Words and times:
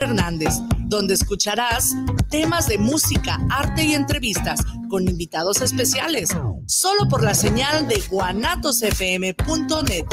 Hernández, 0.00 0.54
donde 0.86 1.14
escucharás 1.14 1.94
temas 2.30 2.66
de 2.66 2.78
música, 2.78 3.38
arte 3.50 3.84
y 3.84 3.94
entrevistas 3.94 4.60
con 4.88 5.06
invitados 5.06 5.60
especiales, 5.60 6.30
solo 6.66 7.08
por 7.08 7.22
la 7.22 7.34
señal 7.34 7.86
de 7.86 8.02
guanatosfm.net. 8.08 10.06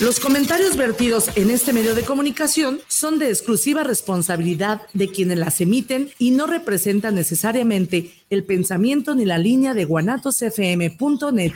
Los 0.00 0.18
comentarios 0.18 0.76
vertidos 0.76 1.30
en 1.36 1.50
este 1.50 1.72
medio 1.72 1.94
de 1.94 2.02
comunicación 2.02 2.80
son 2.88 3.20
de 3.20 3.28
exclusiva 3.28 3.84
responsabilidad 3.84 4.82
de 4.92 5.08
quienes 5.08 5.38
las 5.38 5.60
emiten 5.60 6.10
y 6.18 6.32
no 6.32 6.48
representan 6.48 7.14
necesariamente 7.14 8.12
el 8.28 8.44
pensamiento 8.44 9.14
ni 9.14 9.24
la 9.24 9.38
línea 9.38 9.72
de 9.72 9.84
guanatosfm.net. 9.84 11.52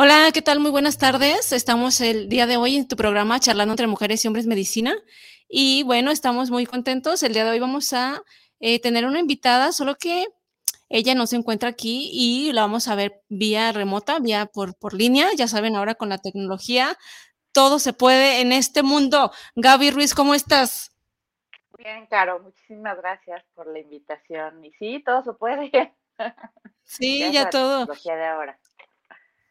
Hola, 0.00 0.30
¿qué 0.32 0.42
tal? 0.42 0.60
Muy 0.60 0.70
buenas 0.70 0.96
tardes. 0.96 1.50
Estamos 1.50 2.00
el 2.00 2.28
día 2.28 2.46
de 2.46 2.56
hoy 2.56 2.76
en 2.76 2.86
tu 2.86 2.94
programa 2.94 3.40
Charlando 3.40 3.72
entre 3.72 3.88
Mujeres 3.88 4.24
y 4.24 4.28
Hombres 4.28 4.46
Medicina. 4.46 4.94
Y 5.48 5.82
bueno, 5.82 6.12
estamos 6.12 6.52
muy 6.52 6.66
contentos. 6.66 7.24
El 7.24 7.32
día 7.32 7.44
de 7.44 7.50
hoy 7.50 7.58
vamos 7.58 7.92
a 7.92 8.22
eh, 8.60 8.80
tener 8.80 9.06
una 9.06 9.18
invitada, 9.18 9.72
solo 9.72 9.96
que 9.96 10.28
ella 10.88 11.16
no 11.16 11.26
se 11.26 11.34
encuentra 11.34 11.70
aquí 11.70 12.10
y 12.12 12.52
la 12.52 12.60
vamos 12.60 12.86
a 12.86 12.94
ver 12.94 13.24
vía 13.28 13.72
remota, 13.72 14.20
vía 14.20 14.46
por, 14.46 14.78
por 14.78 14.94
línea. 14.94 15.30
Ya 15.36 15.48
saben, 15.48 15.74
ahora 15.74 15.96
con 15.96 16.10
la 16.10 16.18
tecnología, 16.18 16.96
todo 17.50 17.80
se 17.80 17.92
puede 17.92 18.40
en 18.40 18.52
este 18.52 18.84
mundo. 18.84 19.32
Gaby 19.56 19.90
Ruiz, 19.90 20.14
¿cómo 20.14 20.36
estás? 20.36 20.92
Bien, 21.76 22.06
Caro, 22.06 22.38
muchísimas 22.38 22.96
gracias 22.98 23.44
por 23.52 23.66
la 23.66 23.80
invitación. 23.80 24.64
Y 24.64 24.70
sí, 24.74 25.02
todo 25.04 25.24
se 25.24 25.32
puede. 25.32 25.92
Sí, 26.84 27.30
ya, 27.32 27.50
todo. 27.50 27.80
Tecnología 27.80 28.16
de 28.16 28.26
ahora. 28.26 28.58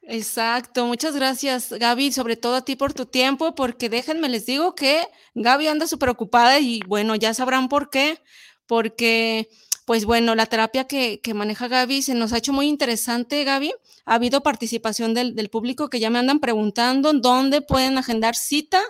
Exacto, 0.09 0.85
muchas 0.85 1.17
gracias 1.17 1.69
Gaby, 1.69 2.13
sobre 2.13 2.37
todo 2.37 2.55
a 2.55 2.61
ti 2.63 2.77
por 2.77 2.93
tu 2.93 3.07
tiempo, 3.07 3.55
porque 3.55 3.89
déjenme 3.89 4.29
les 4.29 4.45
digo 4.45 4.73
que 4.73 5.05
Gaby 5.35 5.67
anda 5.67 5.85
súper 5.85 6.07
ocupada 6.07 6.59
y 6.59 6.79
bueno, 6.87 7.15
ya 7.15 7.33
sabrán 7.33 7.67
por 7.67 7.89
qué, 7.89 8.21
porque 8.67 9.49
pues 9.83 10.05
bueno, 10.05 10.33
la 10.33 10.45
terapia 10.45 10.85
que, 10.87 11.19
maneja 11.35 11.67
Gaby 11.67 12.01
se 12.03 12.13
nos 12.13 12.31
ha 12.31 12.37
hecho 12.37 12.53
muy 12.53 12.67
interesante, 12.67 13.43
Gaby. 13.43 13.73
Ha 14.05 14.15
habido 14.15 14.43
participación 14.43 15.13
del, 15.13 15.35
del 15.35 15.49
público 15.49 15.89
que 15.89 15.99
ya 15.99 16.09
me 16.09 16.19
andan 16.19 16.39
preguntando 16.39 17.11
dónde 17.13 17.61
pueden 17.61 17.97
agendar 17.97 18.35
cita. 18.35 18.81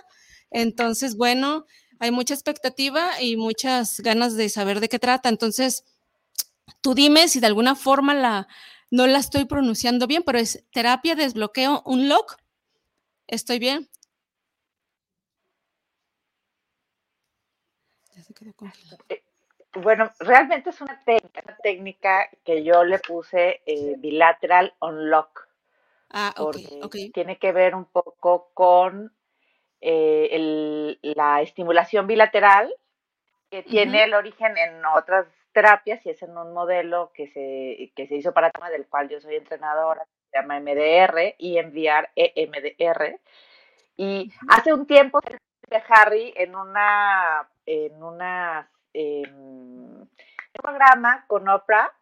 Entonces, 0.50 1.16
bueno, 1.16 1.66
hay 2.00 2.10
mucha 2.10 2.34
expectativa 2.34 3.20
y 3.20 3.36
muchas 3.36 4.00
ganas 4.00 4.34
de 4.34 4.48
saber 4.48 4.80
de 4.80 4.88
qué 4.88 4.98
trata. 4.98 5.28
Entonces, 5.28 5.84
tú 6.80 6.94
dime 6.94 7.28
si 7.28 7.38
de 7.38 7.46
alguna 7.46 7.76
forma 7.76 8.14
la, 8.14 8.48
no 8.90 9.06
la 9.06 9.18
estoy 9.18 9.44
pronunciando 9.44 10.06
bien, 10.06 10.22
pero 10.24 10.38
es 10.38 10.66
terapia 10.72 11.14
desbloqueo 11.14 11.82
unlock. 11.84 12.36
¿Estoy 13.26 13.58
bien? 13.58 13.88
Eh, 19.08 19.22
bueno, 19.74 20.10
realmente 20.18 20.70
es 20.70 20.80
una 20.80 21.02
técnica, 21.62 22.28
que 22.44 22.64
yo 22.64 22.84
le 22.84 22.98
puse 22.98 23.62
eh, 23.66 23.94
bilateral 23.98 24.74
unlock. 24.80 25.48
Ah, 26.10 26.34
ok, 26.38 26.56
ok. 26.82 26.96
Tiene 27.12 27.38
que 27.38 27.52
ver 27.52 27.74
un 27.74 27.84
poco 27.84 28.50
con 28.54 29.12
eh, 29.80 30.96
la 31.02 31.42
estimulación 31.42 32.06
bilateral 32.06 32.74
que 33.50 33.62
tiene 33.62 34.04
el 34.04 34.14
origen 34.14 34.56
en 34.56 34.84
otras 34.84 35.26
terapias 35.58 36.06
y 36.06 36.10
es 36.10 36.22
en 36.22 36.38
un 36.38 36.52
modelo 36.54 37.10
que 37.12 37.26
se, 37.26 37.90
que 37.96 38.06
se 38.06 38.14
hizo 38.14 38.32
para 38.32 38.52
tema 38.52 38.70
del 38.70 38.86
cual 38.86 39.08
yo 39.08 39.20
soy 39.20 39.34
entrenadora, 39.34 40.06
se 40.30 40.38
llama 40.38 40.60
MDR 40.60 41.34
y 41.36 41.58
enviar 41.58 42.10
EMDR. 42.14 43.18
Y 43.96 44.32
hace 44.48 44.72
un 44.72 44.86
tiempo 44.86 45.18
Harry 45.88 46.32
en 46.36 46.54
una 46.54 47.48
en 47.66 48.00
una 48.00 48.70
un 48.94 50.08
programa 50.52 51.24
con 51.26 51.48
Oprah 51.48 51.92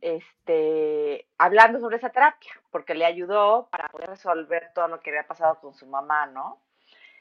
este 0.00 1.28
hablando 1.38 1.78
sobre 1.78 1.96
esa 1.96 2.10
terapia 2.10 2.52
porque 2.70 2.96
le 2.96 3.06
ayudó 3.06 3.68
para 3.70 3.88
poder 3.88 4.10
resolver 4.10 4.72
todo 4.74 4.88
lo 4.88 5.00
que 5.00 5.10
había 5.10 5.28
pasado 5.28 5.60
con 5.60 5.74
su 5.74 5.86
mamá, 5.86 6.26
¿no? 6.26 6.60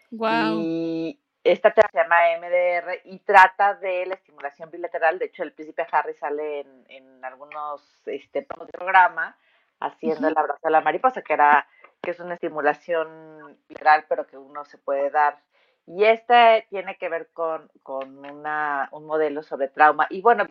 Wow. 0.10 0.60
Y, 0.60 1.20
esta 1.44 1.72
terapia 1.72 2.04
se 2.04 2.10
llama 2.10 2.38
MDR 2.40 3.02
y 3.06 3.20
trata 3.20 3.76
de 3.76 4.06
la 4.06 4.16
estimulación 4.16 4.70
bilateral. 4.72 5.20
De 5.20 5.26
hecho, 5.26 5.44
el 5.44 5.54
príncipe 5.54 5.88
Harry 5.92 6.14
sale 6.16 6.66
en, 6.90 7.24
algunos 7.24 7.82
este, 8.08 8.42
programas 8.44 9.36
haciendo 9.80 10.28
el 10.28 10.38
abrazo 10.38 10.68
a 10.68 10.70
la 10.70 10.82
mariposa, 10.82 11.22
que 11.22 11.34
era 11.34 11.68
que 12.02 12.12
es 12.12 12.20
una 12.20 12.36
estimulación 12.36 13.58
bilateral, 13.68 14.06
pero 14.08 14.26
que 14.28 14.38
uno 14.38 14.66
se 14.66 14.78
puede 14.78 15.10
dar. 15.10 15.40
Y 15.86 16.06
este 16.06 16.68
tiene 16.70 16.98
que 16.98 17.10
ver 17.10 17.30
con, 17.34 17.70
con 17.84 18.26
una, 18.26 18.90
un 18.92 19.06
modelo 19.06 19.44
sobre 19.44 19.70
trauma. 19.70 20.08
Y 20.10 20.22
bueno, 20.22 20.46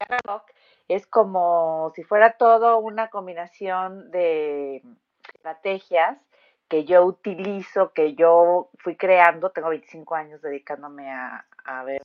es 0.88 1.06
como 1.06 1.92
si 1.94 2.02
fuera 2.02 2.32
todo 2.32 2.78
una 2.78 3.08
combinación 3.08 4.10
de 4.10 4.82
estrategias 5.34 6.18
que 6.68 6.84
yo 6.84 7.04
utilizo, 7.04 7.92
que 7.92 8.14
yo 8.14 8.70
fui 8.78 8.96
creando, 8.96 9.50
tengo 9.50 9.70
25 9.70 10.14
años 10.14 10.42
dedicándome 10.42 11.10
a, 11.10 11.44
ver 11.84 12.02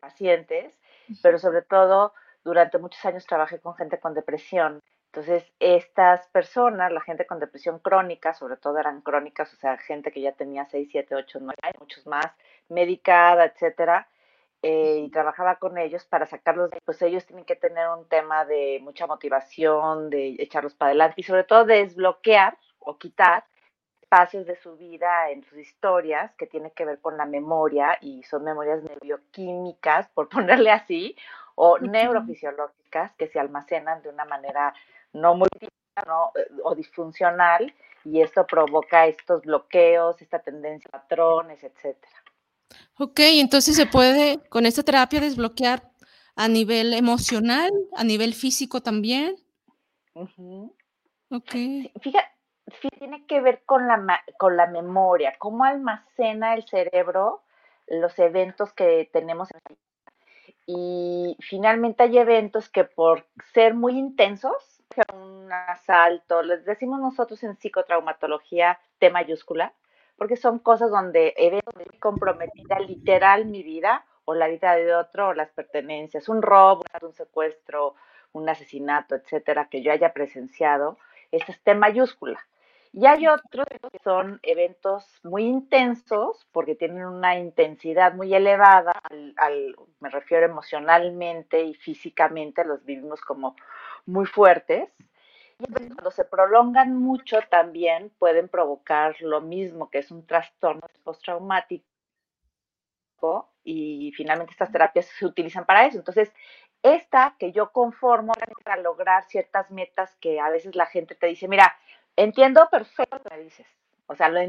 pacientes, 0.00 0.78
pero 1.22 1.38
sobre 1.38 1.62
todo 1.62 2.12
durante 2.44 2.78
muchos 2.78 3.04
años 3.04 3.26
trabajé 3.26 3.60
con 3.60 3.74
gente 3.74 3.98
con 3.98 4.14
depresión. 4.14 4.80
Entonces, 5.06 5.50
estas 5.58 6.26
personas, 6.28 6.92
la 6.92 7.00
gente 7.00 7.26
con 7.26 7.40
depresión 7.40 7.78
crónica, 7.78 8.34
sobre 8.34 8.56
todo 8.56 8.78
eran 8.78 9.00
crónicas, 9.00 9.52
o 9.54 9.56
sea, 9.56 9.78
gente 9.78 10.12
que 10.12 10.20
ya 10.20 10.32
tenía 10.32 10.66
6, 10.66 10.88
7, 10.92 11.14
8, 11.14 11.38
9 11.40 11.54
años, 11.62 11.80
muchos 11.80 12.06
más, 12.06 12.26
medicada, 12.68 13.46
etcétera, 13.46 14.08
eh, 14.62 15.04
y 15.06 15.10
trabajaba 15.10 15.56
con 15.56 15.78
ellos 15.78 16.04
para 16.04 16.26
sacarlos, 16.26 16.70
pues 16.84 17.00
ellos 17.02 17.24
tienen 17.26 17.44
que 17.44 17.56
tener 17.56 17.88
un 17.88 18.06
tema 18.08 18.44
de 18.44 18.78
mucha 18.82 19.06
motivación, 19.06 20.10
de 20.10 20.36
echarlos 20.38 20.74
para 20.74 20.90
adelante 20.90 21.14
y 21.18 21.22
sobre 21.22 21.44
todo 21.44 21.64
de 21.64 21.84
desbloquear 21.84 22.58
o 22.78 22.98
quitar 22.98 23.44
espacios 24.06 24.46
de 24.46 24.56
su 24.56 24.76
vida, 24.76 25.30
en 25.30 25.42
sus 25.44 25.58
historias, 25.58 26.32
que 26.38 26.46
tiene 26.46 26.70
que 26.70 26.84
ver 26.84 27.00
con 27.00 27.16
la 27.16 27.26
memoria 27.26 27.98
y 28.00 28.22
son 28.22 28.44
memorias 28.44 28.82
neuroquímicas, 28.84 30.08
por 30.10 30.28
ponerle 30.60 30.70
así, 30.70 31.16
o 31.56 31.78
neurofisiológicas 31.78 33.12
que 33.16 33.26
se 33.28 33.40
almacenan 33.40 34.02
de 34.02 34.10
una 34.10 34.24
manera 34.24 34.74
no 35.12 35.34
muy 35.34 35.48
¿no? 36.06 36.32
o 36.62 36.74
disfuncional 36.74 37.74
y 38.04 38.20
esto 38.20 38.46
provoca 38.46 39.06
estos 39.06 39.42
bloqueos, 39.42 40.20
esta 40.22 40.38
tendencia 40.38 40.88
a 40.92 41.00
patrones, 41.00 41.64
etcétera. 41.64 42.22
Ok, 42.98 43.18
entonces 43.18 43.74
se 43.74 43.86
puede 43.86 44.38
con 44.48 44.66
esta 44.66 44.82
terapia 44.82 45.20
desbloquear 45.20 45.90
a 46.36 46.46
nivel 46.46 46.92
emocional, 46.94 47.72
a 47.96 48.04
nivel 48.04 48.34
físico 48.34 48.82
también. 48.82 49.36
Ok. 50.14 51.52
Fíjate, 52.00 52.35
tiene 52.98 53.26
que 53.26 53.40
ver 53.40 53.62
con 53.64 53.86
la, 53.86 54.22
con 54.38 54.56
la 54.56 54.66
memoria, 54.66 55.34
cómo 55.38 55.64
almacena 55.64 56.54
el 56.54 56.64
cerebro 56.64 57.42
los 57.86 58.18
eventos 58.18 58.72
que 58.72 59.08
tenemos. 59.12 59.48
Y 60.66 61.36
finalmente 61.40 62.02
hay 62.02 62.18
eventos 62.18 62.68
que 62.68 62.84
por 62.84 63.26
ser 63.52 63.74
muy 63.74 63.98
intensos, 63.98 64.82
un 65.12 65.52
asalto, 65.52 66.42
les 66.42 66.64
decimos 66.64 67.00
nosotros 67.00 67.42
en 67.44 67.56
psicotraumatología 67.56 68.78
T 68.98 69.10
mayúscula, 69.10 69.72
porque 70.16 70.36
son 70.36 70.58
cosas 70.58 70.90
donde 70.90 71.34
eventos 71.36 71.74
comprometida 72.00 72.78
literal 72.80 73.44
mi 73.44 73.62
vida 73.62 74.04
o 74.24 74.34
la 74.34 74.48
vida 74.48 74.74
de 74.74 74.94
otro 74.94 75.28
o 75.28 75.34
las 75.34 75.50
pertenencias, 75.50 76.28
un 76.28 76.42
robo, 76.42 76.82
un 77.02 77.12
secuestro, 77.12 77.94
un 78.32 78.48
asesinato, 78.48 79.14
etcétera, 79.14 79.68
que 79.68 79.82
yo 79.82 79.92
haya 79.92 80.12
presenciado, 80.12 80.98
ese 81.30 81.52
es 81.52 81.62
T 81.62 81.74
mayúscula. 81.74 82.40
Y 82.96 83.04
hay 83.04 83.26
otros 83.26 83.66
que 83.92 83.98
son 84.02 84.40
eventos 84.42 85.04
muy 85.22 85.44
intensos 85.44 86.46
porque 86.50 86.74
tienen 86.74 87.04
una 87.04 87.38
intensidad 87.38 88.14
muy 88.14 88.34
elevada, 88.34 88.94
al, 89.36 89.76
me 90.00 90.08
refiero 90.08 90.46
emocionalmente 90.46 91.62
y 91.62 91.74
físicamente, 91.74 92.64
los 92.64 92.82
vivimos 92.86 93.20
como 93.20 93.54
muy 94.06 94.24
fuertes. 94.24 94.88
Y 95.58 95.66
cuando 95.66 96.10
se 96.10 96.24
prolongan 96.24 96.96
mucho 96.96 97.40
también 97.50 98.10
pueden 98.18 98.48
provocar 98.48 99.14
lo 99.20 99.42
mismo, 99.42 99.90
que 99.90 99.98
es 99.98 100.10
un 100.10 100.26
trastorno 100.26 100.86
postraumático 101.04 101.84
y 103.62 104.10
finalmente 104.16 104.52
estas 104.52 104.72
terapias 104.72 105.04
se 105.04 105.26
utilizan 105.26 105.66
para 105.66 105.84
eso. 105.84 105.98
Entonces, 105.98 106.32
esta 106.82 107.34
que 107.38 107.52
yo 107.52 107.72
conformo 107.72 108.32
para 108.64 108.80
lograr 108.80 109.24
ciertas 109.24 109.70
metas 109.70 110.16
que 110.16 110.40
a 110.40 110.48
veces 110.48 110.76
la 110.76 110.86
gente 110.86 111.14
te 111.14 111.26
dice, 111.26 111.46
mira, 111.46 111.76
entiendo 112.16 112.68
perfecto 112.70 113.18
lo 113.18 113.30
que 113.30 113.38
dices, 113.38 113.66
o 114.06 114.14
sea, 114.14 114.28
lo 114.28 114.40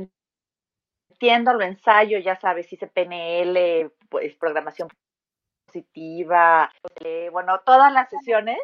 entiendo, 1.11 1.53
lo 1.53 1.63
ensayo, 1.63 2.19
ya 2.19 2.39
sabes, 2.39 2.71
hice 2.71 2.87
PNL, 2.87 3.91
pues 4.09 4.35
programación 4.35 4.89
positiva, 5.65 6.71
eh, 7.03 7.29
bueno, 7.31 7.59
todas 7.65 7.91
las 7.91 8.09
sesiones, 8.09 8.59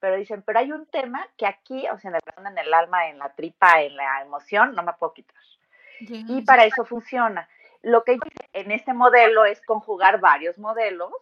pero 0.00 0.16
dicen, 0.16 0.42
pero 0.42 0.60
hay 0.60 0.72
un 0.72 0.86
tema 0.86 1.26
que 1.36 1.46
aquí, 1.46 1.86
o 1.88 1.98
sea, 1.98 2.12
en 2.36 2.58
el 2.58 2.74
alma, 2.74 3.08
en 3.08 3.18
la 3.18 3.34
tripa, 3.34 3.82
en 3.82 3.96
la 3.96 4.22
emoción, 4.22 4.74
no 4.74 4.82
me 4.82 4.92
puedo 4.94 5.12
quitar. 5.12 5.36
Y 6.00 6.42
para 6.42 6.64
eso 6.64 6.84
funciona. 6.84 7.48
Lo 7.82 8.04
que 8.04 8.14
hice 8.14 8.28
en 8.52 8.70
este 8.70 8.92
modelo 8.92 9.44
es 9.44 9.60
conjugar 9.62 10.20
varios 10.20 10.56
modelos 10.58 11.12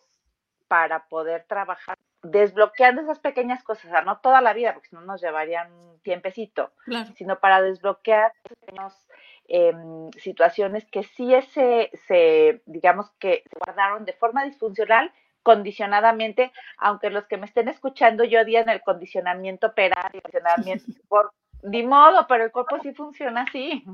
para 0.68 1.06
poder 1.08 1.44
trabajar 1.44 1.96
desbloqueando 2.30 3.02
esas 3.02 3.18
pequeñas 3.18 3.62
cosas, 3.62 3.86
o 3.86 3.88
sea, 3.88 4.02
no 4.02 4.18
toda 4.18 4.40
la 4.40 4.52
vida, 4.52 4.72
porque 4.72 4.88
si 4.88 4.94
no 4.94 5.02
nos 5.02 5.20
llevarían 5.20 5.72
un 5.72 5.98
tiempecito, 6.00 6.72
sino 7.16 7.38
para 7.38 7.62
desbloquear 7.62 8.32
esas 8.66 9.08
em, 9.48 10.10
situaciones 10.12 10.84
que 10.86 11.02
sí 11.02 11.32
se, 11.52 11.90
se, 12.06 12.62
digamos 12.66 13.10
que 13.18 13.44
se 13.50 13.58
guardaron 13.58 14.04
de 14.04 14.12
forma 14.12 14.44
disfuncional 14.44 15.12
condicionadamente, 15.42 16.52
aunque 16.76 17.10
los 17.10 17.26
que 17.26 17.36
me 17.36 17.46
estén 17.46 17.68
escuchando 17.68 18.24
yo 18.24 18.40
odian 18.40 18.68
el 18.68 18.82
condicionamiento 18.82 19.74
peral, 19.74 20.10
condicionamiento 20.10 20.84
por 21.08 21.32
ni 21.62 21.82
modo, 21.82 22.26
pero 22.28 22.44
el 22.44 22.52
cuerpo 22.52 22.78
sí 22.82 22.92
funciona 22.92 23.42
así. 23.42 23.84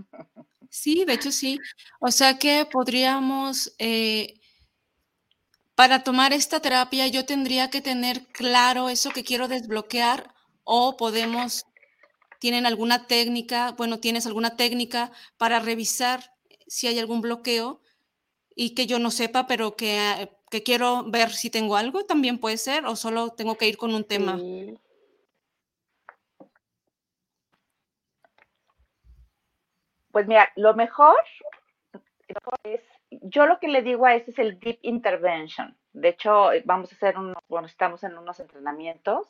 Sí, 0.70 1.04
de 1.04 1.12
hecho 1.12 1.30
sí. 1.30 1.58
O 2.00 2.10
sea 2.10 2.38
que 2.38 2.66
podríamos, 2.70 3.74
eh, 3.78 4.40
para 5.74 6.02
tomar 6.04 6.32
esta 6.32 6.60
terapia, 6.60 7.06
yo 7.08 7.24
tendría 7.24 7.70
que 7.70 7.80
tener 7.80 8.26
claro 8.26 8.88
eso 8.88 9.10
que 9.10 9.24
quiero 9.24 9.48
desbloquear 9.48 10.34
o 10.64 10.96
podemos, 10.96 11.66
tienen 12.38 12.66
alguna 12.66 13.06
técnica, 13.06 13.72
bueno, 13.72 13.98
tienes 14.00 14.26
alguna 14.26 14.56
técnica 14.56 15.12
para 15.38 15.60
revisar 15.60 16.34
si 16.66 16.86
hay 16.86 16.98
algún 16.98 17.20
bloqueo 17.20 17.80
y 18.54 18.74
que 18.74 18.86
yo 18.86 18.98
no 18.98 19.10
sepa, 19.10 19.46
pero 19.46 19.76
que 19.76 20.28
que 20.52 20.62
quiero 20.62 21.04
ver 21.04 21.30
si 21.30 21.48
tengo 21.48 21.78
algo, 21.78 22.04
también 22.04 22.38
puede 22.38 22.58
ser, 22.58 22.84
o 22.84 22.94
solo 22.94 23.30
tengo 23.30 23.56
que 23.56 23.66
ir 23.68 23.78
con 23.78 23.94
un 23.94 24.04
tema. 24.04 24.38
Pues 30.10 30.26
mira, 30.26 30.52
lo 30.56 30.74
mejor 30.74 31.16
es, 32.64 32.82
yo 33.22 33.46
lo 33.46 33.58
que 33.58 33.68
le 33.68 33.82
digo 33.82 34.06
a 34.06 34.14
ese 34.14 34.30
es 34.30 34.38
el 34.38 34.58
deep 34.58 34.78
intervention. 34.82 35.76
De 35.92 36.08
hecho, 36.08 36.50
vamos 36.64 36.92
a 36.92 36.96
hacer 36.96 37.18
unos, 37.18 37.36
bueno, 37.48 37.66
estamos 37.66 38.02
en 38.04 38.16
unos 38.16 38.40
entrenamientos 38.40 39.28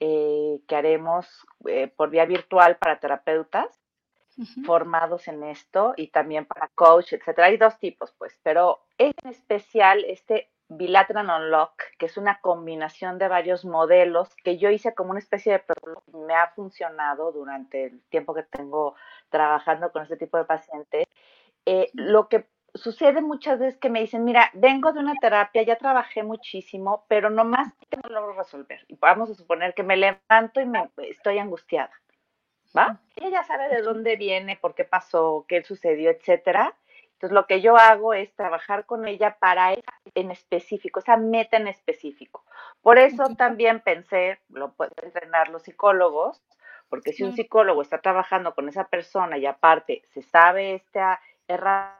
eh, 0.00 0.60
que 0.66 0.76
haremos 0.76 1.46
eh, 1.66 1.88
por 1.88 2.10
vía 2.10 2.24
virtual 2.24 2.76
para 2.76 2.98
terapeutas 2.98 3.80
formados 4.64 5.28
en 5.28 5.42
esto 5.44 5.92
y 5.96 6.08
también 6.08 6.46
para 6.46 6.68
coach, 6.74 7.12
etcétera. 7.12 7.48
Hay 7.48 7.56
dos 7.56 7.78
tipos, 7.78 8.12
pues, 8.16 8.38
pero 8.42 8.80
en 8.96 9.12
especial 9.24 10.04
este 10.06 10.50
Bilateral 10.68 11.28
Unlock, 11.28 11.82
que 11.98 12.06
es 12.06 12.16
una 12.16 12.40
combinación 12.40 13.18
de 13.18 13.26
varios 13.26 13.64
modelos 13.64 14.34
que 14.36 14.56
yo 14.56 14.70
hice 14.70 14.94
como 14.94 15.10
una 15.10 15.18
especie 15.18 15.52
de 15.52 15.64
me 16.16 16.34
ha 16.34 16.52
funcionado 16.54 17.32
durante 17.32 17.86
el 17.86 18.00
tiempo 18.02 18.34
que 18.34 18.44
tengo 18.44 18.94
trabajando 19.30 19.90
con 19.90 20.04
este 20.04 20.16
tipo 20.16 20.38
de 20.38 20.44
pacientes. 20.44 21.06
Eh, 21.66 21.90
lo 21.92 22.28
que 22.28 22.46
sucede 22.74 23.20
muchas 23.22 23.58
veces 23.58 23.78
que 23.78 23.90
me 23.90 24.00
dicen, 24.00 24.24
mira, 24.24 24.50
vengo 24.54 24.92
de 24.92 25.00
una 25.00 25.14
terapia, 25.20 25.62
ya 25.62 25.76
trabajé 25.76 26.22
muchísimo, 26.22 27.04
pero 27.08 27.30
nomás 27.30 27.72
no 28.02 28.10
logro 28.10 28.34
resolver. 28.34 28.84
Y 28.88 28.96
vamos 28.96 29.30
a 29.30 29.34
suponer 29.34 29.74
que 29.74 29.82
me 29.82 29.96
levanto 29.96 30.60
y 30.60 30.66
me 30.66 30.88
estoy 30.98 31.38
angustiada. 31.38 31.92
¿va? 32.76 33.00
Ella 33.16 33.30
ya 33.30 33.44
sabe 33.44 33.68
de 33.68 33.82
dónde 33.82 34.16
viene, 34.16 34.56
por 34.56 34.74
qué 34.74 34.84
pasó, 34.84 35.44
qué 35.48 35.62
sucedió, 35.62 36.10
etcétera. 36.10 36.74
Entonces, 37.12 37.34
lo 37.34 37.46
que 37.46 37.60
yo 37.60 37.76
hago 37.76 38.14
es 38.14 38.34
trabajar 38.34 38.86
con 38.86 39.06
ella 39.06 39.36
para 39.38 39.72
ella 39.72 39.82
en 40.14 40.30
específico, 40.30 41.00
esa 41.00 41.16
meta 41.18 41.58
en 41.58 41.68
específico. 41.68 42.44
Por 42.80 42.98
eso 42.98 43.34
también 43.36 43.80
pensé, 43.80 44.40
lo 44.48 44.72
pueden 44.72 44.94
entrenar 45.02 45.50
los 45.50 45.62
psicólogos, 45.64 46.42
porque 46.88 47.12
si 47.12 47.22
un 47.22 47.34
psicólogo 47.34 47.82
está 47.82 48.00
trabajando 48.00 48.54
con 48.54 48.68
esa 48.68 48.88
persona 48.88 49.36
y 49.36 49.46
aparte 49.46 50.02
se 50.12 50.22
sabe 50.22 50.74
esta 50.74 51.20
herramienta, 51.46 51.99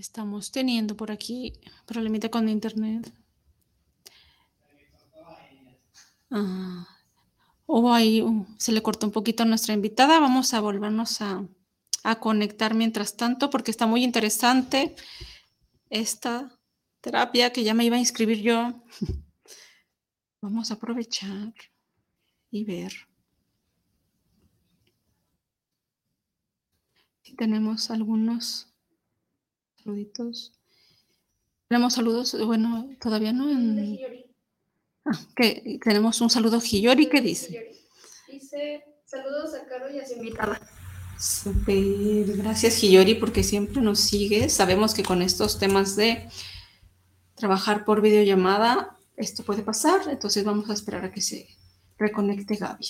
Estamos 0.00 0.50
teniendo 0.50 0.96
por 0.96 1.10
aquí 1.12 1.52
problemita 1.84 2.30
con 2.30 2.48
internet. 2.48 3.12
Ah, 6.30 6.88
o 7.66 7.92
ahí 7.92 8.24
se 8.56 8.72
le 8.72 8.82
cortó 8.82 9.06
un 9.06 9.12
poquito 9.12 9.42
a 9.42 9.46
nuestra 9.46 9.74
invitada. 9.74 10.18
Vamos 10.18 10.54
a 10.54 10.60
volvernos 10.62 11.20
a, 11.20 11.46
a 12.02 12.18
conectar 12.18 12.72
mientras 12.72 13.18
tanto 13.18 13.50
porque 13.50 13.70
está 13.70 13.86
muy 13.86 14.02
interesante 14.02 14.96
esta 15.90 16.58
terapia 17.02 17.52
que 17.52 17.62
ya 17.62 17.74
me 17.74 17.84
iba 17.84 17.96
a 17.96 18.00
inscribir 18.00 18.40
yo. 18.40 18.82
Vamos 20.40 20.70
a 20.70 20.74
aprovechar 20.74 21.52
y 22.50 22.64
ver 22.64 22.92
si 27.20 27.36
tenemos 27.36 27.90
algunos 27.90 28.69
Saluditos. 29.90 30.52
Tenemos 31.68 31.94
saludos, 31.94 32.36
bueno, 32.46 32.88
todavía 33.00 33.32
no. 33.32 33.50
En... 33.50 33.98
Ah, 35.04 35.18
que 35.34 35.80
tenemos 35.82 36.20
un 36.20 36.30
saludo 36.30 36.60
Hiyori, 36.60 37.08
¿qué 37.08 37.20
dice? 37.20 37.74
Dice, 38.30 38.84
saludos 39.04 39.52
a 39.54 39.66
Caro 39.66 39.92
y 39.92 39.98
a 39.98 40.06
su 40.06 40.14
invitada. 40.14 40.60
Super, 41.18 42.36
gracias 42.36 42.80
Hiyori 42.84 43.16
porque 43.16 43.42
siempre 43.42 43.82
nos 43.82 43.98
sigue. 43.98 44.48
Sabemos 44.48 44.94
que 44.94 45.02
con 45.02 45.22
estos 45.22 45.58
temas 45.58 45.96
de 45.96 46.28
trabajar 47.34 47.84
por 47.84 48.00
videollamada, 48.00 48.96
esto 49.16 49.42
puede 49.42 49.62
pasar, 49.62 50.02
entonces 50.08 50.44
vamos 50.44 50.70
a 50.70 50.74
esperar 50.74 51.04
a 51.04 51.10
que 51.10 51.20
se 51.20 51.48
reconecte 51.98 52.54
Gaby. 52.54 52.86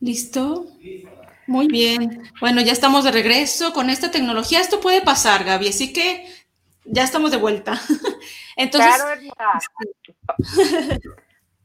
¿Listo? 0.00 0.66
Muy 1.46 1.68
bien. 1.68 2.30
Bueno, 2.40 2.60
ya 2.60 2.72
estamos 2.72 3.04
de 3.04 3.12
regreso 3.12 3.72
con 3.72 3.90
esta 3.90 4.10
tecnología. 4.10 4.60
Esto 4.60 4.80
puede 4.80 5.00
pasar, 5.00 5.44
Gaby, 5.44 5.68
así 5.68 5.92
que 5.92 6.26
ya 6.84 7.02
estamos 7.02 7.30
de 7.30 7.36
vuelta. 7.38 7.72
Entonces, 8.56 9.02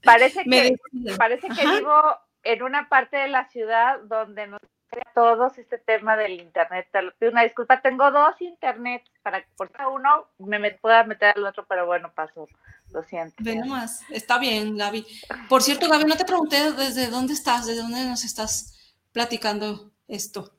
parece 0.04 0.44
que, 0.44 0.76
parece 1.18 1.48
que 1.50 1.68
vivo 1.68 2.02
en 2.44 2.64
una 2.64 2.90
parte 2.90 3.18
de 3.18 3.28
la 3.28 3.48
ciudad 3.50 4.00
donde 4.04 4.48
nos 4.92 5.14
todos 5.14 5.58
este 5.58 5.78
tema 5.78 6.18
del 6.18 6.40
internet. 6.40 6.88
Te 7.18 7.30
una 7.30 7.44
disculpa, 7.44 7.82
tengo 7.82 8.12
dos 8.12 8.42
internet 8.42 9.04
para 9.24 9.42
que 9.42 9.48
por 9.56 9.72
cada 9.72 9.90
uno 9.90 10.28
me, 10.40 10.72
pueda 10.72 11.04
meter 11.04 11.34
al 11.36 11.46
otro, 11.46 11.66
pero 11.68 11.86
bueno, 11.86 12.12
paso. 12.14 12.48
Lo 12.92 13.04
siento. 13.04 13.36
Ve 13.40 13.56
nomás, 13.56 14.02
está 14.10 14.38
bien, 14.38 14.76
Gaby. 14.76 15.06
Por 15.48 15.62
cierto, 15.62 15.88
Gaby, 15.88 16.06
no 16.06 16.18
te 16.18 16.26
pregunté 16.26 16.74
desde 16.74 17.08
dónde 17.08 17.34
estás, 17.34 17.66
desde 17.66 17.82
dónde 17.82 18.04
nos 18.06 18.26
estás 18.26 18.94
platicando 19.14 19.92
esto. 20.10 20.52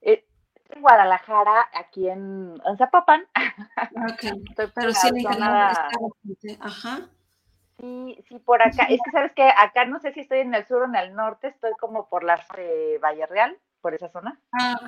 Eh, 0.00 0.26
en 0.70 0.82
Guadalajara, 0.82 1.68
aquí 1.72 2.08
en, 2.08 2.60
Zapopan. 2.76 3.24
Ok, 4.10 4.24
pero 4.74 4.92
sí 4.92 5.08
en 5.08 6.60
Ajá. 6.60 7.08
Sí, 7.78 8.24
sí, 8.26 8.38
por 8.40 8.62
acá. 8.62 8.84
Es 8.84 9.00
que 9.04 9.10
sabes 9.12 9.32
que 9.32 9.44
acá 9.44 9.84
no 9.84 10.00
sé 10.00 10.12
si 10.12 10.20
estoy 10.20 10.40
en 10.40 10.54
el 10.54 10.66
sur 10.66 10.82
o 10.82 10.86
en 10.86 10.96
el 10.96 11.14
norte, 11.14 11.48
estoy 11.48 11.72
como 11.78 12.08
por 12.08 12.24
la 12.24 12.36
de 12.56 12.98
Valle 12.98 13.26
Real 13.26 13.56
por 13.86 13.94
esa 13.94 14.10
zona. 14.10 14.36
Ah, 14.50 14.80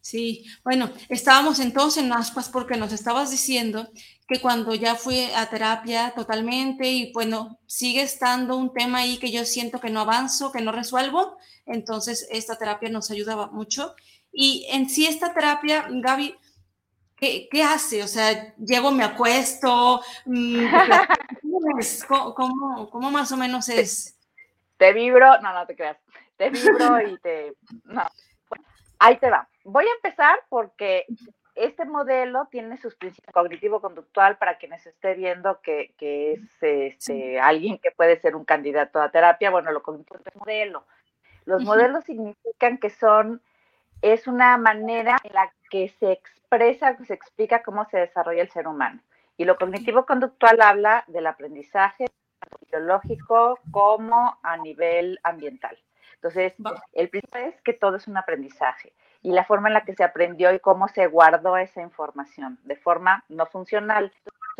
sí. 0.00 0.44
Bueno, 0.64 0.90
estábamos 1.08 1.60
entonces 1.60 2.02
en 2.02 2.12
aspas 2.12 2.48
porque 2.48 2.76
nos 2.76 2.92
estabas 2.92 3.30
diciendo 3.30 3.88
que 4.26 4.40
cuando 4.40 4.74
ya 4.74 4.96
fui 4.96 5.30
a 5.36 5.48
terapia 5.48 6.12
totalmente 6.16 6.90
y 6.90 7.12
bueno, 7.12 7.60
sigue 7.68 8.02
estando 8.02 8.56
un 8.56 8.72
tema 8.72 8.98
ahí 8.98 9.18
que 9.18 9.30
yo 9.30 9.44
siento 9.44 9.78
que 9.78 9.88
no 9.88 10.00
avanzo, 10.00 10.50
que 10.50 10.62
no 10.62 10.72
resuelvo, 10.72 11.36
entonces 11.64 12.26
esta 12.28 12.58
terapia 12.58 12.88
nos 12.88 13.08
ayudaba 13.12 13.52
mucho. 13.52 13.94
Y 14.32 14.66
en 14.68 14.88
sí 14.88 15.06
esta 15.06 15.32
terapia, 15.32 15.86
Gaby, 15.88 16.34
¿qué, 17.14 17.46
qué 17.48 17.62
hace? 17.62 18.02
O 18.02 18.08
sea, 18.08 18.52
llego, 18.56 18.90
me 18.90 19.04
acuesto, 19.04 20.02
mm? 20.26 20.64
¿Cómo, 22.08 22.90
cómo, 22.90 23.10
más 23.12 23.30
o 23.30 23.36
menos 23.36 23.68
es? 23.68 24.18
Te, 24.76 24.92
vibro, 24.92 25.40
no, 25.40 25.54
no 25.54 25.64
te 25.66 25.76
creas, 25.76 25.98
te 26.36 26.50
vibro 26.50 27.00
y 27.00 27.16
te... 27.20 27.52
No, 27.84 28.02
ahí 28.98 29.16
te 29.16 29.30
va. 29.30 29.48
Voy 29.64 29.84
a 29.86 29.94
empezar 29.96 30.40
porque 30.48 31.06
este 31.54 31.84
modelo 31.84 32.46
tiene 32.50 32.76
sus 32.76 32.94
principios 32.96 33.32
cognitivo-conductual 33.32 34.38
para 34.38 34.58
quienes 34.58 34.86
esté 34.86 35.14
viendo 35.14 35.60
que, 35.60 35.94
que 35.96 36.32
es 36.32 36.62
este, 36.62 37.38
alguien 37.40 37.78
que 37.78 37.92
puede 37.92 38.18
ser 38.20 38.34
un 38.34 38.44
candidato 38.44 39.00
a 39.00 39.10
terapia. 39.10 39.50
Bueno, 39.50 39.70
lo 39.70 39.82
cognitivo 39.82 40.18
es 40.24 40.36
modelo. 40.36 40.84
Los 41.44 41.62
modelos 41.62 42.04
significan 42.04 42.78
que 42.78 42.90
son, 42.90 43.42
es 44.02 44.26
una 44.26 44.56
manera 44.56 45.18
en 45.22 45.34
la 45.34 45.52
que 45.70 45.88
se 45.88 46.12
expresa, 46.12 46.96
se 47.04 47.14
explica 47.14 47.62
cómo 47.62 47.84
se 47.84 47.98
desarrolla 47.98 48.42
el 48.42 48.50
ser 48.50 48.66
humano. 48.66 49.00
Y 49.36 49.44
lo 49.44 49.56
cognitivo-conductual 49.56 50.60
habla 50.62 51.04
del 51.06 51.26
aprendizaje 51.26 52.06
biológico 52.70 53.58
como 53.70 54.38
a 54.42 54.56
nivel 54.56 55.18
ambiental. 55.22 55.78
Entonces, 56.24 56.54
el 56.94 57.10
principio 57.10 57.40
es 57.40 57.60
que 57.60 57.74
todo 57.74 57.96
es 57.96 58.08
un 58.08 58.16
aprendizaje 58.16 58.94
y 59.20 59.32
la 59.32 59.44
forma 59.44 59.68
en 59.68 59.74
la 59.74 59.84
que 59.84 59.94
se 59.94 60.04
aprendió 60.04 60.54
y 60.54 60.58
cómo 60.58 60.88
se 60.88 61.06
guardó 61.06 61.58
esa 61.58 61.82
información 61.82 62.58
de 62.64 62.76
forma 62.76 63.26
no 63.28 63.44
funcional. 63.44 64.10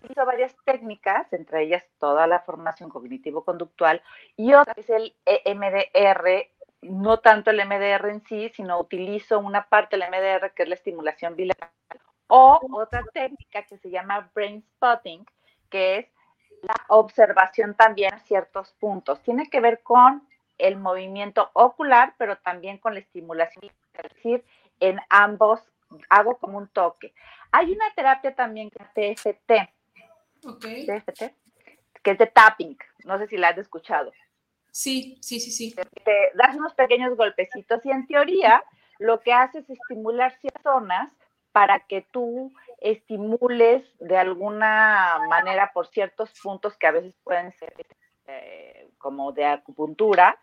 Hizo 0.06 0.26
varias 0.26 0.54
técnicas, 0.66 1.32
entre 1.32 1.62
ellas 1.62 1.82
toda 1.98 2.26
la 2.26 2.40
formación 2.40 2.90
cognitivo-conductual 2.90 4.02
y 4.36 4.52
otra 4.52 4.74
es 4.76 4.90
el 4.90 5.14
EMDR, 5.24 6.50
no 6.82 7.20
tanto 7.20 7.50
el 7.50 7.66
MDR 7.66 8.10
en 8.10 8.20
sí, 8.26 8.50
sino 8.54 8.78
utilizo 8.78 9.38
una 9.38 9.66
parte 9.66 9.96
del 9.96 10.10
MDR 10.10 10.52
que 10.52 10.64
es 10.64 10.68
la 10.68 10.74
estimulación 10.74 11.34
bilateral 11.34 11.72
o 12.26 12.60
otra 12.72 13.02
técnica 13.14 13.62
que 13.62 13.78
se 13.78 13.88
llama 13.88 14.30
brain 14.34 14.62
spotting, 14.74 15.24
que 15.70 15.96
es 15.96 16.06
la 16.60 16.74
observación 16.88 17.74
también 17.74 18.12
a 18.12 18.18
ciertos 18.18 18.74
puntos. 18.74 19.22
Tiene 19.22 19.48
que 19.48 19.60
ver 19.60 19.82
con 19.82 20.28
el 20.58 20.76
movimiento 20.76 21.50
ocular, 21.52 22.14
pero 22.18 22.36
también 22.38 22.78
con 22.78 22.94
la 22.94 23.00
estimulación, 23.00 23.70
es 23.94 24.14
decir, 24.14 24.44
en 24.80 25.00
ambos 25.08 25.60
hago 26.08 26.36
como 26.38 26.58
un 26.58 26.68
toque. 26.68 27.14
Hay 27.52 27.72
una 27.72 27.92
terapia 27.94 28.34
también 28.34 28.70
que 28.70 29.10
es 29.10 29.22
TFT, 29.22 29.52
TFT, 30.42 31.34
que 32.02 32.10
es 32.10 32.18
de 32.18 32.26
tapping, 32.26 32.76
no 33.04 33.18
sé 33.18 33.26
si 33.28 33.36
la 33.36 33.48
has 33.48 33.58
escuchado. 33.58 34.12
Sí, 34.70 35.16
sí, 35.20 35.38
sí, 35.38 35.52
sí. 35.52 35.74
Te 36.04 36.32
das 36.34 36.56
unos 36.56 36.74
pequeños 36.74 37.16
golpecitos 37.16 37.84
y 37.84 37.90
en 37.90 38.06
teoría 38.06 38.64
lo 38.98 39.20
que 39.20 39.32
hace 39.32 39.60
es 39.60 39.70
estimular 39.70 40.36
ciertas 40.40 40.62
zonas 40.62 41.12
para 41.52 41.78
que 41.80 42.02
tú 42.10 42.52
estimules 42.80 43.84
de 44.00 44.16
alguna 44.16 45.20
manera 45.28 45.70
por 45.72 45.86
ciertos 45.86 46.32
puntos 46.42 46.76
que 46.76 46.88
a 46.88 46.90
veces 46.90 47.14
pueden 47.22 47.52
ser 47.52 47.72
eh, 48.26 48.83
como 49.04 49.32
de 49.32 49.44
acupuntura, 49.44 50.38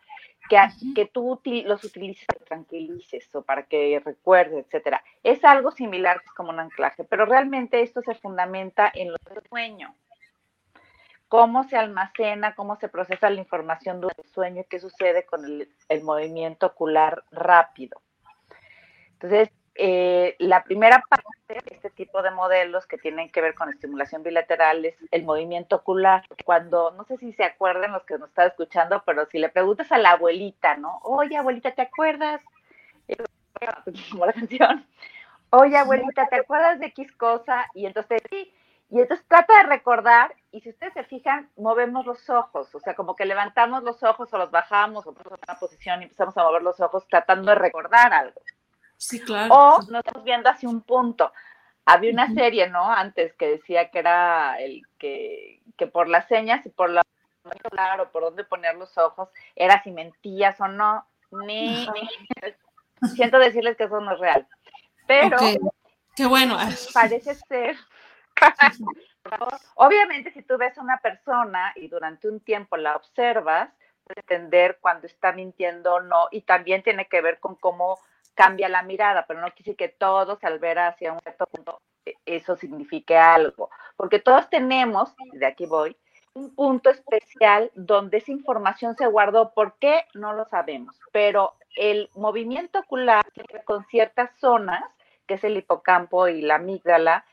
que, 0.48 0.58
que 0.94 1.08
tú 1.08 1.41
los 1.65 1.84
utilices 1.84 2.27
para 2.27 2.38
que 2.38 2.46
tranquilices 2.46 3.36
o 3.36 3.41
para 3.41 3.63
que 3.63 4.00
recuerdes, 4.06 4.68
etcétera. 4.68 5.03
Es 5.24 5.44
algo 5.44 5.72
similar, 5.72 6.22
es 6.24 6.32
como 6.34 6.51
un 6.51 6.60
anclaje, 6.60 7.03
pero 7.03 7.25
realmente 7.25 7.82
esto 7.82 8.03
se 8.03 8.13
fundamenta 8.13 8.91
en 8.94 9.10
los 9.10 9.20
sueño. 9.50 9.96
Cómo 11.27 11.63
se 11.63 11.75
almacena, 11.75 12.53
cómo 12.53 12.75
se 12.75 12.88
procesa 12.88 13.32
la 13.32 13.39
información 13.39 14.00
durante 14.00 14.22
el 14.22 14.30
sueño 14.30 14.62
y 14.62 14.65
qué 14.65 14.80
sucede 14.80 15.25
con 15.25 15.44
el, 15.44 15.68
el 15.89 16.03
movimiento 16.03 16.68
ocular 16.68 17.24
rápido. 17.32 18.00
Entonces, 19.13 19.50
eh, 19.75 20.35
la 20.39 20.63
primera 20.63 21.01
parte 21.07 21.25
de 21.47 21.75
este 21.75 21.89
tipo 21.89 22.21
de 22.21 22.31
modelos 22.31 22.85
que 22.85 22.97
tienen 22.97 23.31
que 23.31 23.41
ver 23.41 23.55
con 23.55 23.69
estimulación 23.69 24.23
bilateral 24.23 24.85
es 24.85 24.95
el 25.11 25.23
movimiento 25.23 25.77
ocular. 25.77 26.23
Cuando, 26.45 26.91
no 26.91 27.03
sé 27.05 27.17
si 27.17 27.33
se 27.33 27.43
acuerdan 27.43 27.93
los 27.93 28.03
que 28.03 28.17
nos 28.17 28.29
están 28.29 28.47
escuchando, 28.47 29.03
pero 29.05 29.25
si 29.27 29.39
le 29.39 29.49
preguntas 29.49 29.91
a 29.91 29.97
la 29.97 30.11
abuelita, 30.11 30.77
¿no? 30.77 30.99
Oye, 31.03 31.37
abuelita, 31.37 31.71
¿te 31.71 31.83
acuerdas? 31.83 32.41
Como 34.11 34.25
la 34.25 34.33
canción. 34.33 34.85
Oye, 35.51 35.77
abuelita, 35.77 36.27
¿te 36.27 36.37
acuerdas 36.37 36.79
de 36.79 36.87
X 36.87 37.11
cosa? 37.13 37.67
Y 37.73 37.85
entonces, 37.85 38.21
sí. 38.29 38.53
Y 38.89 38.99
entonces 38.99 39.25
trata 39.25 39.57
de 39.57 39.69
recordar, 39.69 40.35
y 40.51 40.59
si 40.59 40.69
ustedes 40.69 40.93
se 40.93 41.03
fijan, 41.05 41.49
movemos 41.55 42.05
los 42.05 42.29
ojos, 42.29 42.75
o 42.75 42.79
sea, 42.81 42.93
como 42.93 43.15
que 43.15 43.23
levantamos 43.23 43.83
los 43.83 44.03
ojos 44.03 44.33
o 44.33 44.37
los 44.37 44.51
bajamos 44.51 45.07
o 45.07 45.13
ponemos 45.13 45.39
en 45.39 45.49
una 45.49 45.59
posición 45.59 46.01
y 46.01 46.03
empezamos 46.03 46.37
a 46.37 46.43
mover 46.43 46.61
los 46.61 46.77
ojos 46.81 47.07
tratando 47.07 47.51
de 47.51 47.55
recordar 47.55 48.11
algo. 48.11 48.41
Sí, 49.01 49.20
claro. 49.20 49.51
O 49.51 49.81
no 49.89 49.98
estamos 49.98 50.24
viendo 50.24 50.48
hacia 50.48 50.70
un 50.70 50.81
punto. 50.81 51.34
Había 51.86 52.12
una 52.12 52.31
serie, 52.36 52.70
¿no? 52.70 52.88
Antes 52.88 53.34
que 53.34 53.48
decía 53.48 53.89
que 53.89 53.98
era 53.98 54.62
el 54.62 54.84
que, 55.00 55.60
que 55.75 55.88
por 55.88 56.08
las 56.08 56.27
señas 56.27 56.63
y 56.67 56.70
por 56.70 56.91
la 56.91 57.01
claro, 57.72 58.12
por 58.12 58.22
dónde 58.22 58.43
poner 58.43 58.75
los 58.75 58.96
ojos, 59.00 59.29
era 59.55 59.81
si 59.81 59.89
mentías 59.89 60.62
o 60.62 60.67
no. 60.67 61.03
Ni, 61.31 61.88
siento 63.15 63.39
decirles 63.39 63.75
que 63.75 63.86
eso 63.86 64.00
no 64.00 64.13
es 64.13 64.20
real. 64.20 64.48
Pero 65.08 65.38
qué 66.15 66.27
bueno. 66.27 66.58
Parece 66.93 67.34
ser. 67.34 67.77
Obviamente, 69.75 70.31
si 70.31 70.43
tú 70.43 70.60
ves 70.60 70.77
a 70.77 70.81
una 70.81 70.98
persona 70.98 71.74
y 71.75 71.88
durante 71.88 72.29
un 72.29 72.39
tiempo 72.39 72.77
la 72.77 72.96
observas, 72.96 73.72
puedes 74.03 74.24
entender 74.29 74.77
cuando 74.79 75.08
está 75.08 75.31
mintiendo 75.31 75.96
o 75.96 76.01
no, 76.01 76.27
y 76.29 76.41
también 76.41 76.84
tiene 76.84 77.08
que 77.08 77.22
ver 77.22 77.39
con 77.39 77.55
cómo 77.55 77.98
cambia 78.33 78.69
la 78.69 78.83
mirada, 78.83 79.25
pero 79.27 79.41
no 79.41 79.51
quise 79.51 79.75
que 79.75 79.89
todos 79.89 80.43
al 80.43 80.59
ver 80.59 80.79
hacia 80.79 81.13
un 81.13 81.19
cierto 81.19 81.45
punto 81.47 81.81
e, 82.05 82.15
eso 82.25 82.55
signifique 82.55 83.17
algo, 83.17 83.69
porque 83.97 84.19
todos 84.19 84.50
tenemos, 84.50 85.13
de 85.33 85.45
aquí 85.45 85.65
voy, 85.65 85.95
un 86.33 86.55
punto 86.55 86.89
especial 86.89 87.71
donde 87.75 88.17
esa 88.17 88.31
información 88.31 88.95
se 88.95 89.07
guardó. 89.07 89.51
¿Por 89.53 89.77
qué? 89.79 90.05
No 90.13 90.33
lo 90.33 90.45
sabemos, 90.45 90.97
pero 91.11 91.55
el 91.75 92.09
movimiento 92.15 92.79
ocular 92.79 93.25
con 93.65 93.85
ciertas 93.85 94.31
zonas, 94.39 94.83
que 95.27 95.35
es 95.35 95.43
el 95.43 95.57
hipocampo 95.57 96.27
y 96.27 96.41
la 96.41 96.55
amígdala, 96.55 97.25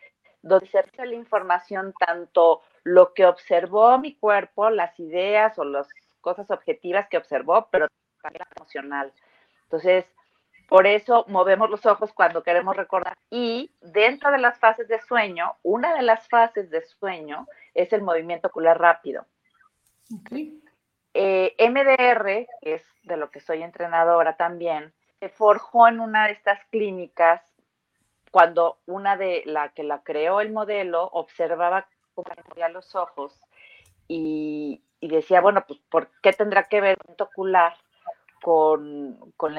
donde 0.43 0.67
se 0.67 0.83
realiza 0.83 1.05
la 1.05 1.15
información 1.15 1.95
tanto 1.99 2.63
lo 2.85 3.13
que 3.13 3.27
observó 3.27 3.99
mi 3.99 4.15
cuerpo, 4.15 4.71
las 4.71 4.99
ideas 4.99 5.59
o 5.59 5.65
las 5.65 5.89
cosas 6.21 6.51
objetivas 6.51 7.09
que 7.09 7.19
observó, 7.19 7.69
pero 7.71 7.89
también 8.23 8.45
emocional. 8.57 9.13
Entonces, 9.65 10.07
por 10.69 10.87
eso 10.87 11.25
movemos 11.29 11.71
los 11.71 11.87
ojos 11.87 12.13
cuando 12.13 12.43
queremos 12.43 12.77
recordar. 12.77 13.17
Y 13.31 13.73
dentro 13.81 14.31
de 14.31 14.39
las 14.39 14.59
fases 14.59 14.87
de 14.87 15.01
sueño, 15.01 15.57
una 15.63 15.95
de 15.95 16.03
las 16.03 16.29
fases 16.29 16.69
de 16.69 16.83
sueño 16.83 17.47
es 17.73 17.93
el 17.95 18.03
movimiento 18.03 18.49
ocular 18.49 18.79
rápido. 18.79 19.25
Eh, 21.15 21.57
MDR, 21.59 22.47
que 22.61 22.75
es 22.75 22.85
de 23.03 23.17
lo 23.17 23.31
que 23.31 23.41
soy 23.41 23.63
entrenadora 23.63 24.37
también, 24.37 24.93
se 25.19 25.31
forjó 25.31 25.89
en 25.89 26.01
una 26.01 26.27
de 26.27 26.33
estas 26.33 26.63
clínicas 26.67 27.43
cuando 28.31 28.79
una 28.85 29.17
de 29.17 29.43
la 29.47 29.71
que 29.71 29.85
la 29.85 30.03
creó 30.03 30.43
el 30.43 30.53
modelo 30.53 31.05
observaba 31.05 31.89
cómo 32.15 32.29
movía 32.47 32.69
los 32.69 32.95
ojos 32.95 33.41
y, 34.07 34.83
y, 35.01 35.09
decía, 35.09 35.41
bueno, 35.41 35.65
pues 35.67 35.81
¿por 35.89 36.11
qué 36.21 36.35
tendrá 36.35 36.69
que 36.69 36.83
ver 36.83 36.99
el 37.09 37.23
ocular 37.23 37.75
con, 38.43 39.33
con, 39.37 39.57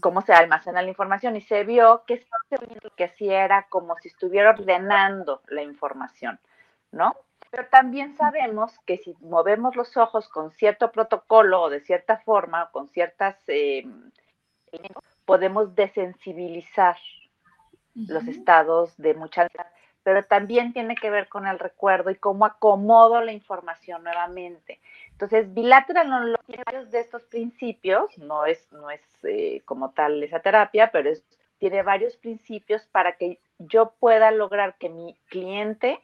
cómo 0.00 0.22
se 0.22 0.32
almacena 0.32 0.82
la 0.82 0.88
información 0.88 1.36
y 1.36 1.40
se 1.40 1.64
vio 1.64 2.04
que 2.06 2.26
lo 2.50 2.90
que 2.96 3.04
hacía 3.04 3.44
era 3.44 3.66
como 3.68 3.96
si 3.98 4.08
estuviera 4.08 4.50
ordenando 4.50 5.42
la 5.48 5.62
información, 5.62 6.38
¿no? 6.90 7.14
Pero 7.50 7.68
también 7.68 8.16
sabemos 8.16 8.72
que 8.86 8.98
si 8.98 9.14
movemos 9.20 9.76
los 9.76 9.96
ojos 9.96 10.28
con 10.28 10.52
cierto 10.52 10.90
protocolo 10.90 11.62
o 11.62 11.70
de 11.70 11.80
cierta 11.80 12.18
forma, 12.18 12.70
con 12.70 12.88
ciertas, 12.88 13.36
eh, 13.46 13.86
podemos 15.26 15.74
desensibilizar 15.74 16.96
los 17.94 18.26
estados 18.26 18.96
de 18.96 19.12
mucha 19.12 19.46
pero 20.02 20.24
también 20.24 20.72
tiene 20.72 20.94
que 20.96 21.10
ver 21.10 21.28
con 21.28 21.46
el 21.46 21.58
recuerdo 21.58 22.10
y 22.10 22.16
cómo 22.16 22.44
acomodo 22.44 23.20
la 23.20 23.32
información 23.32 24.02
nuevamente. 24.02 24.80
Entonces, 25.22 25.54
bilateral 25.54 26.10
no 26.10 26.34
tiene 26.48 26.64
varios 26.66 26.90
de 26.90 26.98
estos 26.98 27.22
principios, 27.22 28.18
no 28.18 28.44
es, 28.44 28.66
no 28.72 28.90
es 28.90 29.00
eh, 29.22 29.62
como 29.64 29.92
tal 29.92 30.20
esa 30.20 30.40
terapia, 30.40 30.90
pero 30.90 31.10
es, 31.10 31.22
tiene 31.58 31.84
varios 31.84 32.16
principios 32.16 32.82
para 32.86 33.12
que 33.12 33.38
yo 33.60 33.92
pueda 34.00 34.32
lograr 34.32 34.74
que 34.78 34.88
mi 34.88 35.16
cliente 35.28 36.00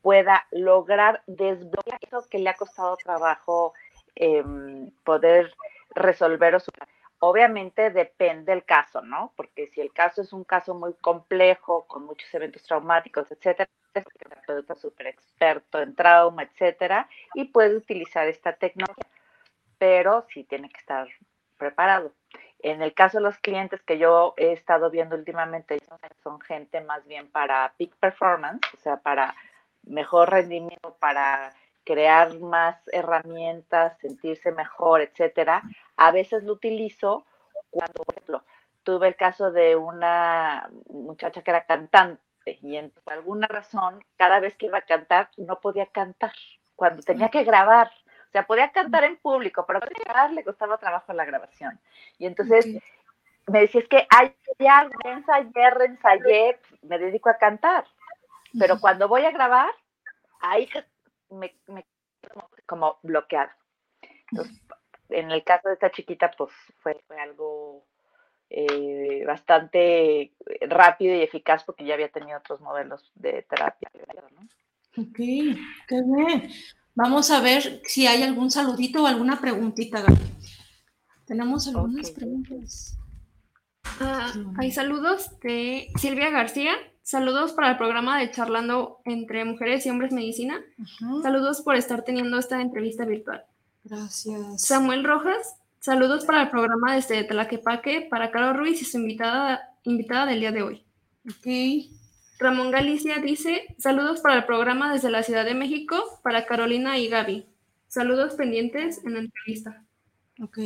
pueda 0.00 0.46
lograr 0.52 1.24
desbloquear 1.26 1.98
eso 2.02 2.24
que 2.30 2.38
le 2.38 2.50
ha 2.50 2.54
costado 2.54 2.96
trabajo 2.98 3.74
em, 4.14 4.92
poder 5.02 5.52
resolver 5.96 6.54
o 6.54 6.60
superar. 6.60 6.88
Obviamente 7.24 7.90
depende 7.90 8.50
del 8.50 8.64
caso, 8.64 9.00
¿no? 9.00 9.32
Porque 9.36 9.68
si 9.68 9.80
el 9.80 9.92
caso 9.92 10.22
es 10.22 10.32
un 10.32 10.42
caso 10.42 10.74
muy 10.74 10.92
complejo, 10.94 11.86
con 11.86 12.04
muchos 12.04 12.34
eventos 12.34 12.64
traumáticos, 12.64 13.30
etcétera, 13.30 13.70
es 13.94 14.04
un 14.04 14.12
terapeuta 14.18 14.74
súper 14.74 15.06
experto 15.06 15.80
en 15.80 15.94
trauma, 15.94 16.42
etcétera, 16.42 17.08
y 17.34 17.44
puede 17.44 17.76
utilizar 17.76 18.26
esta 18.26 18.54
técnica, 18.54 18.92
pero 19.78 20.26
sí 20.30 20.42
tiene 20.42 20.68
que 20.68 20.80
estar 20.80 21.06
preparado. 21.58 22.12
En 22.58 22.82
el 22.82 22.92
caso 22.92 23.18
de 23.18 23.22
los 23.22 23.38
clientes 23.38 23.80
que 23.82 23.98
yo 23.98 24.34
he 24.36 24.50
estado 24.50 24.90
viendo 24.90 25.14
últimamente, 25.14 25.78
son 26.24 26.40
gente 26.40 26.80
más 26.80 27.06
bien 27.06 27.30
para 27.30 27.72
peak 27.78 27.94
performance, 28.00 28.62
o 28.74 28.78
sea, 28.78 28.96
para 28.96 29.32
mejor 29.84 30.28
rendimiento, 30.28 30.96
para 30.98 31.52
crear 31.84 32.38
más 32.38 32.76
herramientas, 32.92 33.98
sentirse 33.98 34.52
mejor, 34.52 35.00
etcétera, 35.00 35.62
a 35.96 36.10
veces 36.10 36.44
lo 36.44 36.52
utilizo 36.52 37.26
cuando, 37.70 38.02
por 38.04 38.14
ejemplo, 38.14 38.44
tuve 38.82 39.08
el 39.08 39.16
caso 39.16 39.50
de 39.50 39.76
una 39.76 40.68
muchacha 40.88 41.42
que 41.42 41.50
era 41.50 41.64
cantante 41.64 42.20
y 42.44 42.80
por 43.04 43.12
alguna 43.12 43.46
razón, 43.46 44.04
cada 44.16 44.40
vez 44.40 44.56
que 44.56 44.66
iba 44.66 44.78
a 44.78 44.82
cantar, 44.82 45.30
no 45.36 45.60
podía 45.60 45.86
cantar. 45.86 46.32
Cuando 46.74 47.02
tenía 47.02 47.28
que 47.28 47.44
grabar, 47.44 47.88
o 47.88 48.30
sea, 48.32 48.46
podía 48.46 48.72
cantar 48.72 49.04
en 49.04 49.16
público, 49.16 49.64
pero 49.66 49.78
para 49.78 49.92
grabar 50.04 50.32
le 50.32 50.42
costaba 50.42 50.78
trabajo 50.78 51.12
la 51.12 51.24
grabación. 51.24 51.78
Y 52.18 52.26
entonces 52.26 52.66
me 53.46 53.60
decía, 53.60 53.80
es 53.80 53.88
que 53.88 54.06
hay 54.10 54.34
algo, 54.66 54.94
ensayé, 55.04 55.70
reensayé, 55.70 56.58
me 56.82 56.98
dedico 56.98 57.28
a 57.28 57.36
cantar. 57.36 57.84
Pero 58.58 58.80
cuando 58.80 59.08
voy 59.08 59.24
a 59.24 59.30
grabar, 59.30 59.70
ahí 60.40 60.68
me, 61.32 61.56
me 61.66 61.84
como 62.66 62.98
bloqueada. 63.02 63.56
Entonces, 64.30 64.60
en 65.08 65.30
el 65.30 65.44
caso 65.44 65.68
de 65.68 65.74
esta 65.74 65.90
chiquita, 65.90 66.30
pues 66.36 66.50
fue, 66.78 67.02
fue 67.06 67.20
algo 67.20 67.84
eh, 68.50 69.24
bastante 69.26 70.32
rápido 70.62 71.14
y 71.14 71.22
eficaz 71.22 71.64
porque 71.64 71.84
ya 71.84 71.94
había 71.94 72.10
tenido 72.10 72.38
otros 72.38 72.60
modelos 72.60 73.10
de 73.14 73.42
terapia. 73.42 73.90
Ok, 74.96 75.16
qué 75.16 76.02
bien. 76.04 76.50
Vamos 76.94 77.30
a 77.30 77.40
ver 77.40 77.80
si 77.84 78.06
hay 78.06 78.22
algún 78.22 78.50
saludito 78.50 79.02
o 79.02 79.06
alguna 79.06 79.40
preguntita, 79.40 80.02
Gaby. 80.02 80.18
Tenemos 81.26 81.66
algunas 81.66 82.10
preguntas. 82.10 82.98
Ah, 84.00 84.32
hay 84.58 84.70
saludos 84.70 85.38
de 85.40 85.88
Silvia 85.96 86.30
García. 86.30 86.74
Saludos 87.02 87.52
para 87.52 87.72
el 87.72 87.76
programa 87.76 88.18
de 88.18 88.30
Charlando 88.30 89.00
entre 89.04 89.44
Mujeres 89.44 89.84
y 89.84 89.90
Hombres 89.90 90.12
Medicina. 90.12 90.60
Saludos 91.22 91.60
por 91.62 91.76
estar 91.76 92.04
teniendo 92.04 92.38
esta 92.38 92.60
entrevista 92.60 93.04
virtual. 93.04 93.44
Gracias. 93.84 94.62
Samuel 94.62 95.04
Rojas. 95.04 95.56
Saludos 95.80 96.24
para 96.24 96.42
el 96.42 96.50
programa 96.50 96.94
desde 96.94 97.24
Tlaquepaque 97.24 98.06
para 98.08 98.30
Carlos 98.30 98.56
Ruiz 98.56 98.80
y 98.80 98.84
su 98.84 98.98
invitada, 98.98 99.74
invitada 99.82 100.26
del 100.26 100.40
día 100.40 100.52
de 100.52 100.62
hoy. 100.62 100.84
Ok. 101.28 101.90
Ramón 102.38 102.70
Galicia 102.70 103.18
dice, 103.18 103.74
saludos 103.78 104.20
para 104.20 104.36
el 104.36 104.44
programa 104.44 104.92
desde 104.92 105.10
la 105.10 105.24
Ciudad 105.24 105.44
de 105.44 105.54
México 105.54 106.20
para 106.22 106.46
Carolina 106.46 106.98
y 106.98 107.08
Gaby. 107.08 107.46
Saludos 107.88 108.34
pendientes 108.34 109.04
en 109.04 109.14
la 109.14 109.20
entrevista. 109.20 109.84
Ok. 110.40 110.58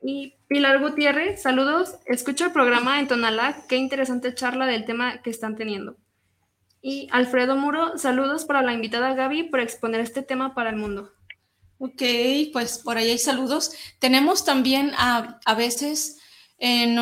Y 0.00 0.34
Pilar 0.46 0.80
Gutiérrez, 0.80 1.42
saludos. 1.42 1.96
Escucho 2.06 2.46
el 2.46 2.52
programa 2.52 3.00
en 3.00 3.08
Tonalá. 3.08 3.64
Qué 3.68 3.76
interesante 3.76 4.34
charla 4.34 4.66
del 4.66 4.84
tema 4.84 5.22
que 5.22 5.30
están 5.30 5.56
teniendo. 5.56 5.96
Y 6.80 7.08
Alfredo 7.10 7.56
Muro, 7.56 7.98
saludos 7.98 8.44
para 8.44 8.62
la 8.62 8.72
invitada 8.72 9.14
Gaby 9.14 9.44
por 9.44 9.60
exponer 9.60 10.00
este 10.00 10.22
tema 10.22 10.54
para 10.54 10.70
el 10.70 10.76
mundo. 10.76 11.10
Ok, 11.78 12.02
pues 12.52 12.78
por 12.78 12.96
ahí 12.96 13.10
hay 13.10 13.18
saludos. 13.18 13.72
Tenemos 13.98 14.44
también 14.44 14.92
a, 14.96 15.40
a 15.44 15.54
veces, 15.54 16.18
eh, 16.58 16.94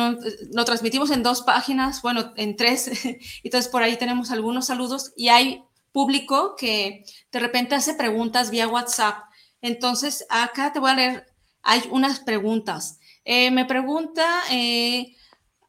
lo 0.53 0.65
transmitimos 0.65 1.11
en 1.11 1.23
dos 1.23 1.41
páginas, 1.41 2.01
bueno, 2.01 2.33
en 2.35 2.55
tres, 2.55 2.91
entonces 3.43 3.71
por 3.71 3.81
ahí 3.81 3.97
tenemos 3.97 4.31
algunos 4.31 4.67
saludos 4.67 5.13
y 5.15 5.29
hay 5.29 5.63
público 5.91 6.55
que 6.55 7.05
de 7.31 7.39
repente 7.39 7.73
hace 7.73 7.95
preguntas 7.95 8.51
vía 8.51 8.67
WhatsApp. 8.67 9.23
Entonces, 9.61 10.25
acá 10.29 10.71
te 10.71 10.79
voy 10.79 10.91
a 10.91 10.95
leer, 10.95 11.25
hay 11.63 11.81
unas 11.91 12.19
preguntas. 12.19 12.99
Eh, 13.25 13.51
me 13.51 13.65
pregunta 13.65 14.41
eh, 14.51 15.15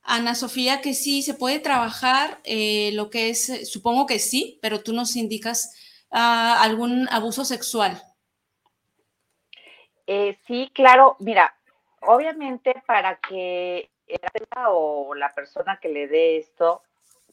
Ana 0.02 0.35
Sofía 0.35 0.80
que 0.80 0.95
sí 0.95 1.23
se 1.23 1.35
puede 1.35 1.59
trabajar 1.59 2.40
lo 2.45 3.11
que 3.11 3.30
es, 3.30 3.68
supongo 3.71 4.07
que 4.07 4.18
sí, 4.18 4.59
pero 4.62 4.83
tú 4.83 4.92
nos 4.92 5.16
indicas 5.16 5.75
ah, 6.11 6.62
algún 6.62 7.09
abuso 7.11 7.45
sexual. 7.45 8.00
Eh, 10.07 10.38
sí, 10.47 10.71
claro, 10.73 11.16
mira, 11.18 11.54
obviamente 12.00 12.83
para 12.87 13.16
que 13.16 13.90
la 14.55 14.70
o 14.70 15.14
la 15.14 15.29
persona 15.35 15.79
que 15.83 15.90
le 15.90 16.09
dé 16.09 16.38
esto 16.38 16.83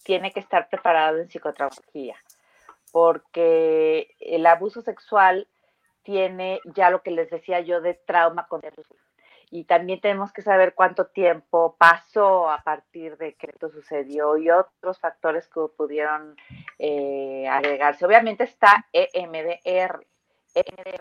tiene 0.04 0.32
que 0.32 0.42
estar 0.42 0.68
preparado 0.68 1.20
en 1.20 1.30
psicotraumatología, 1.30 2.18
porque 2.92 4.16
el 4.20 4.46
abuso 4.46 4.82
sexual 4.82 5.48
tiene 6.06 6.62
ya 6.76 6.90
lo 6.90 7.02
que 7.02 7.12
les 7.12 7.30
decía 7.30 7.60
yo 7.60 7.82
de 7.82 7.96
trauma 7.96 8.48
con 8.48 8.62
y 9.52 9.64
también 9.66 10.02
tenemos 10.02 10.34
que 10.34 10.42
saber 10.42 10.74
cuánto 10.74 11.08
tiempo 11.08 11.76
pasó 11.78 12.50
a 12.50 12.64
partir 12.64 13.18
de 13.18 13.36
que 13.36 13.48
esto 13.48 13.70
sucedió 13.70 14.38
y 14.38 14.50
otros 14.50 15.00
factores 15.00 15.48
que 15.48 15.62
pudieron 15.78 16.36
eh, 16.80 17.48
agregarse. 17.48 18.06
Obviamente 18.06 18.44
está 18.44 18.88
EMDR, 18.92 20.06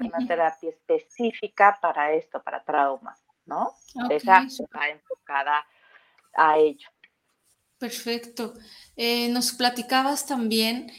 una 0.00 0.26
terapia 0.26 0.70
específica 0.70 1.78
para 1.80 2.12
esto, 2.12 2.42
para 2.42 2.62
traumas, 2.62 3.24
¿no? 3.46 3.72
Esa 4.10 4.42
está 4.42 4.88
enfocada 4.88 5.66
a 6.34 6.58
ello. 6.58 6.88
Perfecto. 7.78 8.54
Eh, 8.96 9.28
nos 9.30 9.52
platicabas 9.52 10.26
también 10.26 10.90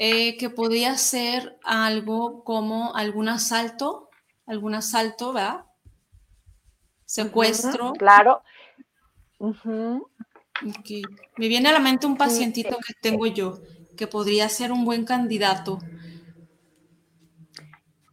eh, 0.00 0.36
que 0.36 0.48
podía 0.48 0.96
ser 0.96 1.58
algo 1.64 2.44
como 2.44 2.94
algún 2.94 3.28
asalto, 3.28 4.10
algún 4.46 4.74
asalto, 4.74 5.32
¿verdad? 5.32 5.64
Secuestro. 7.04 7.94
claro. 7.94 8.42
Me 9.40 11.48
viene 11.48 11.68
a 11.68 11.72
la 11.72 11.80
mente 11.80 12.06
un 12.06 12.16
pacientito 12.16 12.76
que 12.78 12.94
tengo 13.00 13.26
yo, 13.26 13.58
que 13.96 14.06
podría 14.06 14.48
ser 14.48 14.72
un 14.72 14.84
buen 14.84 15.04
candidato 15.04 15.78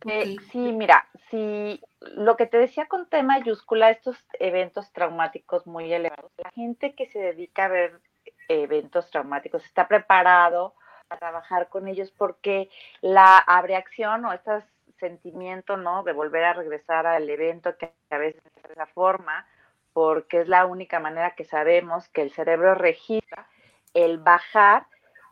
eh, 0.07 0.35
sí, 0.51 0.59
mira, 0.59 1.07
si 1.31 1.81
lo 1.99 2.37
que 2.37 2.45
te 2.45 2.57
decía 2.57 2.87
con 2.87 3.09
T 3.09 3.23
mayúscula, 3.23 3.89
estos 3.89 4.15
eventos 4.39 4.91
traumáticos 4.91 5.65
muy 5.65 5.91
elevados, 5.91 6.31
la 6.37 6.51
gente 6.51 6.93
que 6.93 7.07
se 7.07 7.19
dedica 7.19 7.65
a 7.65 7.69
ver 7.69 8.01
eventos 8.47 9.09
traumáticos 9.09 9.65
está 9.65 9.87
preparado 9.87 10.75
a 11.15 11.19
trabajar 11.19 11.69
con 11.69 11.87
ellos 11.87 12.11
porque 12.11 12.69
la 13.01 13.37
abreacción 13.37 14.25
o 14.25 14.33
este 14.33 14.51
sentimiento, 14.99 15.77
¿no? 15.77 16.03
De 16.03 16.13
volver 16.13 16.45
a 16.45 16.53
regresar 16.53 17.05
al 17.05 17.29
evento 17.29 17.77
que 17.77 17.93
a 18.09 18.17
veces 18.17 18.41
es 18.45 18.71
esa 18.71 18.85
forma, 18.85 19.45
porque 19.93 20.41
es 20.41 20.47
la 20.47 20.65
única 20.65 20.99
manera 20.99 21.35
que 21.35 21.45
sabemos 21.45 22.07
que 22.09 22.21
el 22.21 22.31
cerebro 22.31 22.75
registra 22.75 23.47
el 23.93 24.17
bajar 24.17 24.85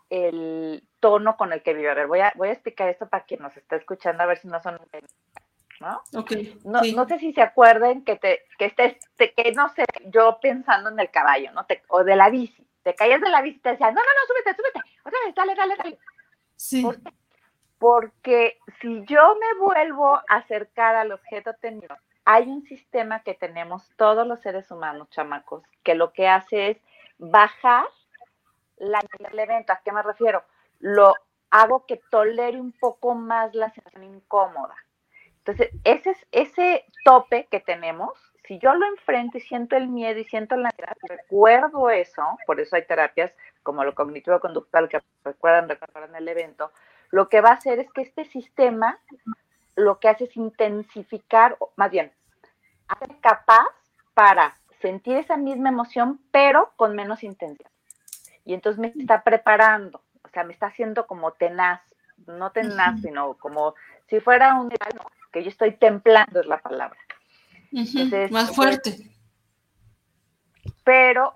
el 0.09 0.83
tono 0.99 1.37
con 1.37 1.53
el 1.53 1.63
que 1.63 1.73
vive. 1.73 1.89
A 1.89 1.95
ver, 1.95 2.07
voy 2.07 2.19
a, 2.19 2.31
voy 2.35 2.49
a 2.49 2.53
explicar 2.53 2.87
esto 2.87 3.09
para 3.09 3.25
quien 3.25 3.41
nos 3.41 3.57
está 3.57 3.75
escuchando, 3.75 4.23
a 4.23 4.27
ver 4.27 4.37
si 4.37 4.47
no 4.47 4.61
son... 4.61 4.79
¿no? 5.79 6.01
Okay, 6.15 6.57
no, 6.63 6.81
no, 6.95 7.07
sé 7.07 7.19
si 7.19 7.33
se 7.33 7.41
acuerden 7.41 8.05
que 8.05 8.15
te, 8.15 8.43
que 8.57 8.65
estés, 8.65 8.95
que 9.17 9.51
no 9.53 9.69
sé, 9.69 9.85
yo 10.05 10.37
pensando 10.39 10.89
en 10.89 10.99
el 10.99 11.09
caballo, 11.09 11.51
¿no? 11.51 11.65
Te, 11.65 11.81
o 11.89 12.03
de 12.03 12.15
la 12.15 12.29
bici, 12.29 12.65
te 12.83 12.95
caías 12.95 13.21
de 13.21 13.29
la 13.29 13.41
bici 13.41 13.57
y 13.57 13.61
te 13.61 13.69
decían, 13.69 13.93
no, 13.93 14.01
no, 14.01 14.05
no, 14.05 14.27
súbete, 14.27 14.55
súbete, 14.55 14.79
otra 15.03 15.19
vez, 15.25 15.35
dale, 15.35 15.55
dale, 15.55 15.75
dale. 15.75 15.99
Sí. 16.55 16.87
Porque 17.79 18.59
si 18.79 19.03
yo 19.05 19.35
me 19.35 19.59
vuelvo 19.65 20.15
a 20.15 20.23
acercar 20.27 20.95
al 20.95 21.11
objeto 21.11 21.53
tenido, 21.55 21.97
hay 22.25 22.47
un 22.47 22.63
sistema 22.63 23.23
que 23.23 23.33
tenemos 23.33 23.89
todos 23.97 24.25
los 24.25 24.39
seres 24.41 24.71
humanos, 24.71 25.09
chamacos, 25.09 25.63
que 25.83 25.95
lo 25.95 26.13
que 26.13 26.27
hace 26.27 26.71
es 26.71 26.77
bajar 27.17 27.85
la, 28.77 29.01
el 29.31 29.39
evento. 29.39 29.73
¿A 29.73 29.81
qué 29.83 29.91
me 29.91 30.01
refiero? 30.01 30.43
lo 30.83 31.15
hago 31.49 31.85
que 31.85 32.01
tolere 32.11 32.59
un 32.59 32.73
poco 32.73 33.15
más 33.15 33.55
la 33.55 33.69
sensación 33.69 34.03
incómoda. 34.03 34.75
Entonces, 35.37 35.69
ese, 35.85 36.13
ese 36.33 36.85
tope 37.05 37.47
que 37.49 37.61
tenemos, 37.61 38.11
si 38.45 38.59
yo 38.59 38.73
lo 38.73 38.85
enfrento 38.85 39.37
y 39.37 39.41
siento 39.41 39.75
el 39.75 39.87
miedo 39.87 40.19
y 40.19 40.25
siento 40.25 40.55
la 40.55 40.69
ansiedad, 40.69 40.95
recuerdo 41.07 41.89
eso, 41.89 42.23
por 42.45 42.59
eso 42.59 42.75
hay 42.75 42.85
terapias 42.85 43.31
como 43.63 43.83
lo 43.83 43.95
cognitivo-conductual 43.95 44.89
que 44.89 45.01
recuerdan, 45.23 45.69
recuerdan 45.69 46.15
el 46.15 46.27
evento, 46.27 46.71
lo 47.11 47.29
que 47.29 47.41
va 47.41 47.49
a 47.49 47.53
hacer 47.53 47.79
es 47.79 47.91
que 47.91 48.01
este 48.01 48.25
sistema 48.25 48.99
lo 49.75 49.99
que 49.99 50.09
hace 50.09 50.25
es 50.25 50.35
intensificar, 50.35 51.57
más 51.75 51.91
bien, 51.91 52.11
hace 52.87 53.07
capaz 53.21 53.67
para 54.13 54.57
sentir 54.81 55.17
esa 55.17 55.37
misma 55.37 55.69
emoción, 55.69 56.19
pero 56.31 56.73
con 56.75 56.95
menos 56.95 57.23
intensidad. 57.23 57.71
Y 58.45 58.53
entonces 58.53 58.79
me 58.79 58.87
está 58.87 59.23
preparando 59.23 60.01
sea, 60.33 60.43
me 60.43 60.53
está 60.53 60.67
haciendo 60.67 61.05
como 61.07 61.31
tenaz, 61.31 61.81
no 62.27 62.51
tenaz, 62.51 63.01
sino 63.01 63.35
como 63.35 63.75
si 64.07 64.19
fuera 64.19 64.55
un 64.55 64.69
que 65.31 65.43
yo 65.43 65.49
estoy 65.49 65.71
templando 65.73 66.41
es 66.41 66.45
la 66.45 66.57
palabra. 66.57 66.97
Más 67.73 67.89
pues, 68.29 68.55
fuerte. 68.55 68.97
pero 70.83 71.33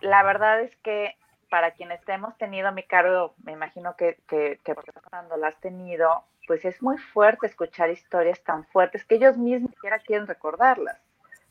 la 0.00 0.22
verdad 0.22 0.62
es 0.62 0.74
que 0.76 1.16
para 1.50 1.72
quienes 1.72 2.00
hemos 2.08 2.36
tenido 2.38 2.72
mi 2.72 2.82
cargo, 2.82 3.34
me 3.44 3.52
imagino 3.52 3.94
que, 3.96 4.18
que, 4.26 4.58
que 4.64 4.74
cuando 5.08 5.36
la 5.36 5.48
has 5.48 5.60
tenido, 5.60 6.24
pues 6.46 6.64
es 6.64 6.82
muy 6.82 6.96
fuerte 6.98 7.46
escuchar 7.46 7.90
historias 7.90 8.42
tan 8.42 8.64
fuertes 8.66 9.04
que 9.04 9.16
ellos 9.16 9.36
mismos 9.36 9.70
siquiera 9.72 9.98
quieren 9.98 10.26
recordarlas, 10.26 10.98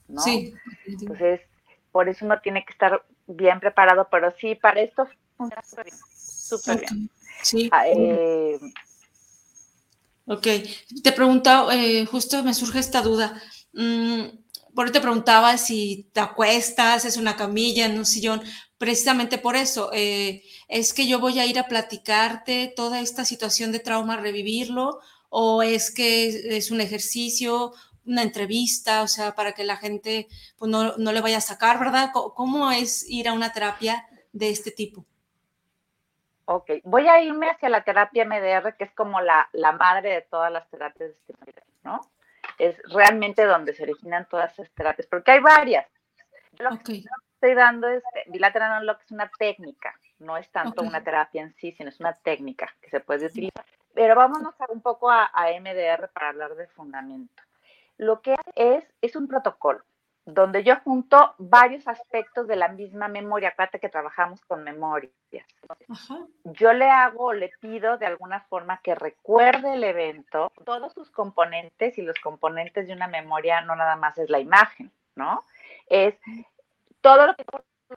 ¿no? 0.07 0.21
Sí. 0.21 0.53
Entonces, 0.87 1.41
por 1.91 2.09
eso 2.09 2.25
uno 2.25 2.39
tiene 2.41 2.65
que 2.65 2.73
estar 2.73 3.03
bien 3.27 3.59
preparado, 3.59 4.07
pero 4.09 4.31
sí, 4.31 4.55
para 4.55 4.81
esto 4.81 5.07
funciona 5.37 5.61
súper 5.63 6.79
bien. 6.79 7.09
Sí. 7.41 7.69
Ah, 7.71 7.87
eh, 7.87 8.59
Ok, 10.27 10.47
te 11.03 11.11
preguntaba, 11.11 11.75
eh, 11.75 12.05
justo 12.07 12.43
me 12.43 12.55
surge 12.55 12.79
esta 12.79 13.01
duda. 13.03 13.39
Mm, 13.75 14.23
por 14.73 14.85
eso 14.85 14.93
te 14.93 15.01
preguntaba 15.01 15.57
si 15.57 16.09
te 16.13 16.19
acuestas, 16.21 17.05
es 17.05 17.17
una 17.17 17.35
camilla, 17.35 17.85
en 17.85 17.97
un 17.97 18.05
sillón, 18.05 18.41
precisamente 18.77 19.37
por 19.37 19.55
eso. 19.55 19.89
Eh, 19.93 20.43
es 20.67 20.93
que 20.93 21.07
yo 21.07 21.19
voy 21.19 21.39
a 21.39 21.45
ir 21.45 21.59
a 21.59 21.67
platicarte 21.67 22.73
toda 22.75 22.99
esta 22.99 23.25
situación 23.25 23.71
de 23.71 23.79
trauma, 23.79 24.17
revivirlo, 24.17 24.99
o 25.29 25.61
es 25.61 25.93
que 25.93 26.57
es 26.57 26.71
un 26.71 26.81
ejercicio, 26.81 27.73
una 28.05 28.21
entrevista, 28.21 29.01
o 29.01 29.07
sea, 29.07 29.33
para 29.35 29.53
que 29.53 29.63
la 29.63 29.77
gente 29.77 30.27
pues, 30.57 30.69
no, 30.71 30.95
no 30.97 31.11
le 31.11 31.21
vaya 31.21 31.37
a 31.37 31.41
sacar, 31.41 31.79
¿verdad? 31.79 32.11
¿Cómo 32.13 32.71
es 32.71 33.09
ir 33.09 33.27
a 33.27 33.33
una 33.33 33.51
terapia 33.51 34.07
de 34.31 34.49
este 34.49 34.71
tipo? 34.71 35.05
Ok, 36.45 36.69
voy 36.83 37.07
a 37.07 37.21
irme 37.21 37.49
hacia 37.49 37.69
la 37.69 37.83
terapia 37.83 38.23
MDR, 38.23 38.75
que 38.77 38.83
es 38.83 38.91
como 38.93 39.19
la, 39.19 39.49
la 39.53 39.71
madre 39.71 40.09
de 40.11 40.21
todas 40.21 40.51
las 40.51 40.69
terapias 40.69 41.09
de 41.09 41.15
estimulación, 41.15 41.65
¿no? 41.83 42.01
Es 42.65 42.81
realmente 42.91 43.45
donde 43.45 43.73
se 43.73 43.83
originan 43.83 44.27
todas 44.27 44.53
esas 44.53 44.71
terapias, 44.71 45.07
porque 45.07 45.31
hay 45.31 45.39
varias. 45.39 45.85
Lo 46.59 46.69
que 46.79 47.03
estoy 47.33 47.53
dando 47.53 47.87
es, 47.87 48.03
bilateral 48.27 48.85
lo 48.85 48.97
que 48.97 49.03
es 49.03 49.11
una 49.11 49.29
técnica, 49.37 49.93
no 50.19 50.37
es 50.37 50.49
tanto 50.49 50.81
una 50.81 51.03
terapia 51.03 51.41
en 51.41 51.53
sí, 51.55 51.71
sino 51.73 51.89
es 51.89 51.99
una 51.99 52.13
técnica 52.13 52.73
que 52.81 52.89
se 52.89 53.01
puede 53.01 53.25
utilizar. 53.25 53.65
Pero 53.93 54.15
vámonos 54.15 54.55
un 54.69 54.81
poco 54.81 55.09
a, 55.11 55.29
a 55.33 55.47
MDR 55.59 56.09
para 56.09 56.29
hablar 56.29 56.55
de 56.55 56.67
fundamento. 56.67 57.43
Lo 57.97 58.21
que 58.21 58.35
es, 58.55 58.83
es 59.01 59.15
un 59.15 59.27
protocolo 59.27 59.83
donde 60.25 60.63
yo 60.63 60.75
junto 60.83 61.35
varios 61.37 61.87
aspectos 61.87 62.47
de 62.47 62.55
la 62.55 62.69
misma 62.69 63.07
memoria. 63.07 63.49
Acuérdate 63.49 63.79
que 63.79 63.89
trabajamos 63.89 64.43
con 64.45 64.63
memorias. 64.63 65.13
Yo 66.43 66.73
le 66.73 66.89
hago, 66.89 67.33
le 67.33 67.51
pido 67.59 67.97
de 67.97 68.07
alguna 68.07 68.41
forma 68.41 68.79
que 68.81 68.95
recuerde 68.95 69.75
el 69.75 69.83
evento, 69.83 70.51
todos 70.65 70.93
sus 70.93 71.11
componentes 71.11 71.97
y 71.97 72.01
los 72.01 72.19
componentes 72.19 72.87
de 72.87 72.93
una 72.93 73.07
memoria 73.07 73.61
no 73.61 73.75
nada 73.75 73.95
más 73.95 74.17
es 74.17 74.29
la 74.29 74.39
imagen, 74.39 74.91
¿no? 75.15 75.43
Es 75.87 76.15
todo 77.01 77.27
lo 77.27 77.35
que 77.35 77.45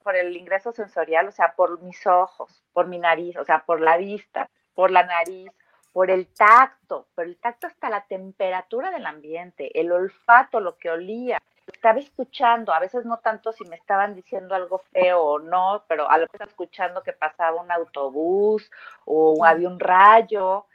por 0.02 0.16
el 0.16 0.36
ingreso 0.36 0.72
sensorial, 0.72 1.28
o 1.28 1.32
sea, 1.32 1.54
por 1.54 1.80
mis 1.80 2.06
ojos, 2.06 2.62
por 2.74 2.86
mi 2.86 2.98
nariz, 2.98 3.36
o 3.38 3.44
sea, 3.44 3.64
por 3.64 3.80
la 3.80 3.96
vista, 3.96 4.50
por 4.74 4.90
la 4.90 5.04
nariz, 5.04 5.50
por 5.94 6.10
el 6.10 6.26
tacto, 6.28 7.08
por 7.14 7.24
el 7.24 7.38
tacto 7.38 7.66
hasta 7.66 7.88
la 7.88 8.04
temperatura 8.06 8.90
del 8.90 9.06
ambiente, 9.06 9.80
el 9.80 9.90
olfato, 9.90 10.60
lo 10.60 10.76
que 10.76 10.90
olía, 10.90 11.42
estaba 11.72 11.98
escuchando, 11.98 12.72
a 12.72 12.80
veces 12.80 13.04
no 13.04 13.18
tanto 13.18 13.52
si 13.52 13.64
me 13.64 13.76
estaban 13.76 14.14
diciendo 14.14 14.54
algo 14.54 14.78
feo 14.92 15.22
o 15.22 15.38
no, 15.38 15.84
pero 15.88 16.10
a 16.10 16.18
lo 16.18 16.26
que 16.26 16.36
estaba 16.36 16.50
escuchando 16.50 17.02
que 17.02 17.12
pasaba 17.12 17.62
un 17.62 17.70
autobús 17.70 18.70
o 19.04 19.44
había 19.44 19.68
un 19.68 19.80
rayo, 19.80 20.66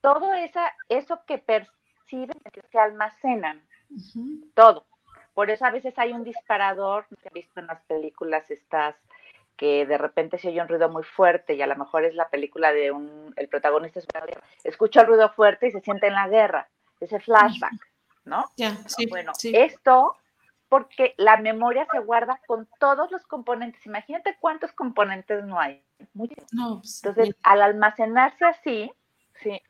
todo 0.00 0.32
esa, 0.34 0.72
eso 0.88 1.20
que 1.26 1.38
perciben, 1.38 2.38
que 2.52 2.62
se 2.70 2.78
almacenan, 2.78 3.62
todo. 4.54 4.84
Por 5.34 5.50
eso 5.50 5.64
a 5.64 5.70
veces 5.70 5.98
hay 5.98 6.12
un 6.12 6.24
disparador, 6.24 7.06
he 7.24 7.30
visto 7.32 7.60
en 7.60 7.68
las 7.68 7.80
películas 7.82 8.50
estas 8.50 8.96
que 9.56 9.86
de 9.86 9.98
repente 9.98 10.38
se 10.38 10.48
oye 10.48 10.60
un 10.60 10.68
ruido 10.68 10.88
muy 10.88 11.04
fuerte 11.04 11.54
y 11.54 11.62
a 11.62 11.66
lo 11.66 11.76
mejor 11.76 12.04
es 12.04 12.14
la 12.14 12.28
película 12.28 12.72
de 12.72 12.90
un, 12.90 13.32
el 13.36 13.48
protagonista 13.48 14.00
es 14.00 14.06
escucha 14.64 15.02
el 15.02 15.06
ruido 15.06 15.30
fuerte 15.30 15.68
y 15.68 15.70
se 15.70 15.80
siente 15.80 16.08
en 16.08 16.14
la 16.14 16.26
guerra, 16.26 16.68
ese 17.00 17.20
flashback, 17.20 17.72
¿no? 18.24 18.44
Ya, 18.56 18.76
sí, 18.88 19.06
bueno, 19.06 19.32
esto 19.42 20.16
porque 20.72 21.12
la 21.18 21.36
memoria 21.36 21.86
se 21.92 21.98
guarda 21.98 22.40
con 22.46 22.66
todos 22.80 23.10
los 23.10 23.26
componentes. 23.26 23.84
Imagínate 23.84 24.38
cuántos 24.40 24.72
componentes 24.72 25.44
no 25.44 25.60
hay. 25.60 25.84
Muchos. 26.14 26.46
Pues, 26.50 27.02
Entonces, 27.04 27.36
al 27.42 27.60
almacenarse 27.60 28.42
así, 28.46 28.90
sí, 29.42 29.60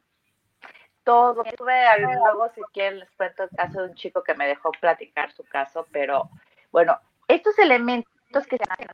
todo. 1.03 1.43
Tuve 1.59 1.75
luego, 1.99 2.49
si 2.55 2.61
quieren, 2.73 3.01
les 3.01 3.11
cuento 3.17 3.43
el 3.43 3.51
caso 3.51 3.83
de 3.83 3.89
un 3.89 3.95
chico 3.97 4.23
que 4.23 4.35
me 4.35 4.47
dejó 4.47 4.71
platicar 4.81 5.33
su 5.33 5.43
caso, 5.43 5.89
pero 5.91 6.31
bueno, 6.71 6.97
estos 7.27 7.59
elementos 7.59 8.47
que 8.47 8.59
se, 8.59 8.87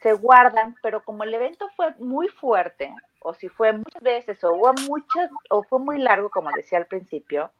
se 0.00 0.12
guardan, 0.12 0.76
pero 0.80 1.02
como 1.02 1.24
el 1.24 1.34
evento 1.34 1.68
fue 1.74 1.92
muy 1.98 2.28
fuerte, 2.28 2.94
o 3.18 3.34
si 3.34 3.48
fue 3.48 3.72
muchas 3.72 4.00
veces, 4.00 4.44
o 4.44 4.52
hubo 4.52 4.72
muchas, 4.86 5.28
o 5.50 5.64
fue 5.64 5.80
muy 5.80 5.98
largo, 5.98 6.30
como 6.30 6.52
decía 6.52 6.78
al 6.78 6.86
principio, 6.86 7.50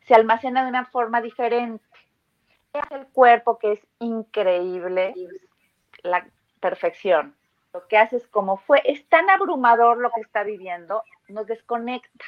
se 0.00 0.16
almacena 0.16 0.64
de 0.64 0.70
una 0.70 0.86
forma 0.86 1.20
diferente 1.20 1.84
el 2.90 3.06
cuerpo 3.08 3.58
que 3.58 3.72
es 3.72 3.80
increíble, 3.98 5.14
la 6.02 6.26
perfección. 6.60 7.34
Lo 7.72 7.86
que 7.88 7.98
hace 7.98 8.16
es 8.16 8.26
como 8.28 8.56
fue, 8.56 8.82
es 8.84 9.06
tan 9.08 9.28
abrumador 9.30 9.98
lo 9.98 10.10
que 10.10 10.20
está 10.20 10.42
viviendo, 10.42 11.02
nos 11.28 11.46
desconecta. 11.46 12.24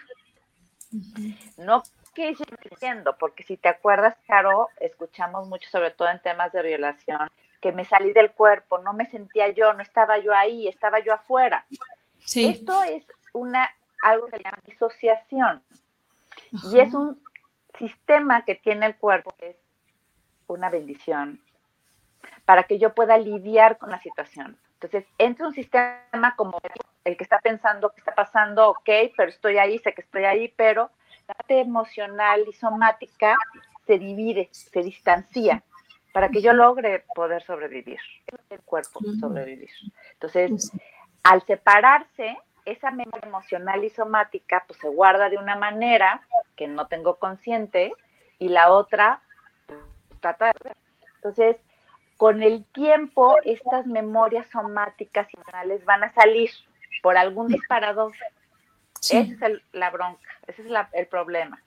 No 1.56 1.82
que 2.14 2.34
diciendo, 2.70 3.16
porque 3.18 3.42
si 3.42 3.58
te 3.58 3.68
acuerdas, 3.68 4.16
Caro, 4.26 4.70
escuchamos 4.80 5.48
mucho, 5.48 5.68
sobre 5.68 5.90
todo 5.90 6.08
en 6.08 6.22
temas 6.22 6.50
de 6.50 6.62
violación, 6.62 7.28
que 7.60 7.72
me 7.72 7.84
salí 7.84 8.14
del 8.14 8.32
cuerpo, 8.32 8.78
no 8.78 8.94
me 8.94 9.04
sentía 9.10 9.50
yo, 9.50 9.74
no 9.74 9.82
estaba 9.82 10.18
yo 10.18 10.32
ahí, 10.32 10.66
estaba 10.66 11.00
yo 11.00 11.12
afuera. 11.12 11.66
Esto 12.34 12.82
es 12.84 13.06
una 13.34 13.68
algo 14.02 14.26
que 14.26 14.38
se 14.38 14.44
llama 14.44 14.58
disociación. 14.64 15.62
Y 16.72 16.80
es 16.80 16.94
un 16.94 17.22
sistema 17.78 18.44
que 18.46 18.54
tiene 18.54 18.86
el 18.86 18.96
cuerpo 18.96 19.34
que 19.38 19.50
es 19.50 19.56
una 20.46 20.70
bendición 20.70 21.40
para 22.44 22.64
que 22.64 22.78
yo 22.78 22.94
pueda 22.94 23.18
lidiar 23.18 23.78
con 23.78 23.90
la 23.90 24.00
situación. 24.00 24.56
Entonces, 24.74 25.04
entre 25.18 25.46
un 25.46 25.52
sistema 25.52 26.34
como 26.36 26.58
el 27.04 27.16
que 27.16 27.24
está 27.24 27.38
pensando 27.40 27.90
que 27.90 28.00
está 28.00 28.14
pasando, 28.14 28.70
ok, 28.70 28.88
pero 29.16 29.28
estoy 29.30 29.58
ahí, 29.58 29.78
sé 29.78 29.92
que 29.92 30.02
estoy 30.02 30.24
ahí, 30.24 30.52
pero 30.56 30.90
la 31.26 31.34
parte 31.34 31.60
emocional 31.60 32.44
y 32.48 32.52
somática 32.52 33.36
se 33.86 33.98
divide, 33.98 34.48
se 34.52 34.82
distancia 34.82 35.62
para 36.12 36.30
que 36.30 36.40
yo 36.40 36.52
logre 36.52 37.04
poder 37.14 37.42
sobrevivir, 37.42 38.00
el 38.50 38.60
cuerpo 38.60 39.00
sobrevivir. 39.20 39.70
Entonces, 40.12 40.72
al 41.22 41.42
separarse, 41.42 42.38
esa 42.64 42.90
memoria 42.90 43.26
emocional 43.26 43.84
y 43.84 43.90
somática 43.90 44.64
pues 44.66 44.80
se 44.80 44.88
guarda 44.88 45.28
de 45.28 45.38
una 45.38 45.56
manera 45.56 46.26
que 46.56 46.66
no 46.68 46.86
tengo 46.86 47.16
consciente 47.16 47.92
y 48.38 48.48
la 48.48 48.72
otra 48.72 49.22
entonces, 51.16 51.56
con 52.16 52.42
el 52.42 52.64
tiempo, 52.66 53.36
estas 53.44 53.86
memorias 53.86 54.48
somáticas 54.50 55.28
y 55.32 55.36
emocionales 55.36 55.84
van 55.84 56.04
a 56.04 56.12
salir 56.14 56.50
por 57.02 57.16
algún 57.16 57.48
disparador. 57.48 58.12
Esa 59.00 59.46
es 59.46 59.62
la 59.72 59.90
bronca, 59.90 60.28
ese 60.46 60.62
es 60.62 60.68
el 60.92 61.06
problema. 61.06 61.62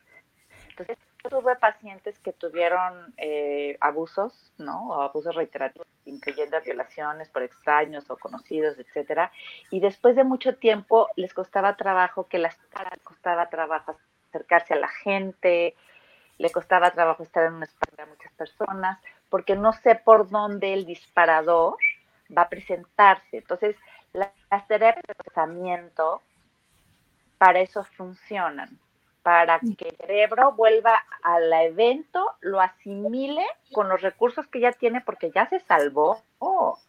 Entonces, 0.70 0.98
tuve 1.28 1.56
pacientes 1.58 2.18
que 2.20 2.34
tuvieron 2.34 3.14
eh, 3.18 3.78
abusos, 3.82 4.54
¿no? 4.58 4.90
O 4.90 5.02
abusos 5.02 5.36
reiterativos, 5.36 5.88
incluyendo 6.06 6.60
violaciones 6.62 7.30
por 7.30 7.44
extraños 7.44 8.10
o 8.10 8.18
conocidos, 8.18 8.78
etcétera. 8.80 9.32
Y 9.70 9.80
después 9.80 10.16
de 10.16 10.24
mucho 10.24 10.56
tiempo 10.56 11.10
les 11.16 11.34
costaba 11.34 11.76
trabajo 11.76 12.28
que 12.28 12.40
las 12.40 12.58
costaba 13.04 13.50
trabajo 13.50 13.98
acercarse 14.30 14.74
a 14.74 14.80
la 14.80 14.88
gente, 14.88 15.76
le 16.40 16.50
costaba 16.52 16.92
trabajo 16.92 17.22
estar 17.22 17.46
en 17.46 17.54
un 17.54 17.64
espacio 17.64 17.98
de 17.98 18.10
muchas 18.10 18.32
personas, 18.34 19.00
porque 19.30 19.56
no 19.56 19.74
sé 19.74 19.96
por 19.96 20.30
dónde 20.30 20.74
el 20.74 20.86
disparador 20.86 21.78
va 22.36 22.44
a 22.44 22.50
presentarse. 22.50 23.38
Entonces, 23.38 23.76
las 24.14 24.68
terapias 24.68 25.06
de 25.06 25.16
procesamiento 25.16 26.22
para 27.38 27.60
eso 27.60 27.84
funcionan, 27.84 28.80
para 29.22 29.60
que 29.60 29.90
el 29.90 29.98
cerebro 29.98 30.54
vuelva 30.54 31.04
al 31.24 31.52
evento, 31.52 32.26
lo 32.40 32.62
asimile 32.62 33.46
con 33.74 33.90
los 33.90 34.02
recursos 34.02 34.48
que 34.48 34.62
ya 34.62 34.72
tiene, 34.72 35.02
porque 35.02 35.32
ya 35.32 35.48
se 35.50 35.60
salvó, 35.60 36.24
oh, 36.40 36.80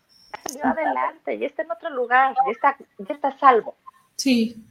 ya 0.54 0.62
salió 0.62 0.66
adelante, 0.66 1.38
ya 1.38 1.46
está 1.48 1.62
en 1.62 1.72
otro 1.72 1.90
lugar, 1.90 2.34
ya 2.46 2.52
está, 2.52 2.76
ya 2.98 3.14
está 3.14 3.36
salvo. 3.38 3.74
Sí 4.14 4.64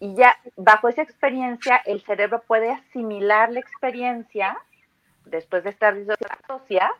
y 0.00 0.14
ya 0.14 0.36
bajo 0.56 0.88
esa 0.88 1.02
experiencia 1.02 1.76
el 1.84 2.02
cerebro 2.02 2.42
puede 2.46 2.70
asimilar 2.70 3.50
la 3.50 3.60
experiencia 3.60 4.56
después 5.24 5.64
de 5.64 5.70
estar 5.70 5.94
disocia, 5.96 6.90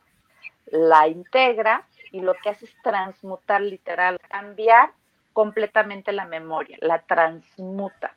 la 0.67 1.09
integra 1.09 1.87
y 2.13 2.21
lo 2.21 2.35
que 2.35 2.51
hace 2.51 2.67
es 2.67 2.75
transmutar 2.83 3.61
literal, 3.61 4.19
cambiar 4.29 4.91
completamente 5.33 6.13
la 6.13 6.27
memoria, 6.27 6.77
la 6.81 7.01
transmuta 7.03 8.15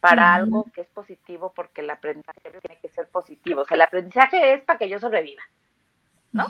para 0.00 0.34
algo 0.34 0.64
que 0.72 0.82
es 0.82 0.88
positivo 0.88 1.52
porque 1.54 1.80
el 1.80 1.90
aprendizaje 1.90 2.40
tiene 2.40 2.78
que 2.80 2.88
ser 2.88 3.08
positivo. 3.08 3.62
O 3.62 3.64
sea, 3.64 3.74
el 3.74 3.82
aprendizaje 3.82 4.54
es 4.54 4.62
para 4.62 4.78
que 4.78 4.88
yo 4.88 4.98
sobreviva, 4.98 5.42
¿no? 6.32 6.46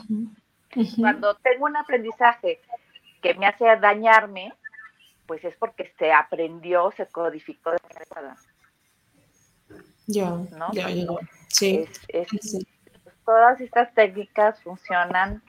Cuando 0.97 1.35
tengo 1.35 1.65
un 1.65 1.75
aprendizaje 1.75 2.61
que 3.21 3.33
me 3.33 3.47
hace 3.47 3.65
dañarme, 3.77 4.53
pues 5.29 5.45
es 5.45 5.55
porque 5.57 5.93
se 5.99 6.11
aprendió, 6.11 6.91
se 6.97 7.05
codificó 7.05 7.69
de 7.69 7.77
manera 7.83 8.35
Ya, 10.07 10.31
¿no? 10.31 10.71
ya, 10.73 10.89
ya, 10.89 11.05
sí. 11.49 11.87
Todas 13.23 13.61
estas 13.61 13.93
técnicas 13.93 14.59
funcionan 14.63 15.43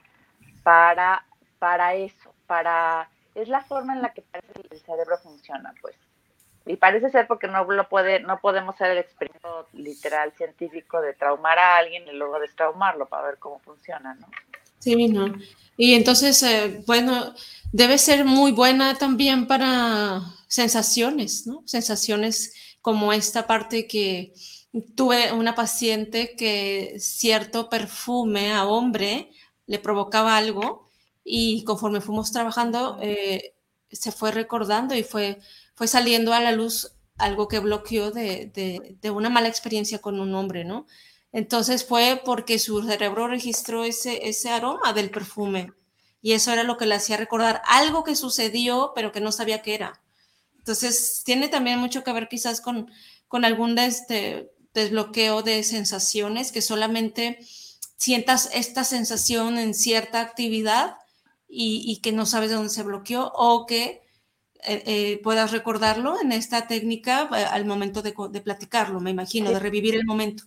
para, 0.61 1.25
para 1.57 1.95
eso, 1.95 2.31
para, 2.45 3.09
es 3.33 3.47
la 3.47 3.61
forma 3.61 3.93
en 3.93 4.03
la 4.03 4.13
que 4.13 4.23
el 4.71 4.79
cerebro 4.81 5.17
funciona, 5.17 5.73
pues. 5.81 5.95
Y 6.67 6.75
parece 6.75 7.09
ser 7.09 7.25
porque 7.25 7.47
no 7.47 7.63
lo 7.63 7.89
puede, 7.89 8.19
no 8.19 8.39
podemos 8.39 8.75
hacer 8.75 8.91
el 8.91 8.99
experimento 8.99 9.67
literal 9.73 10.31
científico 10.33 11.01
de 11.01 11.15
traumar 11.15 11.57
a 11.57 11.77
alguien 11.77 12.07
y 12.07 12.11
luego 12.11 12.39
destraumarlo 12.39 13.07
para 13.07 13.23
ver 13.23 13.39
cómo 13.39 13.57
funciona, 13.57 14.13
¿no? 14.13 14.27
Sí, 14.81 15.07
no. 15.07 15.33
Y 15.77 15.93
entonces, 15.93 16.41
eh, 16.43 16.83
bueno, 16.87 17.33
debe 17.71 17.97
ser 17.97 18.25
muy 18.25 18.51
buena 18.51 18.97
también 18.97 19.47
para 19.47 20.21
sensaciones, 20.47 21.47
¿no? 21.47 21.63
Sensaciones 21.65 22.53
como 22.81 23.13
esta 23.13 23.47
parte 23.47 23.87
que 23.87 24.33
tuve 24.95 25.31
una 25.33 25.55
paciente 25.55 26.35
que 26.35 26.95
cierto 26.99 27.69
perfume 27.69 28.51
a 28.53 28.65
hombre 28.65 29.31
le 29.67 29.79
provocaba 29.79 30.37
algo 30.37 30.89
y 31.23 31.63
conforme 31.65 32.01
fuimos 32.01 32.31
trabajando 32.31 32.97
eh, 33.01 33.55
se 33.91 34.11
fue 34.11 34.31
recordando 34.31 34.95
y 34.95 35.03
fue, 35.03 35.39
fue 35.75 35.87
saliendo 35.87 36.33
a 36.33 36.39
la 36.41 36.51
luz 36.53 36.93
algo 37.17 37.47
que 37.47 37.59
bloqueó 37.59 38.11
de, 38.11 38.47
de, 39.01 39.11
una 39.11 39.29
mala 39.29 39.47
experiencia 39.49 39.99
con 39.99 40.19
un 40.19 40.33
hombre, 40.35 40.65
¿no? 40.65 40.87
Entonces 41.31 41.85
fue 41.85 42.21
porque 42.23 42.59
su 42.59 42.83
cerebro 42.83 43.27
registró 43.27 43.83
ese, 43.83 44.27
ese 44.27 44.49
aroma 44.49 44.93
del 44.93 45.09
perfume 45.09 45.71
y 46.21 46.33
eso 46.33 46.51
era 46.51 46.63
lo 46.63 46.77
que 46.77 46.85
le 46.85 46.95
hacía 46.95 47.17
recordar 47.17 47.61
algo 47.65 48.03
que 48.03 48.15
sucedió 48.15 48.91
pero 48.95 49.11
que 49.11 49.21
no 49.21 49.31
sabía 49.31 49.61
qué 49.61 49.75
era. 49.75 50.01
Entonces 50.57 51.23
tiene 51.25 51.47
también 51.47 51.79
mucho 51.79 52.03
que 52.03 52.13
ver 52.13 52.27
quizás 52.27 52.61
con, 52.61 52.91
con 53.27 53.45
algún 53.45 53.77
este, 53.79 54.51
desbloqueo 54.73 55.41
de 55.41 55.63
sensaciones 55.63 56.51
que 56.51 56.61
solamente 56.61 57.39
sientas 57.97 58.49
esta 58.53 58.83
sensación 58.83 59.57
en 59.57 59.73
cierta 59.73 60.21
actividad 60.21 60.97
y, 61.47 61.99
que 62.01 62.13
no 62.13 62.25
sabes 62.25 62.49
de 62.49 62.55
dónde 62.55 62.69
se 62.69 62.83
bloqueó 62.83 63.31
o 63.35 63.65
que 63.65 64.01
eh, 64.63 64.83
eh, 64.85 65.19
puedas 65.21 65.51
recordarlo 65.51 66.19
en 66.21 66.31
esta 66.31 66.67
técnica 66.67 67.29
eh, 67.35 67.43
al 67.43 67.65
momento 67.65 68.01
de, 68.01 68.13
platicarlo, 68.41 69.01
me 69.01 69.11
imagino, 69.11 69.51
de 69.51 69.59
revivir 69.59 69.95
el 69.95 70.05
momento. 70.05 70.45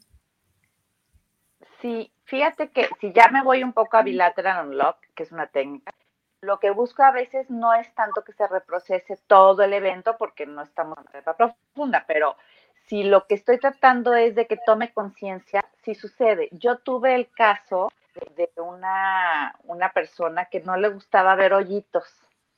Sí, 1.85 2.11
fíjate 2.25 2.71
que 2.71 2.89
si 2.99 3.13
ya 3.13 3.29
me 3.29 3.43
voy 3.43 3.63
un 3.63 3.75
poco 3.75 3.99
a 3.99 4.03
bilateral 4.03 4.69
unlock, 4.69 4.97
que 5.15 5.23
es 5.23 5.33
una 5.33 5.49
técnica, 5.49 5.93
lo 6.41 6.59
que 6.59 6.71
busco 6.71 7.03
a 7.03 7.11
veces 7.11 7.51
no 7.51 7.75
es 7.75 7.95
tanto 7.95 8.25
que 8.25 8.33
se 8.33 8.49
reprocese 8.49 9.19
todo 9.27 9.63
el 9.63 9.75
evento 9.75 10.17
porque 10.17 10.47
no 10.47 10.63
estamos 10.63 10.97
en 10.97 11.19
etapa 11.19 11.53
profunda, 11.75 12.03
pero 12.09 12.39
si 12.87 13.03
lo 13.03 13.27
que 13.27 13.35
estoy 13.35 13.59
tratando 13.59 14.15
es 14.15 14.35
de 14.35 14.47
que 14.47 14.57
tome 14.65 14.95
conciencia, 14.95 15.63
si 15.83 15.95
sucede. 15.95 16.49
Yo 16.53 16.79
tuve 16.79 17.17
el 17.17 17.31
caso 17.31 17.93
de, 18.35 18.51
una, 18.57 19.55
una 19.65 19.93
persona 19.93 20.47
que 20.47 20.61
no 20.61 20.79
le 20.79 20.89
gustaba 20.89 21.35
ver 21.35 21.53
hoyitos. 21.53 22.07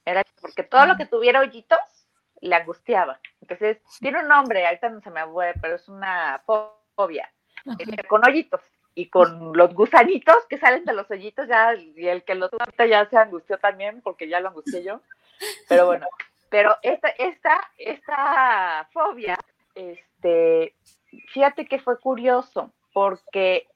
Era 0.05 0.23
porque 0.41 0.63
todo 0.63 0.87
lo 0.87 0.97
que 0.97 1.07
tuviera 1.07 1.41
hoyitos 1.41 1.81
le 2.43 2.55
angustiaba. 2.55 3.19
Entonces, 3.41 3.83
tiene 3.99 4.21
un 4.21 4.29
nombre, 4.29 4.65
ahorita 4.65 4.89
no 4.89 5.01
se 5.01 5.11
me 5.11 5.19
acuerda, 5.19 5.59
pero 5.61 5.75
es 5.75 5.89
una 5.89 6.41
fobia. 6.47 7.29
Con 8.09 8.25
hoyitos 8.25 8.61
y 8.97 9.11
con 9.11 9.53
los 9.53 9.75
gusanitos 9.75 10.47
que 10.49 10.59
salen 10.59 10.87
de 10.87 10.95
los 10.95 11.09
hoyitos, 11.11 11.47
ya, 11.47 11.75
y 11.75 12.09
el 12.09 12.25
que 12.25 12.35
lo 12.35 12.49
tuvo 12.49 12.65
ya 12.89 13.09
se 13.09 13.19
angustió 13.19 13.59
también, 13.59 14.01
porque 14.01 14.27
ya 14.27 14.41
lo 14.41 14.49
angustié 14.49 14.83
yo. 14.83 15.03
Pero 15.69 15.85
bueno, 15.85 16.07
pero 16.49 16.75
esta, 16.83 17.09
esta, 17.11 17.61
esta 17.77 18.89
fobia 18.95 19.39
este, 19.75 20.75
fíjate 21.29 21.67
que 21.67 21.79
fue 21.79 22.01
curioso, 22.01 22.73
porque 22.95 23.69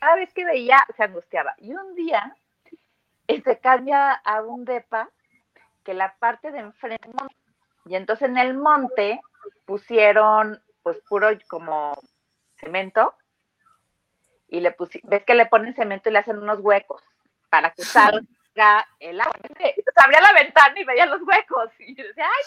cada 0.00 0.16
vez 0.16 0.32
que 0.32 0.46
veía 0.46 0.78
se 0.96 1.04
angustiaba. 1.04 1.54
Y 1.58 1.74
un 1.74 1.94
día 1.94 2.34
este, 3.26 3.58
cambia 3.58 4.12
a 4.12 4.40
un 4.40 4.64
depa 4.64 5.10
que 5.84 5.92
la 5.92 6.14
parte 6.18 6.50
de 6.52 6.60
enfrente, 6.60 7.06
y 7.84 7.96
entonces 7.96 8.30
en 8.30 8.38
el 8.38 8.54
monte 8.54 9.20
pusieron 9.66 10.58
pues 10.82 10.98
puro 11.06 11.28
como 11.48 11.92
cemento 12.56 13.14
y 14.48 14.60
le 14.60 14.72
pusieron, 14.72 15.10
ves 15.10 15.24
que 15.24 15.34
le 15.34 15.46
ponen 15.46 15.74
cemento 15.74 16.08
y 16.08 16.12
le 16.12 16.18
hacen 16.18 16.38
unos 16.38 16.60
huecos 16.60 17.02
para 17.50 17.70
que 17.70 17.82
salga 17.82 18.86
el 18.98 19.20
agua. 19.20 19.34
Entonces 19.42 19.84
abría 19.96 20.20
la 20.20 20.32
ventana 20.32 20.80
y 20.80 20.84
veía 20.84 21.06
los 21.06 21.22
huecos 21.22 21.70
y 21.78 21.94
decía, 21.94 22.26
ay 22.26 22.42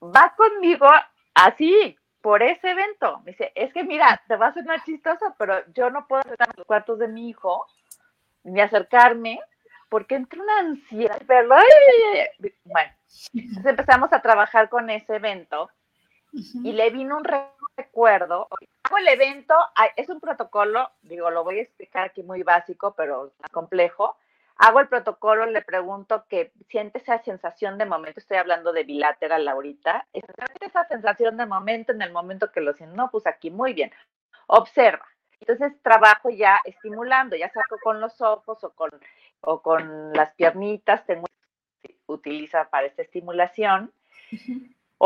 no, 0.00 0.10
va 0.14 0.34
conmigo 0.36 0.88
así, 1.34 1.98
por 2.24 2.42
ese 2.42 2.70
evento. 2.70 3.20
Me 3.20 3.32
dice, 3.32 3.52
es 3.54 3.70
que 3.74 3.84
mira, 3.84 4.22
te 4.26 4.36
va 4.36 4.46
a 4.46 4.54
sonar 4.54 4.82
chistoso, 4.82 5.34
pero 5.38 5.62
yo 5.74 5.90
no 5.90 6.06
puedo 6.06 6.22
estar 6.22 6.48
en 6.48 6.54
los 6.56 6.66
cuartos 6.66 6.98
de 6.98 7.08
mi 7.08 7.28
hijo 7.28 7.66
ni 8.44 8.62
acercarme 8.62 9.40
porque 9.90 10.14
entra 10.14 10.42
una 10.42 10.58
ansiedad 10.58 11.20
Bueno, 11.26 12.92
entonces 13.34 13.66
empezamos 13.66 14.10
a 14.12 14.22
trabajar 14.22 14.70
con 14.70 14.88
ese 14.88 15.16
evento 15.16 15.70
y 16.32 16.72
le 16.72 16.88
vino 16.88 17.18
un 17.18 17.24
recuerdo. 17.76 18.48
Hago 18.82 18.98
el 18.98 19.08
evento, 19.08 19.54
es 19.96 20.08
un 20.08 20.20
protocolo, 20.20 20.90
digo, 21.02 21.30
lo 21.30 21.44
voy 21.44 21.58
a 21.58 21.62
explicar 21.62 22.04
aquí 22.04 22.22
muy 22.22 22.42
básico, 22.42 22.94
pero 22.96 23.32
complejo 23.52 24.16
hago 24.56 24.80
el 24.80 24.88
protocolo, 24.88 25.46
le 25.46 25.62
pregunto 25.62 26.26
que 26.28 26.52
siente 26.68 26.98
esa 26.98 27.22
sensación 27.22 27.78
de 27.78 27.86
momento, 27.86 28.20
estoy 28.20 28.36
hablando 28.36 28.72
de 28.72 28.84
bilateral 28.84 29.46
ahorita, 29.48 30.06
esa 30.12 30.86
sensación 30.88 31.36
de 31.36 31.46
momento 31.46 31.92
en 31.92 32.02
el 32.02 32.12
momento 32.12 32.50
que 32.52 32.60
lo 32.60 32.72
siento, 32.72 32.96
no, 32.96 33.10
pues 33.10 33.26
aquí 33.26 33.50
muy 33.50 33.72
bien, 33.72 33.90
observa. 34.46 35.06
Entonces 35.40 35.72
trabajo 35.82 36.30
ya 36.30 36.60
estimulando, 36.64 37.36
ya 37.36 37.50
saco 37.50 37.78
con 37.82 38.00
los 38.00 38.20
ojos 38.20 38.62
o 38.64 38.70
con, 38.70 38.90
o 39.40 39.60
con 39.60 40.12
las 40.12 40.32
piernitas, 40.34 41.04
tengo 41.04 41.26
utiliza 42.06 42.68
para 42.70 42.86
esta 42.86 43.02
estimulación. 43.02 43.92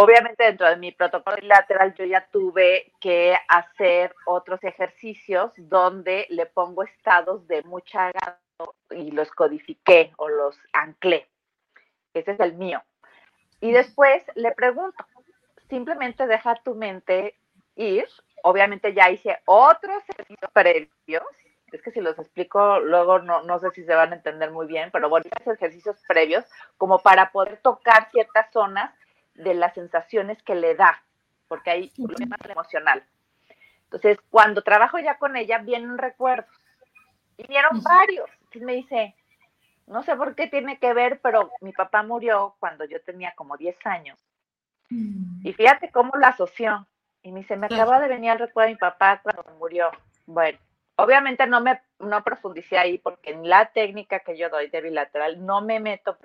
Obviamente 0.01 0.45
dentro 0.45 0.69
de 0.69 0.77
mi 0.77 0.93
protocolo 0.93 1.37
bilateral 1.39 1.93
yo 1.95 2.05
ya 2.05 2.25
tuve 2.31 2.93
que 3.01 3.37
hacer 3.49 4.15
otros 4.27 4.63
ejercicios 4.63 5.51
donde 5.57 6.25
le 6.31 6.47
pongo 6.47 6.85
estados 6.85 7.49
de 7.49 7.65
mucha 7.65 8.13
y 8.91 9.11
los 9.11 9.29
codifiqué 9.33 10.13
o 10.17 10.29
los 10.29 10.57
anclé. 10.73 11.27
Ese 12.15 12.31
es 12.31 12.39
el 12.39 12.55
mío. 12.55 12.81
Y 13.61 13.73
después 13.73 14.23
le 14.37 14.53
pregunto, 14.53 15.05
simplemente 15.69 16.29
deja 16.29 16.55
tu 16.63 16.77
mente 16.77 17.35
ir. 17.75 18.07
Obviamente 18.45 18.95
ya 18.95 19.11
hice 19.11 19.37
otros 19.47 20.05
ejercicios 20.11 20.51
previos. 20.53 21.25
Es 21.73 21.83
que 21.83 21.91
si 21.91 22.01
los 22.01 22.17
explico 22.21 22.79
luego 22.79 23.19
no, 23.19 23.43
no 23.43 23.59
sé 23.59 23.71
si 23.73 23.83
se 23.83 23.97
van 23.97 24.13
a 24.13 24.17
entender 24.17 24.53
muy 24.53 24.69
bien, 24.69 24.91
pero 24.93 25.09
bueno, 25.09 25.27
ejercicios 25.45 26.01
previos 26.07 26.45
como 26.77 27.01
para 27.01 27.33
poder 27.33 27.57
tocar 27.63 28.09
ciertas 28.13 28.47
zonas 28.53 28.95
de 29.39 29.55
las 29.55 29.75
sensaciones 29.75 30.43
que 30.43 30.55
le 30.55 30.75
da, 30.75 31.03
porque 31.49 31.71
hay 31.71 31.93
un 31.99 32.09
problema 32.09 32.37
emocional. 32.49 33.05
Entonces, 33.85 34.19
cuando 34.31 34.63
trabajo 34.63 34.99
ya 34.99 35.17
con 35.19 35.37
ella, 35.37 35.59
vienen 35.59 35.97
recuerdos. 35.97 36.51
Y 37.39 37.47
vieron 37.47 37.83
varios. 37.83 38.29
Entonces 38.41 38.63
me 38.63 38.75
dice, 38.75 39.15
no 39.87 40.03
sé 40.03 40.17
por 40.17 40.35
qué 40.35 40.49
tiene 40.49 40.79
que 40.79 40.93
ver, 40.93 41.21
pero 41.23 41.51
mi 41.61 41.73
papá 41.73 42.03
murió 42.03 42.57
cuando 42.59 42.85
yo 42.85 43.01
tenía 43.03 43.33
como 43.37 43.57
10 43.57 43.87
años. 43.87 44.19
Mm. 44.91 45.47
Y 45.47 45.53
fíjate 45.53 45.91
cómo 45.91 46.13
lo 46.17 46.27
asoció. 46.27 46.87
Y 47.23 47.33
me 47.33 47.41
dice, 47.41 47.57
me 47.57 47.67
acaba 47.67 48.01
de 48.01 48.09
venir 48.09 48.33
el 48.33 48.39
recuerdo 48.39 48.69
de 48.69 48.75
mi 48.75 48.79
papá 48.79 49.21
cuando 49.23 49.45
murió. 49.59 49.91
Bueno, 50.27 50.59
obviamente 50.97 51.47
no 51.47 51.61
me 51.61 51.81
no 51.99 52.23
profundicé 52.23 52.79
ahí 52.79 52.99
porque 52.99 53.31
en 53.31 53.49
la 53.49 53.67
técnica 53.67 54.21
que 54.21 54.37
yo 54.37 54.51
doy 54.51 54.69
de 54.69 54.81
bilateral 54.81 55.45
no 55.45 55.61
me 55.61 55.81
meto, 55.81 56.17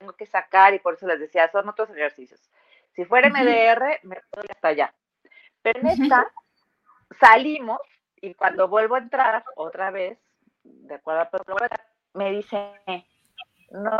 tengo 0.00 0.14
que 0.14 0.26
sacar 0.26 0.72
y 0.72 0.78
por 0.78 0.94
eso 0.94 1.06
les 1.06 1.20
decía, 1.20 1.50
son 1.52 1.68
otros 1.68 1.90
ejercicios. 1.90 2.40
Si 2.96 3.04
fuera 3.04 3.28
MDR, 3.28 4.00
me 4.02 4.16
puedo 4.30 4.44
ir 4.44 4.50
hasta 4.50 4.68
allá. 4.68 4.94
Pero 5.62 5.78
en 5.80 5.86
esta 5.88 6.26
salimos 7.20 7.80
y 8.20 8.34
cuando 8.34 8.66
vuelvo 8.66 8.94
a 8.94 9.00
entrar 9.00 9.44
otra 9.56 9.90
vez, 9.90 10.18
de 10.64 10.94
acuerdo 10.94 11.20
a 11.20 11.68
me 12.14 12.32
dice, 12.32 12.72
¿no? 13.70 13.98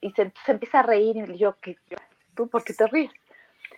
Y 0.00 0.10
se, 0.10 0.32
empieza 0.46 0.80
a 0.80 0.82
reír 0.82 1.16
y 1.16 1.38
yo, 1.38 1.56
¿qué? 1.60 1.76
¿Tú 2.34 2.48
por 2.48 2.64
qué 2.64 2.74
te 2.74 2.86
ríes? 2.88 3.12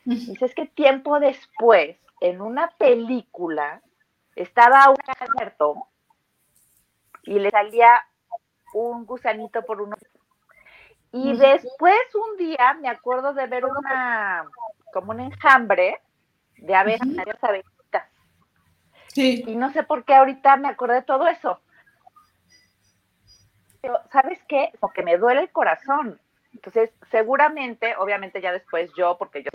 Dice, 0.05 0.47
es 0.47 0.55
que 0.55 0.67
tiempo 0.67 1.21
después, 1.21 1.97
en 2.21 2.41
una 2.41 2.71
película, 2.71 3.83
estaba 4.35 4.89
un 4.89 4.97
muerto 5.35 5.89
y 7.23 7.39
le 7.39 7.51
salía 7.51 8.03
un 8.73 9.05
gusanito 9.05 9.63
por 9.63 9.83
uno. 9.83 9.97
Y 11.13 11.37
después 11.37 12.01
un 12.15 12.37
día 12.37 12.75
me 12.81 12.89
acuerdo 12.89 13.33
de 13.35 13.47
ver 13.47 13.65
una, 13.65 14.45
como 14.93 15.11
un 15.11 15.21
enjambre 15.21 16.01
de 16.59 16.75
abejas, 16.75 17.09
abejitas. 17.41 18.09
Sí. 19.09 19.43
Y 19.47 19.57
no 19.57 19.73
sé 19.73 19.83
por 19.83 20.05
qué 20.05 20.15
ahorita 20.15 20.57
me 20.57 20.69
acordé 20.69 20.95
de 20.95 21.03
todo 21.03 21.27
eso. 21.27 21.61
¿sabes 24.13 24.39
qué? 24.49 24.71
Porque 24.79 25.03
me 25.03 25.17
duele 25.17 25.43
el 25.43 25.51
corazón. 25.51 26.21
Entonces, 26.53 26.91
seguramente, 27.11 27.95
obviamente 27.97 28.41
ya 28.41 28.53
después 28.53 28.91
yo, 28.97 29.17
porque 29.19 29.43
yo 29.43 29.51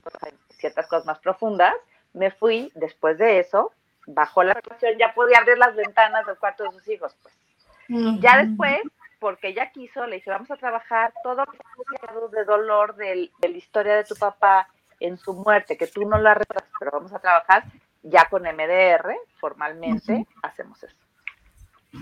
ciertas 0.49 0.87
cosas 0.87 1.05
más 1.05 1.19
profundas, 1.19 1.73
me 2.13 2.31
fui 2.31 2.71
después 2.75 3.17
de 3.17 3.39
eso, 3.39 3.73
bajó 4.07 4.43
la 4.43 4.55
situación, 4.55 4.97
ya 4.97 5.13
podía 5.13 5.39
abrir 5.39 5.57
las 5.57 5.75
ventanas 5.75 6.25
del 6.25 6.37
cuarto 6.37 6.63
de 6.63 6.71
sus 6.71 6.87
hijos, 6.87 7.15
pues. 7.21 7.35
Ya 8.19 8.43
después 8.43 8.81
porque 9.19 9.49
ella 9.49 9.71
quiso, 9.71 10.05
le 10.05 10.17
dije, 10.17 10.29
vamos 10.29 10.49
a 10.51 10.57
trabajar 10.57 11.13
todo 11.23 11.43
lo 12.13 12.29
de 12.29 12.43
dolor 12.45 12.95
de 12.95 13.29
la 13.41 13.47
historia 13.49 13.95
de 13.95 14.03
tu 14.03 14.15
papá 14.15 14.67
en 14.99 15.17
su 15.17 15.33
muerte, 15.33 15.77
que 15.77 15.87
tú 15.87 16.07
no 16.07 16.17
la 16.17 16.33
retratas, 16.33 16.69
pero 16.79 16.91
vamos 16.91 17.13
a 17.13 17.19
trabajar 17.19 17.65
ya 18.03 18.27
con 18.29 18.43
MDR, 18.43 19.15
formalmente, 19.39 20.25
hacemos 20.41 20.81
eso. 20.83 20.95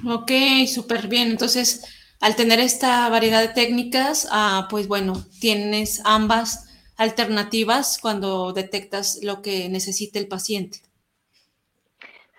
Ok, 0.07 0.31
súper 0.67 1.07
bien. 1.07 1.29
Entonces, 1.29 1.85
al 2.19 2.35
tener 2.35 2.59
esta 2.59 3.07
variedad 3.09 3.41
de 3.41 3.49
técnicas, 3.49 4.27
ah, 4.31 4.67
pues 4.69 4.87
bueno, 4.87 5.13
tienes 5.39 6.01
ambas 6.05 6.69
alternativas 6.97 7.99
cuando 8.01 8.53
detectas 8.53 9.19
lo 9.23 9.41
que 9.41 9.69
necesita 9.69 10.19
el 10.19 10.27
paciente. 10.27 10.79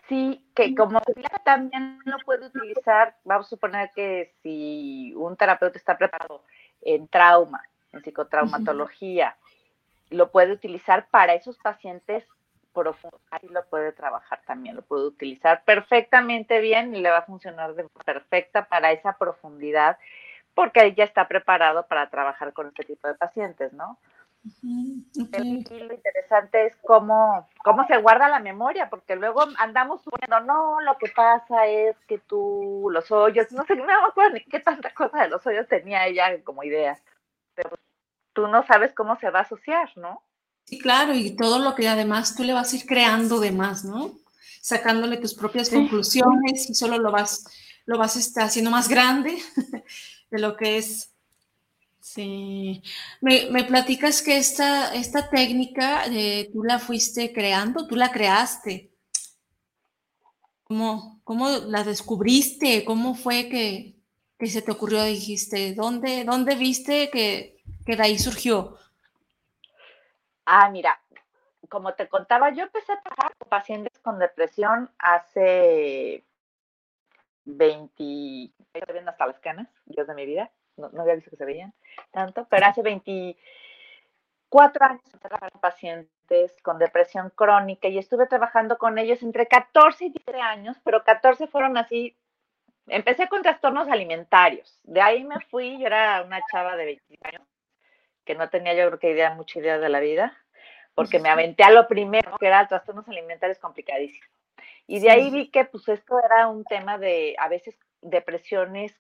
Sí, 0.08 0.44
que 0.54 0.74
como 0.74 1.00
también 1.44 1.98
lo 2.04 2.18
puede 2.18 2.46
utilizar, 2.46 3.16
vamos 3.24 3.46
a 3.46 3.50
suponer 3.50 3.90
que 3.94 4.34
si 4.42 5.14
un 5.16 5.36
terapeuta 5.36 5.78
está 5.78 5.96
preparado 5.96 6.44
en 6.82 7.08
trauma, 7.08 7.62
en 7.92 8.02
psicotraumatología, 8.02 9.36
lo 10.10 10.30
puede 10.30 10.52
utilizar 10.52 11.06
para 11.08 11.34
esos 11.34 11.56
pacientes 11.58 12.24
profundos. 12.74 13.20
Ahí 13.30 13.48
lo 13.48 13.64
puede 13.66 13.92
trabajar 13.92 14.42
también, 14.46 14.76
lo 14.76 14.82
puede 14.82 15.06
utilizar 15.06 15.64
perfectamente 15.64 16.60
bien 16.60 16.94
y 16.94 17.00
le 17.00 17.10
va 17.10 17.18
a 17.18 17.26
funcionar 17.26 17.74
de 17.74 17.86
perfecta 18.04 18.66
para 18.66 18.92
esa 18.92 19.16
profundidad, 19.16 19.96
porque 20.54 20.80
ahí 20.80 20.94
ya 20.94 21.04
está 21.04 21.26
preparado 21.28 21.86
para 21.86 22.10
trabajar 22.10 22.52
con 22.52 22.68
este 22.68 22.84
tipo 22.84 23.08
de 23.08 23.14
pacientes, 23.14 23.72
¿no? 23.72 23.98
Lo 24.62 25.94
interesante 25.94 26.66
es 26.66 26.76
cómo, 26.82 27.48
cómo 27.62 27.86
se 27.86 27.96
guarda 27.96 28.28
la 28.28 28.40
memoria, 28.40 28.90
porque 28.90 29.16
luego 29.16 29.44
andamos 29.58 30.02
suponiendo, 30.02 30.40
no, 30.40 30.80
lo 30.82 30.98
que 30.98 31.10
pasa 31.14 31.66
es 31.66 31.96
que 32.06 32.18
tú, 32.18 32.88
los 32.90 33.10
hoyos, 33.10 33.50
no 33.52 33.64
sé, 33.64 33.74
no 33.76 33.84
me 33.86 33.92
acuerdo 33.92 34.34
ni 34.34 34.44
qué 34.44 34.60
tanta 34.60 34.92
cosa 34.92 35.22
de 35.22 35.28
los 35.28 35.46
hoyos 35.46 35.66
tenía 35.68 36.06
ella 36.06 36.42
como 36.44 36.62
idea, 36.62 36.98
pero 37.54 37.70
tú 38.34 38.46
no 38.48 38.66
sabes 38.66 38.92
cómo 38.94 39.18
se 39.18 39.30
va 39.30 39.40
a 39.40 39.42
asociar, 39.42 39.90
¿no? 39.96 40.22
Sí, 40.66 40.78
claro, 40.78 41.14
y 41.14 41.36
todo 41.36 41.58
lo 41.58 41.74
que 41.74 41.88
además 41.88 42.34
tú 42.34 42.42
le 42.42 42.52
vas 42.52 42.72
a 42.72 42.76
ir 42.76 42.86
creando 42.86 43.40
de 43.40 43.52
más, 43.52 43.84
¿no? 43.84 44.12
Sacándole 44.60 45.18
tus 45.18 45.34
propias 45.34 45.70
conclusiones 45.70 46.68
y 46.68 46.74
solo 46.74 46.98
lo 46.98 47.10
vas, 47.10 47.46
lo 47.86 47.98
vas 47.98 48.16
este, 48.16 48.42
haciendo 48.42 48.70
más 48.70 48.88
grande 48.88 49.36
de 50.30 50.38
lo 50.38 50.56
que 50.56 50.78
es 50.78 51.13
Sí, 52.04 52.82
me, 53.22 53.64
platicas 53.64 54.20
que 54.20 54.36
esta, 54.36 54.94
esta 54.94 55.30
técnica 55.30 56.04
eh, 56.04 56.50
tú 56.52 56.62
la 56.62 56.78
fuiste 56.78 57.32
creando, 57.32 57.86
tú 57.86 57.96
la 57.96 58.12
creaste. 58.12 58.92
¿Cómo, 60.64 61.22
cómo 61.24 61.48
la 61.48 61.82
descubriste? 61.82 62.84
¿Cómo 62.84 63.14
fue 63.14 63.48
que, 63.48 64.46
se 64.46 64.60
te 64.60 64.70
ocurrió? 64.70 65.02
Dijiste, 65.02 65.74
¿dónde, 65.74 66.24
dónde 66.24 66.56
viste 66.56 67.08
que, 67.10 67.56
que 67.86 67.96
de 67.96 68.02
ahí 68.02 68.18
surgió? 68.18 68.76
Ah, 70.44 70.68
mira, 70.68 71.00
como 71.70 71.94
te 71.94 72.06
contaba, 72.06 72.52
yo 72.52 72.64
empecé 72.64 72.92
a 72.92 73.00
trabajar 73.00 73.34
con 73.38 73.48
pacientes 73.48 73.98
con 74.00 74.18
depresión 74.18 74.90
hace 74.98 76.22
20, 77.46 78.52
estoy 78.74 78.92
viendo 78.92 79.10
hasta 79.10 79.26
las 79.26 79.40
canas, 79.40 79.68
Dios 79.86 80.06
de 80.06 80.14
mi 80.14 80.26
vida, 80.26 80.50
no, 80.76 80.90
había 81.00 81.14
visto 81.14 81.30
que 81.30 81.36
se 81.36 81.44
veían 81.44 81.72
tanto, 82.10 82.46
pero 82.48 82.66
hace 82.66 82.82
24 82.82 84.84
años 84.84 85.02
trabajaba 85.20 85.50
con 85.50 85.60
pacientes 85.60 86.56
con 86.62 86.78
depresión 86.78 87.30
crónica 87.34 87.88
y 87.88 87.98
estuve 87.98 88.26
trabajando 88.26 88.78
con 88.78 88.98
ellos 88.98 89.22
entre 89.22 89.46
14 89.46 90.06
y 90.06 90.08
17 90.10 90.40
años, 90.40 90.76
pero 90.84 91.04
14 91.04 91.46
fueron 91.46 91.76
así. 91.76 92.16
Empecé 92.86 93.28
con 93.28 93.42
trastornos 93.42 93.88
alimentarios, 93.88 94.78
de 94.82 95.00
ahí 95.00 95.24
me 95.24 95.40
fui, 95.50 95.78
yo 95.78 95.86
era 95.86 96.22
una 96.22 96.40
chava 96.52 96.76
de 96.76 96.84
20 96.84 97.18
años 97.22 97.42
que 98.24 98.34
no 98.34 98.48
tenía 98.48 98.74
yo 98.74 98.86
creo 98.88 98.98
que 98.98 99.10
idea, 99.10 99.34
mucha 99.34 99.58
idea 99.58 99.78
de 99.78 99.88
la 99.88 100.00
vida, 100.00 100.36
porque 100.94 101.18
me 101.18 101.28
aventé 101.28 101.64
a 101.64 101.70
lo 101.70 101.86
primero, 101.86 102.36
que 102.38 102.46
era 102.46 102.66
trastornos 102.66 103.08
alimentarios 103.08 103.58
complicadísimos. 103.58 104.28
Y 104.86 105.00
de 105.00 105.10
ahí 105.10 105.30
vi 105.30 105.50
que 105.50 105.64
pues 105.64 105.88
esto 105.88 106.18
era 106.24 106.48
un 106.48 106.64
tema 106.64 106.98
de 106.98 107.36
a 107.38 107.48
veces 107.48 107.78
depresiones 108.02 108.94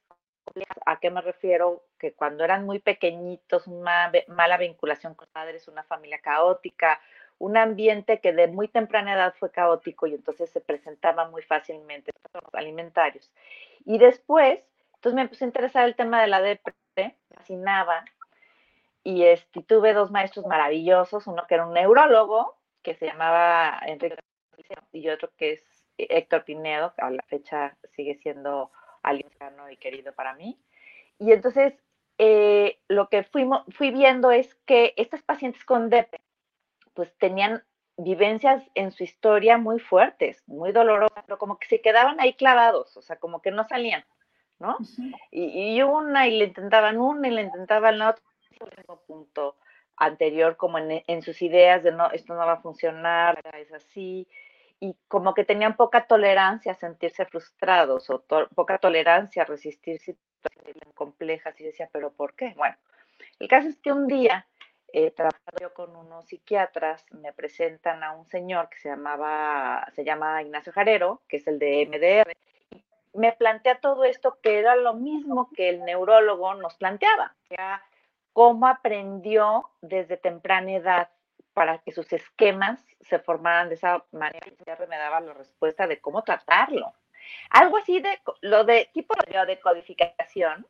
¿A 0.86 1.00
qué 1.00 1.10
me 1.10 1.20
refiero? 1.20 1.84
Que 1.98 2.12
cuando 2.12 2.44
eran 2.44 2.64
muy 2.64 2.78
pequeñitos, 2.78 3.66
una 3.66 4.12
mala 4.28 4.56
vinculación 4.56 5.14
con 5.14 5.28
padres, 5.32 5.68
una 5.68 5.82
familia 5.84 6.20
caótica, 6.20 7.00
un 7.38 7.56
ambiente 7.56 8.20
que 8.20 8.32
de 8.32 8.48
muy 8.48 8.68
temprana 8.68 9.14
edad 9.14 9.34
fue 9.38 9.50
caótico 9.50 10.06
y 10.06 10.14
entonces 10.14 10.50
se 10.50 10.60
presentaba 10.60 11.28
muy 11.28 11.42
fácilmente 11.42 12.12
los 12.32 12.54
alimentarios. 12.54 13.30
Y 13.84 13.98
después, 13.98 14.60
entonces 14.94 15.14
me 15.14 15.22
empecé 15.22 15.44
a 15.44 15.48
interesar 15.48 15.84
el 15.86 15.96
tema 15.96 16.20
de 16.20 16.28
la 16.28 16.40
depresión, 16.40 17.14
fascinaba, 17.34 18.04
y 19.02 19.24
este, 19.24 19.62
tuve 19.62 19.92
dos 19.92 20.10
maestros 20.10 20.46
maravillosos, 20.46 21.26
uno 21.26 21.44
que 21.46 21.54
era 21.54 21.66
un 21.66 21.74
neurólogo, 21.74 22.56
que 22.82 22.94
se 22.94 23.06
llamaba 23.06 23.78
Enrique, 23.86 24.16
y 24.92 25.08
otro 25.08 25.30
que 25.36 25.52
es 25.52 25.84
Héctor 25.98 26.44
Pinedo, 26.44 26.94
que 26.94 27.02
a 27.02 27.10
la 27.10 27.22
fecha 27.24 27.76
sigue 27.94 28.14
siendo 28.16 28.70
alguien 29.04 29.30
y 29.70 29.76
querido 29.76 30.12
para 30.12 30.34
mí. 30.34 30.58
Y 31.18 31.32
entonces 31.32 31.74
eh, 32.18 32.78
lo 32.88 33.08
que 33.08 33.24
fuimos, 33.24 33.62
fui 33.76 33.90
viendo 33.90 34.30
es 34.30 34.54
que 34.66 34.94
estas 34.96 35.22
pacientes 35.22 35.64
con 35.64 35.90
DEP 35.90 36.14
pues 36.94 37.12
tenían 37.18 37.64
vivencias 37.96 38.62
en 38.74 38.92
su 38.92 39.02
historia 39.02 39.58
muy 39.58 39.80
fuertes, 39.80 40.42
muy 40.46 40.72
dolorosas, 40.72 41.24
pero 41.26 41.38
como 41.38 41.58
que 41.58 41.66
se 41.68 41.80
quedaban 41.80 42.20
ahí 42.20 42.34
clavados, 42.34 42.96
o 42.96 43.02
sea, 43.02 43.16
como 43.16 43.40
que 43.42 43.50
no 43.50 43.64
salían, 43.64 44.04
¿no? 44.58 44.76
y, 45.30 45.80
una 45.82 46.26
y 46.28 46.38
le 46.38 46.46
intentaban 46.46 46.98
una 46.98 47.28
y 47.28 47.30
le 47.32 47.42
intentaban 47.42 47.98
la 47.98 48.10
otra, 48.10 48.24
mismo 48.76 49.00
punto 49.06 49.56
anterior 49.96 50.56
como 50.56 50.78
en, 50.78 51.02
en, 51.06 51.22
sus 51.22 51.42
ideas 51.42 51.82
de 51.82 51.92
no, 51.92 52.10
esto 52.10 52.34
no 52.34 52.46
va 52.46 52.54
a 52.54 52.62
funcionar, 52.62 53.40
es 53.54 53.72
así, 53.72 54.26
y 54.84 54.94
como 55.08 55.32
que 55.32 55.44
tenían 55.44 55.76
poca 55.76 56.06
tolerancia 56.06 56.72
a 56.72 56.74
sentirse 56.74 57.24
frustrados 57.24 58.10
o 58.10 58.22
poca 58.54 58.76
tolerancia 58.76 59.42
a 59.42 59.46
resistir 59.46 59.98
situaciones 59.98 60.92
complejas 60.94 61.58
y 61.58 61.64
decía, 61.64 61.88
pero 61.90 62.12
¿por 62.12 62.34
qué? 62.34 62.52
Bueno, 62.54 62.76
el 63.38 63.48
caso 63.48 63.68
es 63.68 63.78
que 63.78 63.92
un 63.92 64.06
día, 64.06 64.46
eh, 64.92 65.10
trabajando 65.10 65.58
yo 65.58 65.72
con 65.72 65.96
unos 65.96 66.26
psiquiatras, 66.26 67.06
me 67.12 67.32
presentan 67.32 68.02
a 68.04 68.12
un 68.12 68.26
señor 68.26 68.68
que 68.68 68.78
se 68.78 68.90
llamaba, 68.90 69.90
se 69.94 70.04
llama 70.04 70.42
Ignacio 70.42 70.70
Jarero, 70.74 71.22
que 71.28 71.38
es 71.38 71.46
el 71.46 71.58
de 71.58 71.86
MDR, 71.86 72.32
y 72.70 72.84
me 73.14 73.32
plantea 73.32 73.80
todo 73.80 74.04
esto 74.04 74.38
que 74.42 74.58
era 74.58 74.76
lo 74.76 74.92
mismo 74.92 75.48
que 75.56 75.70
el 75.70 75.82
neurólogo 75.82 76.52
nos 76.56 76.74
planteaba, 76.74 77.34
era 77.48 77.82
cómo 78.34 78.66
aprendió 78.66 79.70
desde 79.80 80.18
temprana 80.18 80.72
edad 80.72 81.08
para 81.54 81.78
que 81.78 81.92
sus 81.92 82.12
esquemas 82.12 82.84
se 83.00 83.18
formaran 83.20 83.68
de 83.68 83.76
esa 83.76 84.04
manera 84.12 84.46
y 84.46 84.86
me 84.88 84.98
daba 84.98 85.20
la 85.20 85.32
respuesta 85.32 85.86
de 85.86 86.00
cómo 86.00 86.22
tratarlo. 86.22 86.92
Algo 87.50 87.78
así 87.78 88.00
de 88.00 88.20
lo 88.42 88.64
de 88.64 88.90
tipo 88.92 89.14
de 89.14 89.32
biodecodificación, 89.32 90.66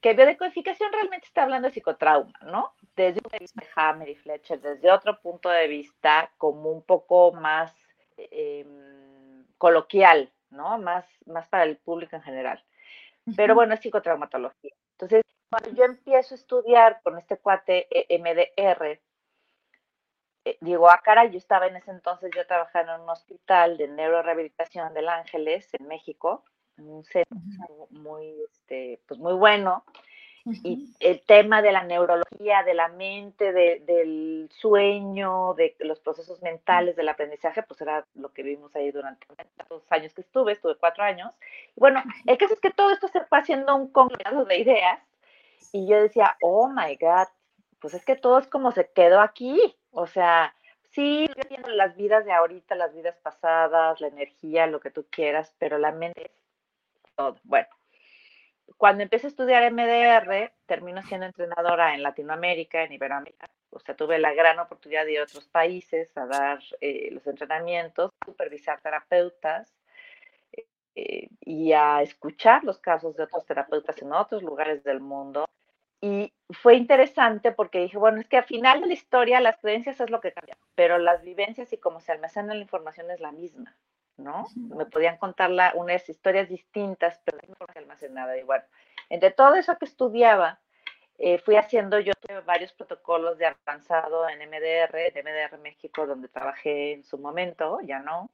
que 0.00 0.14
biodecodificación 0.14 0.92
realmente 0.92 1.26
está 1.26 1.44
hablando 1.44 1.68
de 1.68 1.74
psicotrauma, 1.74 2.38
¿no? 2.42 2.74
Desde 2.94 3.18
un 3.18 3.22
punto 3.22 3.36
de 3.36 3.38
vista 3.38 3.62
de 3.62 3.70
Hammer 3.74 4.08
y 4.08 4.16
Fletcher, 4.16 4.60
desde 4.60 4.90
otro 4.90 5.20
punto 5.20 5.48
de 5.48 5.66
vista 5.68 6.30
como 6.36 6.70
un 6.70 6.82
poco 6.82 7.32
más 7.32 7.74
em, 8.16 9.46
coloquial, 9.56 10.30
¿no? 10.50 10.78
Más, 10.78 11.06
más 11.26 11.48
para 11.48 11.64
el 11.64 11.76
público 11.76 12.16
en 12.16 12.22
general. 12.22 12.62
Pero 13.36 13.54
bueno, 13.54 13.74
es 13.74 13.80
psicotraumatología. 13.80 14.74
Entonces, 14.92 15.22
cuando 15.52 15.78
yo 15.78 15.84
empiezo 15.84 16.34
a 16.34 16.38
estudiar 16.38 17.00
con 17.02 17.18
este 17.18 17.36
cuate 17.36 17.86
eh, 17.90 18.18
MDR, 18.18 18.98
eh, 20.44 20.58
digo, 20.62 20.90
ah, 20.90 20.98
cara, 21.04 21.26
yo 21.26 21.36
estaba 21.36 21.66
en 21.66 21.76
ese 21.76 21.90
entonces, 21.90 22.30
yo 22.34 22.46
trabajaba 22.46 22.94
en 22.94 23.02
un 23.02 23.10
hospital 23.10 23.76
de 23.76 23.86
neurorehabilitación 23.88 24.94
del 24.94 25.10
Ángeles, 25.10 25.68
en 25.78 25.88
México, 25.88 26.42
en 26.78 26.88
un 26.88 27.04
centro 27.04 27.36
muy, 27.90 28.34
este, 28.50 29.02
pues 29.06 29.20
muy 29.20 29.34
bueno, 29.34 29.84
y 30.44 30.96
el 31.00 31.20
tema 31.20 31.60
de 31.60 31.70
la 31.70 31.84
neurología, 31.84 32.62
de 32.64 32.74
la 32.74 32.88
mente, 32.88 33.52
del 33.52 34.48
sueño, 34.50 35.54
de 35.54 35.76
los 35.80 36.00
procesos 36.00 36.40
mentales, 36.40 36.96
del 36.96 37.10
aprendizaje, 37.10 37.62
pues 37.62 37.80
era 37.82 38.06
lo 38.14 38.32
que 38.32 38.42
vimos 38.42 38.74
ahí 38.74 38.90
durante 38.90 39.26
los 39.68 39.92
años 39.92 40.14
que 40.14 40.22
estuve, 40.22 40.52
estuve 40.52 40.76
cuatro 40.76 41.04
años. 41.04 41.32
Y 41.76 41.80
bueno, 41.80 42.02
el 42.26 42.38
caso 42.38 42.54
es 42.54 42.60
que 42.60 42.72
todo 42.72 42.90
esto 42.90 43.06
se 43.06 43.20
fue 43.26 43.38
haciendo 43.38 43.76
un 43.76 43.92
conglomerado 43.92 44.44
de 44.46 44.58
ideas 44.58 44.98
y 45.72 45.86
yo 45.86 46.02
decía, 46.02 46.36
oh 46.42 46.68
my 46.68 46.96
God, 46.96 47.28
pues 47.80 47.94
es 47.94 48.04
que 48.04 48.16
todo 48.16 48.38
es 48.38 48.46
como 48.46 48.72
se 48.72 48.90
quedó 48.90 49.20
aquí. 49.20 49.58
O 49.90 50.06
sea, 50.06 50.54
sí, 50.90 51.28
viendo 51.48 51.70
las 51.70 51.96
vidas 51.96 52.24
de 52.24 52.32
ahorita, 52.32 52.74
las 52.74 52.94
vidas 52.94 53.16
pasadas, 53.22 54.00
la 54.00 54.08
energía, 54.08 54.66
lo 54.66 54.80
que 54.80 54.90
tú 54.90 55.06
quieras, 55.10 55.54
pero 55.58 55.78
la 55.78 55.92
mente 55.92 56.30
es 57.04 57.14
todo. 57.16 57.36
Bueno, 57.44 57.68
cuando 58.76 59.02
empecé 59.02 59.26
a 59.26 59.30
estudiar 59.30 59.70
MDR, 59.72 60.52
termino 60.66 61.02
siendo 61.02 61.26
entrenadora 61.26 61.94
en 61.94 62.02
Latinoamérica, 62.02 62.82
en 62.82 62.92
Iberoamérica. 62.92 63.48
O 63.70 63.80
sea, 63.80 63.96
tuve 63.96 64.18
la 64.18 64.34
gran 64.34 64.58
oportunidad 64.58 65.04
de 65.04 65.12
ir 65.12 65.20
a 65.20 65.24
otros 65.24 65.46
países 65.48 66.16
a 66.16 66.26
dar 66.26 66.60
eh, 66.80 67.10
los 67.10 67.26
entrenamientos, 67.26 68.10
supervisar 68.24 68.80
terapeutas 68.80 69.72
eh, 70.94 71.28
y 71.40 71.72
a 71.72 72.02
escuchar 72.02 72.64
los 72.64 72.78
casos 72.78 73.16
de 73.16 73.24
otros 73.24 73.46
terapeutas 73.46 74.00
en 74.02 74.12
otros 74.12 74.42
lugares 74.42 74.84
del 74.84 75.00
mundo. 75.00 75.46
Y 76.00 76.32
fue 76.50 76.74
interesante 76.74 77.52
porque 77.52 77.78
dije, 77.78 77.96
bueno, 77.96 78.20
es 78.20 78.28
que 78.28 78.36
al 78.36 78.44
final 78.44 78.80
de 78.80 78.88
la 78.88 78.92
historia 78.92 79.40
las 79.40 79.58
creencias 79.58 80.00
es 80.00 80.10
lo 80.10 80.20
que 80.20 80.32
cambia, 80.32 80.58
pero 80.74 80.98
las 80.98 81.22
vivencias 81.22 81.72
y 81.72 81.78
cómo 81.78 82.00
se 82.00 82.12
almacena 82.12 82.54
la 82.54 82.60
información 82.60 83.10
es 83.10 83.20
la 83.20 83.32
misma, 83.32 83.76
¿no? 84.16 84.46
Me 84.56 84.84
podían 84.86 85.16
contar 85.16 85.50
unas 85.76 86.08
historias 86.08 86.48
distintas, 86.48 87.20
pero 87.24 87.38
no 87.46 87.66
almacenada. 87.74 88.36
Y 88.36 88.42
bueno, 88.42 88.64
entre 89.08 89.30
todo 89.30 89.54
eso 89.54 89.78
que 89.78 89.84
estudiaba, 89.84 90.60
eh, 91.18 91.38
fui 91.38 91.54
haciendo 91.54 92.00
yo 92.00 92.12
varios 92.44 92.72
protocolos 92.72 93.38
de 93.38 93.46
avanzado 93.46 94.28
en 94.28 94.40
MDR, 94.40 95.12
de 95.12 95.22
MDR 95.22 95.56
México, 95.58 96.06
donde 96.06 96.28
trabajé 96.28 96.94
en 96.94 97.04
su 97.04 97.16
momento, 97.16 97.78
ya 97.82 98.00
no, 98.00 98.28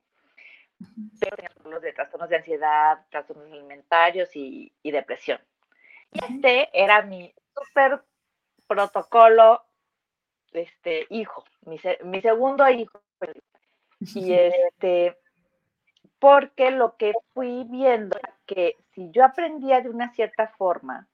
pero 1.20 1.36
tenía 1.36 1.78
de 1.80 1.92
trastornos 1.92 2.28
de 2.28 2.36
ansiedad, 2.36 3.06
trastornos 3.10 3.50
alimentarios 3.52 4.30
y, 4.34 4.72
depresión. 4.82 5.40
Y 6.12 6.24
este 6.24 6.68
era 6.72 7.02
mi 7.02 7.34
súper 7.54 8.02
protocolo, 8.66 9.64
este, 10.52 11.06
hijo, 11.10 11.44
mi, 11.66 11.78
mi 12.04 12.20
segundo 12.20 12.68
hijo. 12.68 13.02
Y 14.00 14.32
este, 14.32 15.16
porque 16.18 16.70
lo 16.70 16.96
que 16.96 17.12
fui 17.34 17.64
viendo 17.64 18.18
que 18.46 18.76
si 18.94 19.10
yo 19.10 19.24
aprendía 19.24 19.80
de 19.80 19.90
una 19.90 20.12
cierta 20.12 20.48
forma 20.48 21.06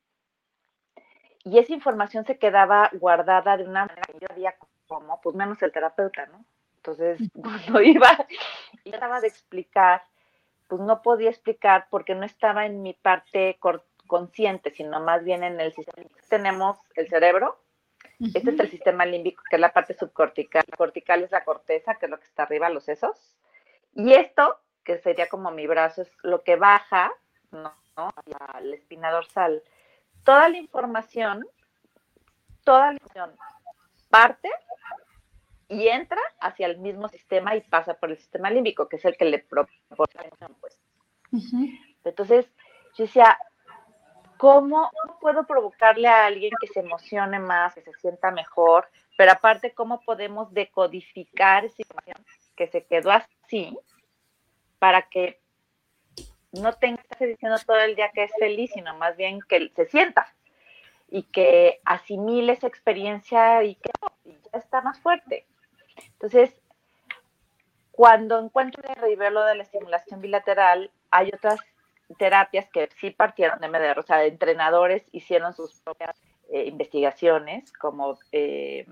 y 1.44 1.58
esa 1.58 1.74
información 1.74 2.24
se 2.24 2.38
quedaba 2.38 2.90
guardada 2.94 3.56
de 3.56 3.64
una 3.64 3.86
manera 3.86 4.02
que 4.06 4.18
yo 4.18 4.26
había 4.30 4.56
como, 4.86 5.20
pues 5.20 5.36
menos 5.36 5.60
el 5.62 5.72
terapeuta, 5.72 6.26
¿no? 6.26 6.44
Entonces, 6.76 7.18
cuando 7.34 7.82
iba 7.82 8.26
y 8.84 8.90
trataba 8.90 9.20
de 9.20 9.28
explicar, 9.28 10.02
pues 10.68 10.80
no 10.80 11.02
podía 11.02 11.30
explicar 11.30 11.86
porque 11.90 12.14
no 12.14 12.24
estaba 12.24 12.66
en 12.66 12.82
mi 12.82 12.92
parte 12.92 13.58
consciente, 14.06 14.70
sino 14.70 15.00
más 15.00 15.24
bien 15.24 15.42
en 15.42 15.60
el 15.60 15.72
sistema. 15.72 16.08
Tenemos 16.28 16.78
el 16.94 17.08
cerebro, 17.08 17.58
este 18.20 18.50
es 18.50 18.60
el 18.60 18.70
sistema 18.70 19.04
límbico, 19.06 19.42
que 19.48 19.56
es 19.56 19.60
la 19.60 19.72
parte 19.72 19.94
subcortical. 19.94 20.64
La 20.70 20.76
cortical 20.76 21.22
es 21.22 21.32
la 21.32 21.44
corteza, 21.44 21.94
que 21.96 22.06
es 22.06 22.10
lo 22.10 22.18
que 22.18 22.26
está 22.26 22.44
arriba, 22.44 22.68
los 22.68 22.84
sesos. 22.84 23.36
Y 23.94 24.12
esto, 24.12 24.60
que 24.84 24.98
sería 24.98 25.28
como 25.28 25.50
mi 25.50 25.66
brazo, 25.66 26.02
es 26.02 26.10
lo 26.22 26.42
que 26.42 26.56
baja, 26.56 27.12
¿no? 27.50 27.74
La, 27.96 28.60
la 28.60 28.74
espina 28.74 29.10
dorsal. 29.10 29.62
Toda 30.24 30.48
la 30.48 30.58
información, 30.58 31.46
toda 32.64 32.88
la 32.88 32.94
información 32.94 33.36
parte 34.10 34.50
y 35.68 35.88
entra 35.88 36.20
hacia 36.40 36.66
el 36.66 36.78
mismo 36.78 37.08
sistema 37.08 37.56
y 37.56 37.60
pasa 37.62 37.94
por 37.94 38.10
el 38.10 38.18
sistema 38.18 38.50
límbico, 38.50 38.88
que 38.88 38.96
es 38.96 39.04
el 39.04 39.16
que 39.16 39.24
le 39.24 39.38
proporciona 39.38 40.28
pues. 40.60 40.78
Entonces, 42.04 42.46
yo 42.96 43.04
decía, 43.04 43.38
¿cómo 44.36 44.90
puedo 45.20 45.46
provocarle 45.46 46.08
a 46.08 46.26
alguien 46.26 46.52
que 46.60 46.66
se 46.68 46.80
emocione 46.80 47.38
más, 47.38 47.74
que 47.74 47.82
se 47.82 47.92
sienta 47.94 48.30
mejor? 48.30 48.88
Pero 49.16 49.32
aparte, 49.32 49.72
¿cómo 49.72 50.00
podemos 50.02 50.52
decodificar 50.52 51.64
esa 51.64 51.82
información 51.82 52.24
que 52.56 52.68
se 52.68 52.84
quedó 52.84 53.10
así 53.10 53.76
para 54.78 55.02
que 55.02 55.40
no 56.52 56.72
tenga 56.74 57.02
que 57.02 57.08
estar 57.10 57.28
diciendo 57.28 57.58
todo 57.66 57.80
el 57.80 57.96
día 57.96 58.10
que 58.12 58.24
es 58.24 58.32
feliz, 58.38 58.70
sino 58.74 58.96
más 58.96 59.16
bien 59.16 59.40
que 59.48 59.72
se 59.74 59.86
sienta 59.86 60.32
y 61.08 61.24
que 61.24 61.80
asimile 61.84 62.52
esa 62.52 62.66
experiencia 62.66 63.62
y 63.64 63.76
que 63.76 63.90
ya 64.24 64.58
está 64.58 64.80
más 64.82 65.00
fuerte. 65.00 65.46
Entonces, 66.24 66.58
cuando 67.90 68.40
encuentro 68.40 68.82
el 68.82 69.34
lo 69.34 69.44
de 69.44 69.56
la 69.56 69.62
estimulación 69.62 70.22
bilateral, 70.22 70.90
hay 71.10 71.30
otras 71.34 71.60
terapias 72.18 72.66
que 72.70 72.88
sí 72.98 73.10
partieron 73.10 73.60
de 73.60 73.68
MDR, 73.68 73.98
o 73.98 74.02
sea, 74.02 74.24
entrenadores 74.24 75.04
hicieron 75.12 75.52
sus 75.52 75.74
propias 75.80 76.16
eh, 76.50 76.64
investigaciones, 76.64 77.70
como, 77.74 78.18
eh, 78.32 78.86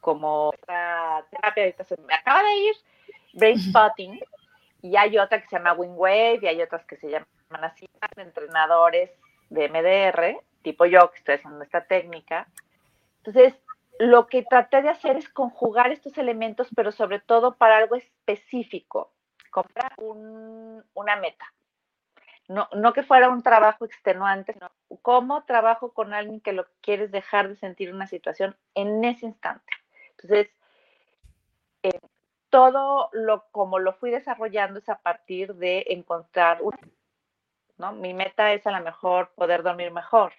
como 0.00 0.50
otra 0.50 1.24
terapia, 1.28 1.64
ahorita 1.64 1.82
se 1.82 1.96
me 1.96 2.14
acaba 2.14 2.44
de 2.44 2.56
ir, 2.56 2.74
Brain 3.32 3.58
Spotting, 3.58 4.20
y 4.82 4.96
hay 4.96 5.18
otra 5.18 5.42
que 5.42 5.48
se 5.48 5.56
llama 5.56 5.72
Wing 5.72 5.96
Wave, 5.96 6.38
y 6.42 6.46
hay 6.46 6.62
otras 6.62 6.84
que 6.84 6.98
se 6.98 7.10
llaman 7.10 7.64
así, 7.64 7.90
entrenadores 8.16 9.10
de 9.48 9.68
MDR, 9.68 10.40
tipo 10.62 10.86
yo, 10.86 11.10
que 11.10 11.18
estoy 11.18 11.34
haciendo 11.34 11.64
esta 11.64 11.84
técnica. 11.84 12.46
Entonces, 13.24 13.54
lo 14.00 14.28
que 14.28 14.42
traté 14.42 14.80
de 14.80 14.88
hacer 14.88 15.18
es 15.18 15.28
conjugar 15.28 15.92
estos 15.92 16.16
elementos, 16.16 16.68
pero 16.74 16.90
sobre 16.90 17.20
todo 17.20 17.56
para 17.56 17.76
algo 17.76 17.96
específico, 17.96 19.12
comprar 19.50 19.92
una 19.98 21.16
meta. 21.16 21.52
No, 22.48 22.66
no 22.74 22.94
que 22.94 23.02
fuera 23.02 23.28
un 23.28 23.42
trabajo 23.42 23.84
extenuante, 23.84 24.54
sino 24.54 24.70
cómo 25.02 25.44
trabajo 25.44 25.92
con 25.92 26.14
alguien 26.14 26.40
que 26.40 26.54
lo 26.54 26.66
quieres 26.80 27.10
dejar 27.10 27.50
de 27.50 27.56
sentir 27.56 27.92
una 27.92 28.06
situación 28.06 28.56
en 28.74 29.04
ese 29.04 29.26
instante. 29.26 29.70
Entonces, 30.12 30.48
eh, 31.82 32.00
todo 32.48 33.10
lo 33.12 33.44
como 33.50 33.78
lo 33.78 33.92
fui 33.92 34.10
desarrollando 34.10 34.78
es 34.78 34.88
a 34.88 34.98
partir 34.98 35.56
de 35.56 35.84
encontrar 35.88 36.62
una, 36.62 36.78
¿no? 37.76 37.92
Mi 37.92 38.14
meta 38.14 38.50
es 38.54 38.66
a 38.66 38.70
lo 38.70 38.82
mejor 38.82 39.30
poder 39.34 39.62
dormir 39.62 39.90
mejor, 39.90 40.32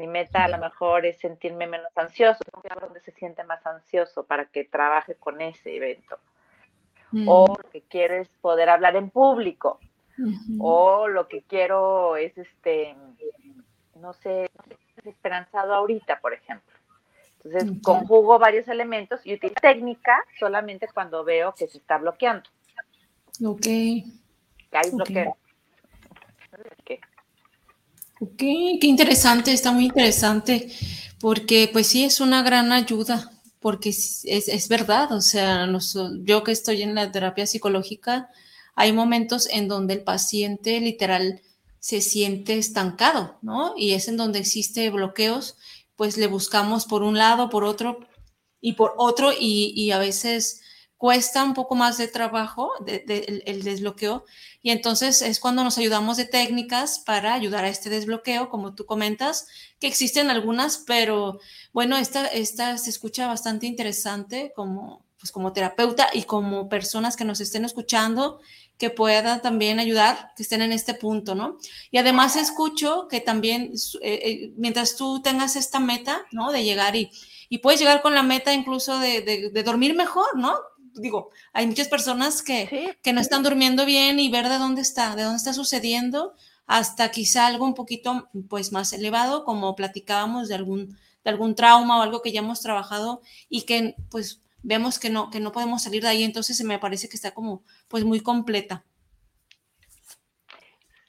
mi 0.00 0.06
meta 0.06 0.44
a 0.44 0.48
lo 0.48 0.56
mejor 0.56 1.04
es 1.04 1.18
sentirme 1.18 1.66
menos 1.66 1.92
ansioso, 1.94 2.40
donde 2.80 3.00
se 3.00 3.12
siente 3.12 3.44
más 3.44 3.64
ansioso 3.66 4.24
para 4.24 4.46
que 4.46 4.64
trabaje 4.64 5.14
con 5.14 5.42
ese 5.42 5.76
evento. 5.76 6.18
O 7.26 7.46
mm. 7.46 7.62
lo 7.62 7.70
que 7.70 7.82
quiero 7.82 8.14
es 8.14 8.28
poder 8.40 8.70
hablar 8.70 8.96
en 8.96 9.10
público. 9.10 9.78
O 10.58 11.06
lo 11.06 11.28
que 11.28 11.42
quiero 11.42 12.16
es, 12.16 12.36
este, 12.38 12.96
no 13.96 14.14
sé, 14.14 14.50
esperanzado 15.04 15.74
ahorita, 15.74 16.18
por 16.20 16.32
ejemplo. 16.32 16.74
Entonces, 17.42 17.82
conjugo 17.82 18.38
varios 18.38 18.68
elementos 18.68 19.20
y 19.26 19.34
utilizo 19.34 19.60
técnica 19.60 20.24
solamente 20.38 20.88
cuando 20.94 21.24
veo 21.24 21.54
que 21.54 21.68
se 21.68 21.76
está 21.76 21.98
bloqueando. 21.98 22.48
Ok. 23.44 23.62
Que 23.62 24.04
hay 24.72 24.90
bloqueo. 24.92 25.36
Ok, 28.22 28.36
qué 28.38 28.86
interesante, 28.86 29.50
está 29.52 29.72
muy 29.72 29.86
interesante, 29.86 30.70
porque 31.20 31.70
pues 31.72 31.86
sí, 31.86 32.04
es 32.04 32.20
una 32.20 32.42
gran 32.42 32.70
ayuda, 32.70 33.30
porque 33.60 33.88
es, 33.90 34.24
es 34.26 34.68
verdad, 34.68 35.10
o 35.12 35.22
sea, 35.22 35.66
yo 36.24 36.44
que 36.44 36.52
estoy 36.52 36.82
en 36.82 36.94
la 36.94 37.10
terapia 37.12 37.46
psicológica, 37.46 38.28
hay 38.74 38.92
momentos 38.92 39.48
en 39.50 39.68
donde 39.68 39.94
el 39.94 40.02
paciente 40.04 40.80
literal 40.80 41.40
se 41.78 42.02
siente 42.02 42.58
estancado, 42.58 43.38
¿no? 43.40 43.72
Y 43.76 43.92
es 43.92 44.06
en 44.08 44.18
donde 44.18 44.38
existe 44.40 44.90
bloqueos, 44.90 45.56
pues 45.96 46.18
le 46.18 46.26
buscamos 46.26 46.84
por 46.84 47.02
un 47.02 47.16
lado, 47.16 47.48
por 47.48 47.64
otro 47.64 48.00
y 48.60 48.74
por 48.74 48.92
otro, 48.98 49.32
y, 49.32 49.72
y 49.74 49.92
a 49.92 49.98
veces 49.98 50.60
cuesta 51.00 51.44
un 51.44 51.54
poco 51.54 51.76
más 51.76 51.96
de 51.96 52.08
trabajo 52.08 52.72
el, 52.86 53.62
desbloqueo 53.62 54.26
y 54.60 54.70
entonces 54.70 55.22
es 55.22 55.40
cuando 55.40 55.64
nos 55.64 55.78
ayudamos 55.78 56.18
de 56.18 56.26
técnicas 56.26 56.98
para 56.98 57.32
ayudar 57.32 57.64
a 57.64 57.70
este 57.70 57.88
desbloqueo, 57.88 58.50
como 58.50 58.74
tú 58.74 58.84
comentas, 58.84 59.48
que 59.78 59.86
existen 59.86 60.28
algunas, 60.28 60.76
pero 60.76 61.40
bueno, 61.72 61.96
esta, 61.96 62.26
esta 62.26 62.76
se 62.76 62.90
escucha 62.90 63.26
bastante 63.26 63.66
interesante 63.66 64.52
como, 64.54 65.02
pues 65.18 65.32
como 65.32 65.54
terapeuta 65.54 66.10
y 66.12 66.24
como 66.24 66.68
personas 66.68 67.16
que 67.16 67.24
nos 67.24 67.40
estén 67.40 67.64
escuchando 67.64 68.38
que 68.76 68.90
puedan 68.90 69.40
también 69.40 69.80
ayudar, 69.80 70.32
que 70.36 70.42
estén 70.42 70.60
en 70.60 70.72
este 70.72 70.92
punto, 70.92 71.34
¿no? 71.34 71.56
Y 71.90 71.96
además 71.96 72.36
escucho 72.36 73.08
que 73.08 73.22
también, 73.22 73.72
eh, 74.02 74.20
eh, 74.22 74.52
mientras 74.58 74.96
tú 74.96 75.22
tengas 75.22 75.56
esta 75.56 75.80
meta, 75.80 76.26
¿no? 76.30 76.52
De 76.52 76.62
llegar 76.62 76.94
y, 76.94 77.10
y 77.48 77.58
puedes 77.58 77.80
llegar 77.80 78.02
con 78.02 78.14
la 78.14 78.22
meta 78.22 78.52
incluso 78.52 78.98
de, 78.98 79.22
de 79.50 79.62
dormir 79.62 79.94
mejor, 79.94 80.36
¿no? 80.36 80.52
Digo, 80.94 81.30
hay 81.52 81.66
muchas 81.66 81.88
personas 81.88 82.42
que, 82.42 82.96
que 83.02 83.12
no 83.12 83.20
están 83.20 83.42
durmiendo 83.42 83.84
bien 83.84 84.18
y 84.18 84.30
ver 84.30 84.48
de 84.48 84.58
dónde 84.58 84.82
está, 84.82 85.16
de 85.16 85.22
dónde 85.22 85.38
está 85.38 85.52
sucediendo, 85.52 86.34
hasta 86.66 87.10
quizá 87.10 87.46
algo 87.46 87.64
un 87.64 87.74
poquito 87.74 88.28
pues 88.48 88.72
más 88.72 88.92
elevado, 88.92 89.44
como 89.44 89.74
platicábamos 89.74 90.48
de 90.48 90.54
algún, 90.54 90.98
de 91.24 91.30
algún 91.30 91.54
trauma 91.54 91.98
o 91.98 92.02
algo 92.02 92.22
que 92.22 92.32
ya 92.32 92.40
hemos 92.40 92.60
trabajado 92.60 93.22
y 93.48 93.62
que 93.62 93.96
pues 94.10 94.42
vemos 94.62 94.98
que 94.98 95.10
no, 95.10 95.30
que 95.30 95.40
no 95.40 95.52
podemos 95.52 95.82
salir 95.82 96.02
de 96.02 96.08
ahí, 96.08 96.22
entonces 96.22 96.56
se 96.56 96.64
me 96.64 96.78
parece 96.78 97.08
que 97.08 97.16
está 97.16 97.32
como 97.32 97.62
pues 97.88 98.04
muy 98.04 98.20
completa. 98.20 98.84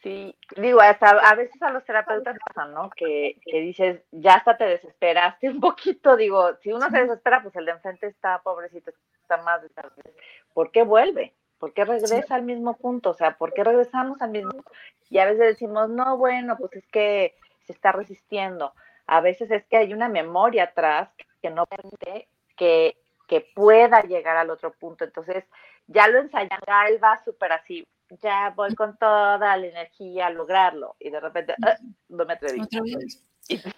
Sí, 0.04 0.36
digo, 0.58 0.82
hasta 0.82 1.10
a 1.10 1.36
veces 1.36 1.62
a 1.62 1.70
los 1.70 1.86
terapeutas 1.86 2.36
pasa, 2.48 2.68
¿no? 2.68 2.90
Que, 2.90 3.38
que, 3.46 3.62
dices, 3.62 4.02
ya 4.12 4.36
hasta 4.36 4.58
te 4.58 4.64
desesperaste 4.66 5.48
un 5.48 5.60
poquito, 5.60 6.16
digo, 6.16 6.56
si 6.62 6.72
uno 6.74 6.90
se 6.90 7.02
desespera, 7.02 7.44
pues 7.44 7.56
el 7.56 7.66
de 7.66 7.74
enfrente 7.74 8.08
está 8.08 8.42
pobrecito, 8.42 8.92
está 9.22 9.38
más 9.44 9.62
¿Por 10.54 10.72
qué 10.72 10.82
vuelve? 10.82 11.34
¿Por 11.60 11.74
qué 11.74 11.86
regresa 11.86 12.34
al 12.34 12.42
mismo 12.44 12.76
punto? 12.78 13.12
O 13.12 13.14
sea, 13.14 13.38
¿por 13.38 13.54
qué 13.54 13.64
regresamos 13.64 14.20
al 14.22 14.32
mismo 14.32 14.52
punto? 14.52 14.72
Y 15.12 15.20
a 15.20 15.26
veces 15.26 15.40
decimos, 15.40 15.90
no, 15.90 16.18
bueno, 16.18 16.58
pues 16.58 16.74
es 16.74 16.88
que 16.88 17.36
se 17.68 17.74
está 17.74 17.92
resistiendo. 17.92 18.74
A 19.06 19.22
veces 19.22 19.52
es 19.52 19.64
que 19.66 19.78
hay 19.78 19.94
una 19.94 20.10
memoria 20.10 20.64
atrás 20.64 21.10
que 21.44 21.52
no 21.52 21.68
permite 21.68 22.28
que, 22.58 22.98
que 23.28 23.42
pueda 23.42 24.02
llegar 24.02 24.38
al 24.38 24.50
otro 24.50 24.72
punto. 24.72 25.04
Entonces, 25.04 25.46
ya 25.86 26.08
lo 26.08 26.20
ensayan, 26.20 26.60
él 26.90 27.04
va 27.04 27.24
súper 27.24 27.52
así, 27.52 27.88
ya 28.22 28.54
voy 28.56 28.76
con 28.76 28.98
toda 28.98 29.58
la 29.58 29.66
energía 29.66 30.28
a 30.28 30.30
lograrlo 30.30 30.96
y 31.00 31.10
de 31.10 31.20
repente 31.20 31.56
ah, 31.64 31.78
no 32.10 32.26
me 32.26 32.34
atreví. 32.34 32.62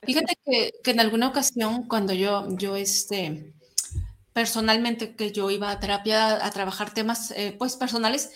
Fíjate 0.05 0.38
que, 0.45 0.71
que, 0.84 0.91
en 0.91 0.99
alguna 0.99 1.27
ocasión 1.27 1.88
cuando 1.88 2.13
yo, 2.13 2.47
yo 2.57 2.75
este, 2.75 3.53
personalmente 4.34 5.15
que 5.15 5.31
yo 5.31 5.49
iba 5.49 5.71
a 5.71 5.79
terapia 5.79 6.45
a 6.45 6.51
trabajar 6.51 6.93
temas 6.93 7.31
eh, 7.31 7.55
pues 7.57 7.75
personales, 7.75 8.31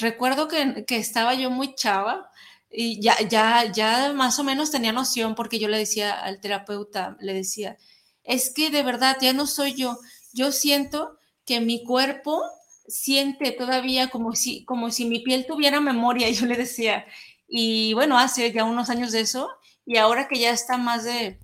recuerdo 0.00 0.48
que, 0.48 0.84
que, 0.86 0.96
estaba 0.96 1.34
yo 1.34 1.50
muy 1.50 1.74
chava 1.74 2.30
y 2.70 3.00
ya, 3.00 3.16
ya, 3.28 3.64
ya 3.72 4.12
más 4.12 4.38
o 4.38 4.44
menos 4.44 4.70
tenía 4.70 4.92
noción 4.92 5.34
porque 5.34 5.58
yo 5.58 5.68
le 5.68 5.78
decía 5.78 6.12
al 6.12 6.40
terapeuta, 6.40 7.16
le 7.20 7.34
decía, 7.34 7.76
es 8.24 8.52
que 8.52 8.70
de 8.70 8.82
verdad 8.82 9.16
ya 9.20 9.32
no 9.32 9.46
soy 9.46 9.74
yo, 9.74 9.98
yo 10.32 10.52
siento 10.52 11.18
que 11.44 11.60
mi 11.60 11.82
cuerpo 11.82 12.42
siente 12.88 13.52
todavía 13.52 14.08
como 14.08 14.34
si, 14.34 14.64
como 14.64 14.90
si 14.90 15.04
mi 15.04 15.20
piel 15.20 15.46
tuviera 15.46 15.80
memoria, 15.80 16.30
yo 16.30 16.46
le 16.46 16.56
decía, 16.56 17.06
y 17.46 17.94
bueno, 17.94 18.18
hace 18.18 18.52
ya 18.52 18.64
unos 18.64 18.90
años 18.90 19.12
de 19.12 19.20
eso, 19.20 19.48
y 19.86 19.96
ahora 19.96 20.28
que 20.28 20.38
ya 20.38 20.50
está 20.50 20.76
más 20.76 21.04
de, 21.04 21.38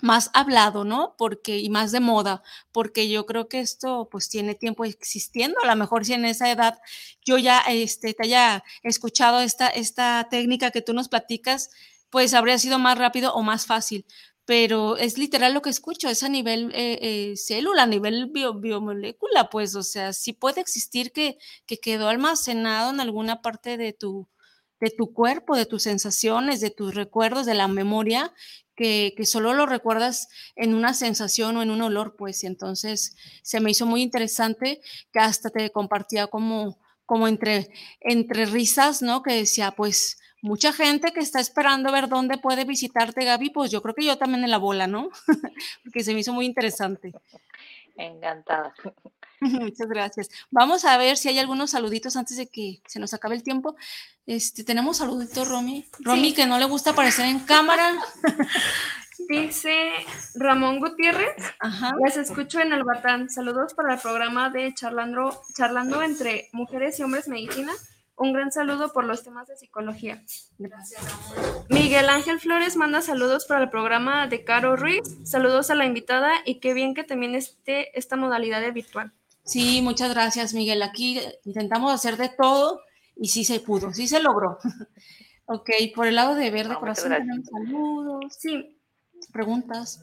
más 0.00 0.30
hablado, 0.34 0.84
¿no? 0.84 1.14
Porque, 1.18 1.58
y 1.58 1.70
más 1.70 1.90
de 1.92 2.00
moda, 2.00 2.42
porque 2.72 3.08
yo 3.08 3.26
creo 3.26 3.48
que 3.48 3.60
esto 3.60 4.08
pues 4.10 4.28
tiene 4.28 4.54
tiempo 4.54 4.84
existiendo, 4.84 5.58
a 5.62 5.66
lo 5.66 5.76
mejor 5.76 6.04
si 6.04 6.12
en 6.12 6.24
esa 6.26 6.50
edad 6.50 6.78
yo 7.24 7.38
ya 7.38 7.60
este, 7.60 8.14
te 8.14 8.24
haya 8.24 8.64
escuchado 8.82 9.40
esta, 9.40 9.68
esta 9.68 10.28
técnica 10.30 10.70
que 10.70 10.82
tú 10.82 10.92
nos 10.92 11.08
platicas, 11.08 11.70
pues 12.10 12.34
habría 12.34 12.58
sido 12.58 12.78
más 12.78 12.98
rápido 12.98 13.34
o 13.34 13.42
más 13.42 13.66
fácil, 13.66 14.06
pero 14.46 14.96
es 14.96 15.18
literal 15.18 15.54
lo 15.54 15.62
que 15.62 15.70
escucho, 15.70 16.08
es 16.08 16.22
a 16.22 16.28
nivel 16.28 16.70
eh, 16.74 16.98
eh, 17.00 17.36
célula, 17.36 17.84
a 17.84 17.86
nivel 17.86 18.30
biomolécula, 18.30 19.48
pues, 19.50 19.74
o 19.74 19.82
sea, 19.82 20.12
sí 20.12 20.32
puede 20.32 20.60
existir 20.60 21.12
que, 21.12 21.38
que 21.66 21.78
quedó 21.78 22.08
almacenado 22.08 22.90
en 22.90 23.00
alguna 23.00 23.40
parte 23.42 23.76
de 23.78 23.92
tu, 23.92 24.28
de 24.80 24.90
tu 24.90 25.12
cuerpo, 25.14 25.56
de 25.56 25.66
tus 25.66 25.84
sensaciones, 25.84 26.60
de 26.60 26.70
tus 26.70 26.94
recuerdos, 26.94 27.46
de 27.46 27.54
la 27.54 27.68
memoria, 27.68 28.32
que, 28.76 29.14
solo 29.24 29.54
lo 29.54 29.66
recuerdas 29.66 30.28
en 30.56 30.74
una 30.74 30.94
sensación 30.94 31.56
o 31.56 31.62
en 31.62 31.70
un 31.70 31.82
olor, 31.82 32.16
pues, 32.16 32.42
y 32.44 32.46
entonces 32.46 33.16
se 33.42 33.60
me 33.60 33.70
hizo 33.70 33.86
muy 33.86 34.02
interesante 34.02 34.80
que 35.12 35.20
hasta 35.20 35.50
te 35.50 35.70
compartía 35.70 36.26
como, 36.26 36.78
como 37.06 37.28
entre, 37.28 37.70
entre 38.00 38.46
risas, 38.46 39.02
¿no? 39.02 39.22
Que 39.22 39.34
decía, 39.34 39.72
pues, 39.72 40.18
mucha 40.44 40.74
gente 40.74 41.12
que 41.12 41.20
está 41.20 41.40
esperando 41.40 41.90
ver 41.90 42.06
dónde 42.06 42.36
puede 42.36 42.64
visitarte, 42.64 43.24
Gaby, 43.24 43.48
pues 43.48 43.70
yo 43.70 43.80
creo 43.80 43.94
que 43.94 44.04
yo 44.04 44.18
también 44.18 44.44
en 44.44 44.50
la 44.50 44.58
bola, 44.58 44.86
¿no? 44.86 45.08
Porque 45.82 46.04
se 46.04 46.12
me 46.12 46.20
hizo 46.20 46.34
muy 46.34 46.44
interesante. 46.44 47.14
Encantada. 47.96 48.74
Muchas 49.40 49.88
gracias. 49.88 50.28
Vamos 50.50 50.84
a 50.84 50.98
ver 50.98 51.16
si 51.16 51.30
hay 51.30 51.38
algunos 51.38 51.70
saluditos 51.70 52.16
antes 52.16 52.36
de 52.36 52.46
que 52.46 52.82
se 52.86 53.00
nos 53.00 53.14
acabe 53.14 53.36
el 53.36 53.42
tiempo. 53.42 53.74
Este, 54.26 54.64
tenemos 54.64 54.98
saluditos, 54.98 55.48
Romy. 55.48 55.88
Romy, 56.00 56.34
que 56.34 56.44
no 56.44 56.58
le 56.58 56.66
gusta 56.66 56.90
aparecer 56.90 57.24
en 57.24 57.40
cámara. 57.40 57.94
Dice 59.30 59.92
Ramón 60.34 60.78
Gutiérrez. 60.78 61.36
Ajá. 61.58 61.92
Les 62.04 62.18
escucho 62.18 62.60
en 62.60 62.74
el 62.74 62.84
Batán. 62.84 63.30
Saludos 63.30 63.72
para 63.72 63.94
el 63.94 64.00
programa 64.00 64.50
de 64.50 64.74
Charlando, 64.74 65.40
Charlando 65.54 66.02
entre 66.02 66.50
Mujeres 66.52 66.98
y 67.00 67.02
Hombres 67.02 67.28
Medicina. 67.28 67.72
Un 68.16 68.32
gran 68.32 68.52
saludo 68.52 68.92
por 68.92 69.04
los 69.04 69.24
temas 69.24 69.48
de 69.48 69.56
psicología. 69.56 70.22
Gracias. 70.58 71.02
Miguel 71.68 72.08
Ángel 72.08 72.38
Flores 72.38 72.76
manda 72.76 73.00
saludos 73.00 73.44
para 73.46 73.62
el 73.62 73.70
programa 73.70 74.28
de 74.28 74.44
Caro 74.44 74.76
Ruiz. 74.76 75.02
Saludos 75.24 75.70
a 75.70 75.74
la 75.74 75.84
invitada 75.84 76.32
y 76.44 76.60
qué 76.60 76.74
bien 76.74 76.94
que 76.94 77.02
también 77.02 77.34
esté 77.34 77.96
esta 77.98 78.16
modalidad 78.16 78.60
de 78.60 78.70
virtual. 78.70 79.12
Sí, 79.44 79.82
muchas 79.82 80.10
gracias, 80.14 80.54
Miguel. 80.54 80.82
Aquí 80.82 81.20
intentamos 81.44 81.92
hacer 81.92 82.16
de 82.16 82.28
todo 82.28 82.80
y 83.16 83.28
sí 83.28 83.44
se 83.44 83.58
pudo, 83.58 83.92
sí 83.92 84.06
se 84.06 84.22
logró. 84.22 84.58
ok, 85.46 85.70
por 85.94 86.06
el 86.06 86.14
lado 86.14 86.36
de 86.36 86.50
Verde 86.50 86.76
Corazón 86.76 87.12
tenemos 87.12 87.46
saludos. 87.46 88.36
Sí. 88.38 88.78
Preguntas. 89.32 90.00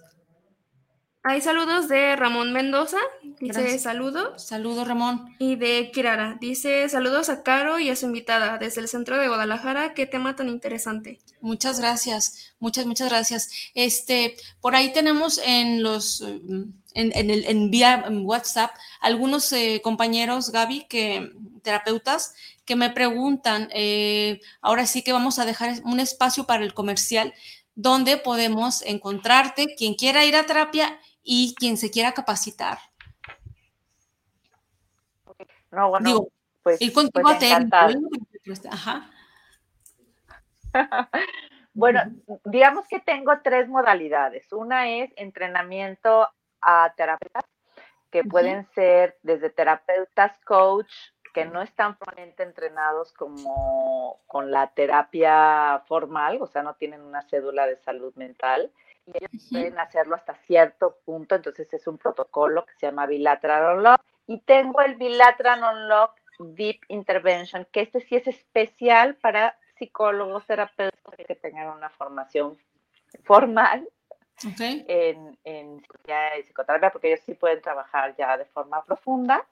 Hay 1.24 1.40
saludos 1.42 1.88
de 1.88 2.16
Ramón 2.16 2.52
Mendoza, 2.52 2.98
dice 3.40 3.78
saludos. 3.78 4.44
Saludos, 4.44 4.88
Ramón. 4.88 5.36
Y 5.38 5.56
de 5.56 5.92
Kirara, 5.94 6.36
dice 6.42 6.90
saludos 6.90 7.30
a 7.30 7.44
Caro 7.44 7.78
y 7.78 7.92
a 7.92 7.96
su 7.96 8.08
invitada 8.08 8.58
desde 8.58 8.82
el 8.82 8.88
centro 8.88 9.20
de 9.20 9.28
Guadalajara. 9.28 9.94
Qué 9.94 10.08
tema 10.08 10.36
tan 10.36 10.50
interesante. 10.50 11.20
Muchas 11.40 11.80
gracias, 11.80 12.56
muchas, 12.60 12.88
muchas 12.88 13.10
gracias. 13.10 13.52
Este, 13.76 14.36
por 14.62 14.76
ahí 14.76 14.94
tenemos 14.94 15.40
en 15.46 15.84
los, 15.84 16.22
en, 16.22 16.74
el, 16.96 17.46
en 17.46 17.70
vía 17.70 18.04
WhatsApp 18.10 18.72
algunos 19.00 19.54
eh, 19.54 19.80
compañeros, 19.84 20.52
Gaby, 20.52 20.88
que 20.90 21.32
terapeutas, 21.62 22.34
que 22.66 22.76
me 22.76 22.90
preguntan, 22.90 23.70
eh, 23.76 24.42
ahora 24.60 24.88
sí 24.88 25.04
que 25.04 25.14
vamos 25.14 25.38
a 25.38 25.46
dejar 25.46 25.82
un 25.84 26.00
espacio 26.00 26.46
para 26.46 26.64
el 26.64 26.74
comercial 26.74 27.32
donde 27.76 28.18
podemos 28.18 28.82
encontrarte, 28.82 29.76
quien 29.76 29.94
quiera 29.94 30.26
ir 30.26 30.36
a 30.36 30.46
terapia 30.48 31.00
y 31.24 31.56
quien 31.56 31.78
se 31.78 31.92
quiera 31.92 32.14
capacitar. 32.14 32.80
No, 35.72 35.90
bueno, 35.90 36.06
Digo, 36.06 36.28
pues, 36.64 36.82
ir 36.82 36.94
contigo 36.94 37.24
pues 37.24 38.66
a 38.66 38.70
Ajá. 38.72 39.10
bueno, 41.74 42.02
digamos 42.46 42.88
que 42.88 43.00
tengo 43.00 43.34
tres 43.44 43.68
modalidades. 43.68 44.52
Una 44.52 44.90
es 44.90 45.12
entrenamiento 45.16 46.28
a 46.62 46.94
terapeutas, 46.96 47.44
que 48.12 48.24
pueden 48.24 48.68
ser 48.74 49.18
desde 49.24 49.50
terapeutas, 49.50 50.38
coach, 50.46 50.92
que 51.34 51.46
no 51.46 51.62
están 51.62 51.98
formalmente 51.98 52.44
entrenados 52.44 53.14
como 53.14 54.20
con 54.28 54.52
la 54.52 54.68
terapia 54.68 55.82
formal, 55.88 56.42
o 56.42 56.48
sea, 56.48 56.62
no 56.62 56.76
tienen 56.76 57.02
una 57.02 57.22
cédula 57.24 57.66
de 57.66 57.78
salud 57.78 58.14
mental, 58.16 58.72
y 59.06 59.12
ellos 59.16 59.48
pueden 59.50 59.80
hacerlo 59.80 60.16
hasta 60.16 60.36
cierto 60.46 60.98
punto, 61.06 61.36
entonces 61.36 61.72
es 61.74 61.88
un 61.88 61.98
protocolo 61.98 62.66
que 62.66 62.74
se 62.74 62.88
llama 62.88 63.06
Bilateral 63.06 63.78
Unlock. 63.78 64.02
Y 64.28 64.40
tengo 64.42 64.82
el 64.82 64.96
Bilateral 64.96 65.62
Unlock 65.64 66.16
Deep 66.40 66.82
Intervention, 66.88 67.68
que 67.72 67.82
este 67.82 68.02
sí 68.02 68.16
es 68.16 68.28
especial 68.28 69.16
para 69.16 69.58
psicólogos, 69.78 70.46
terapeutas 70.46 71.16
que 71.28 71.36
tengan 71.36 71.70
una 71.70 71.90
formación 71.90 72.58
formal 73.24 73.88
en, 74.64 75.38
en 75.44 75.82
psicoterapia, 76.46 76.92
porque 76.92 77.08
ellos 77.10 77.22
sí 77.26 77.34
pueden 77.34 77.62
trabajar 77.62 78.16
ya 78.16 78.38
de 78.38 78.46
forma 78.46 78.84
profunda. 78.84 79.46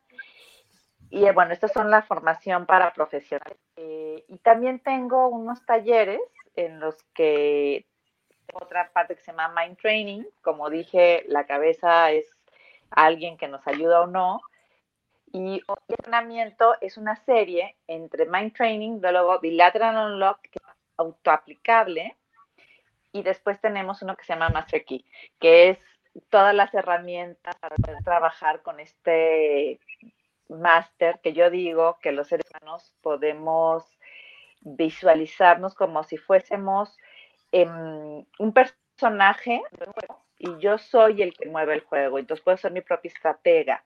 Y 1.09 1.25
eh, 1.25 1.31
bueno, 1.31 1.53
estas 1.53 1.73
son 1.73 1.89
la 1.89 2.03
formación 2.03 2.65
para 2.65 2.93
profesionales. 2.93 3.57
Eh, 3.75 4.23
y 4.27 4.37
también 4.37 4.79
tengo 4.79 5.27
unos 5.27 5.65
talleres 5.65 6.21
en 6.55 6.79
los 6.79 6.95
que 7.13 7.85
otra 8.53 8.91
parte 8.91 9.15
que 9.15 9.21
se 9.21 9.31
llama 9.31 9.53
Mind 9.55 9.77
Training. 9.77 10.23
Como 10.41 10.69
dije, 10.69 11.23
la 11.27 11.45
cabeza 11.45 12.11
es 12.11 12.29
alguien 12.91 13.37
que 13.37 13.47
nos 13.47 13.65
ayuda 13.67 14.01
o 14.01 14.07
no. 14.07 14.41
Y 15.31 15.55
el 15.55 15.63
entrenamiento 15.87 16.75
es 16.81 16.97
una 16.97 17.15
serie 17.15 17.75
entre 17.87 18.25
Mind 18.25 18.53
Training, 18.53 18.99
luego 19.01 19.39
Bilateral 19.39 20.13
Unlock, 20.13 20.41
que 20.41 20.59
es 20.59 20.75
autoaplicable, 20.97 22.17
y 23.11 23.23
después 23.23 23.59
tenemos 23.61 24.01
uno 24.01 24.15
que 24.15 24.25
se 24.25 24.33
llama 24.33 24.49
Master 24.49 24.83
Key, 24.85 25.05
que 25.39 25.69
es 25.69 25.79
todas 26.29 26.53
las 26.53 26.73
herramientas 26.73 27.55
para 27.57 27.75
poder 27.75 28.03
trabajar 28.03 28.61
con 28.61 28.79
este 28.79 29.79
máster 30.47 31.19
que 31.21 31.33
yo 31.33 31.49
digo 31.49 31.99
que 32.01 32.11
los 32.11 32.27
seres 32.27 32.45
humanos 32.51 32.93
podemos 33.01 33.83
visualizarnos 34.61 35.75
como 35.75 36.03
si 36.03 36.17
fuésemos 36.17 36.97
em, 37.51 38.25
un 38.39 38.53
personaje 38.53 39.61
y 40.37 40.57
yo 40.59 40.77
soy 40.77 41.21
el 41.21 41.33
que 41.33 41.47
mueve 41.47 41.73
el 41.73 41.81
juego. 41.81 42.19
Entonces 42.19 42.43
puedo 42.43 42.57
ser 42.57 42.71
mi 42.71 42.81
propia 42.81 43.09
estratega 43.09 43.83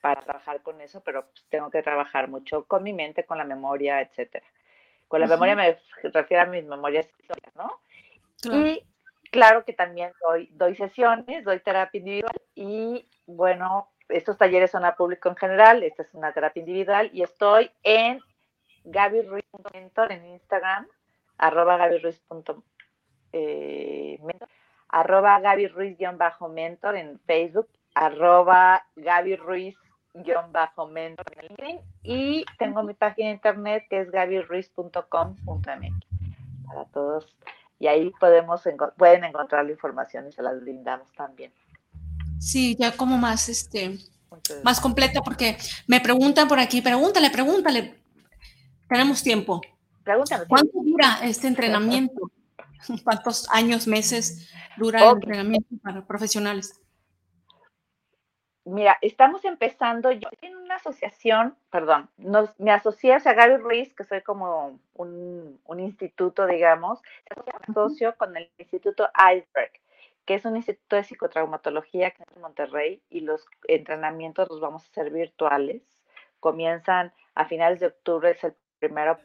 para 0.00 0.22
trabajar 0.22 0.62
con 0.62 0.80
eso, 0.80 1.02
pero 1.02 1.26
pues, 1.26 1.44
tengo 1.48 1.70
que 1.70 1.82
trabajar 1.82 2.28
mucho 2.28 2.64
con 2.64 2.82
mi 2.82 2.92
mente, 2.92 3.24
con 3.24 3.38
la 3.38 3.44
memoria, 3.44 4.00
etcétera. 4.00 4.46
Con 5.08 5.20
la 5.20 5.26
memoria 5.26 5.54
me 5.54 5.78
refiero 6.02 6.42
a 6.42 6.46
mis 6.46 6.64
memorias 6.64 7.08
¿no? 7.54 7.80
Y 8.44 8.82
claro 9.30 9.64
que 9.64 9.72
también 9.72 10.12
doy, 10.20 10.48
doy 10.52 10.76
sesiones, 10.76 11.44
doy 11.44 11.60
terapia 11.60 11.98
individual 11.98 12.40
y 12.54 13.08
bueno, 13.26 13.88
estos 14.08 14.36
talleres 14.36 14.70
son 14.70 14.84
a 14.84 14.94
público 14.94 15.28
en 15.28 15.36
general, 15.36 15.82
esta 15.82 16.02
es 16.02 16.14
una 16.14 16.32
terapia 16.32 16.60
individual 16.60 17.10
y 17.12 17.22
estoy 17.22 17.70
en 17.82 18.20
Gaby 18.84 19.22
Ruiz 19.22 19.44
mentor 19.72 20.12
en 20.12 20.26
Instagram, 20.26 20.86
arroba 21.38 21.76
Gaby 21.76 21.98
Ruiz 21.98 22.22
eh, 23.36 24.18
mentor, 24.22 24.48
arroba 24.88 25.40
Gaby 25.40 25.68
Ruiz 25.68 25.96
bajo 26.16 26.48
mentor 26.48 26.96
en 26.96 27.18
Facebook, 27.20 27.68
arroba 27.94 28.86
Gaby 28.96 29.36
Ruiz 29.36 29.76
bajo 30.50 30.86
mentor 30.86 31.26
en 31.36 31.48
LinkedIn 31.48 31.80
y 32.02 32.44
tengo 32.58 32.82
mi 32.82 32.94
página 32.94 33.28
de 33.28 33.34
internet 33.34 33.84
que 33.90 34.00
es 34.00 34.10
gabyruiz.com.mx 34.10 35.06
para 36.66 36.84
todos 36.86 37.36
y 37.78 37.86
ahí 37.86 38.10
podemos 38.18 38.62
pueden 38.96 39.24
encontrar 39.24 39.64
la 39.64 39.72
información 39.72 40.26
y 40.28 40.32
se 40.32 40.42
las 40.42 40.60
brindamos 40.60 41.12
también. 41.12 41.52
Sí, 42.38 42.76
ya 42.78 42.96
como 42.96 43.18
más, 43.18 43.48
este, 43.48 43.98
más 44.62 44.80
completa, 44.80 45.20
porque 45.20 45.56
me 45.86 46.00
preguntan 46.00 46.48
por 46.48 46.58
aquí, 46.58 46.80
pregúntale, 46.80 47.30
pregúntale. 47.30 47.94
Tenemos 48.88 49.22
tiempo. 49.22 49.60
Pregúntame. 50.04 50.46
¿Cuánto 50.46 50.78
dura 50.82 51.18
este 51.22 51.48
entrenamiento? 51.48 52.30
¿Cuántos 53.04 53.48
años, 53.50 53.86
meses 53.86 54.50
dura 54.76 55.02
el 55.02 55.16
entrenamiento 55.16 55.74
para 55.82 56.06
profesionales? 56.06 56.80
Mira, 58.66 58.98
estamos 59.00 59.44
empezando, 59.44 60.10
yo 60.10 60.28
en 60.42 60.56
una 60.56 60.74
asociación, 60.74 61.56
perdón, 61.70 62.10
nos, 62.16 62.50
me 62.58 62.72
asocié 62.72 63.14
a 63.14 63.20
Gaby 63.20 63.58
Ruiz, 63.58 63.94
que 63.94 64.02
soy 64.02 64.22
como 64.22 64.80
un, 64.94 65.60
instituto, 65.78 66.48
digamos, 66.48 67.00
me 67.30 67.52
asocio 67.68 68.16
con 68.16 68.36
el 68.36 68.50
Instituto 68.58 69.08
Iceberg, 69.14 69.70
que 70.24 70.34
es 70.34 70.44
un 70.44 70.56
instituto 70.56 70.96
de 70.96 71.04
psicotraumatología 71.04 72.10
que 72.10 72.24
en 72.34 72.42
Monterrey, 72.42 73.00
y 73.08 73.20
los 73.20 73.46
entrenamientos 73.68 74.48
los 74.50 74.58
vamos 74.58 74.82
a 74.82 74.86
hacer 74.88 75.12
virtuales. 75.12 75.82
Comienzan 76.40 77.12
a 77.36 77.44
finales 77.44 77.78
de 77.78 77.86
octubre, 77.86 78.32
es 78.32 78.42
el 78.42 78.56
primero 78.80 79.16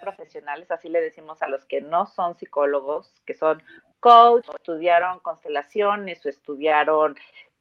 profesionales, 0.00 0.70
así 0.70 0.88
le 0.88 1.00
decimos 1.00 1.42
a 1.42 1.48
los 1.48 1.64
que 1.64 1.80
no 1.80 2.06
son 2.06 2.36
psicólogos, 2.36 3.14
que 3.24 3.34
son 3.34 3.62
coach, 4.00 4.48
estudiaron 4.54 5.20
constelaciones 5.20 6.24
o 6.26 6.28
estudiaron 6.28 7.16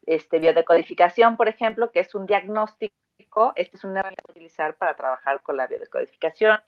este, 0.06 0.40
biodecodificación, 0.40 1.38
por 1.38 1.48
ejemplo, 1.48 1.92
que 1.92 2.00
es 2.00 2.16
un 2.16 2.26
diagnóstico, 2.26 3.54
este 3.56 3.78
es 3.78 3.84
una 3.84 4.00
herramienta 4.00 4.24
a 4.28 4.32
utilizar 4.32 4.76
para 4.76 4.96
trabajar 4.96 5.42
con 5.42 5.58
la 5.58 5.68
biodecodificación. 5.68 6.60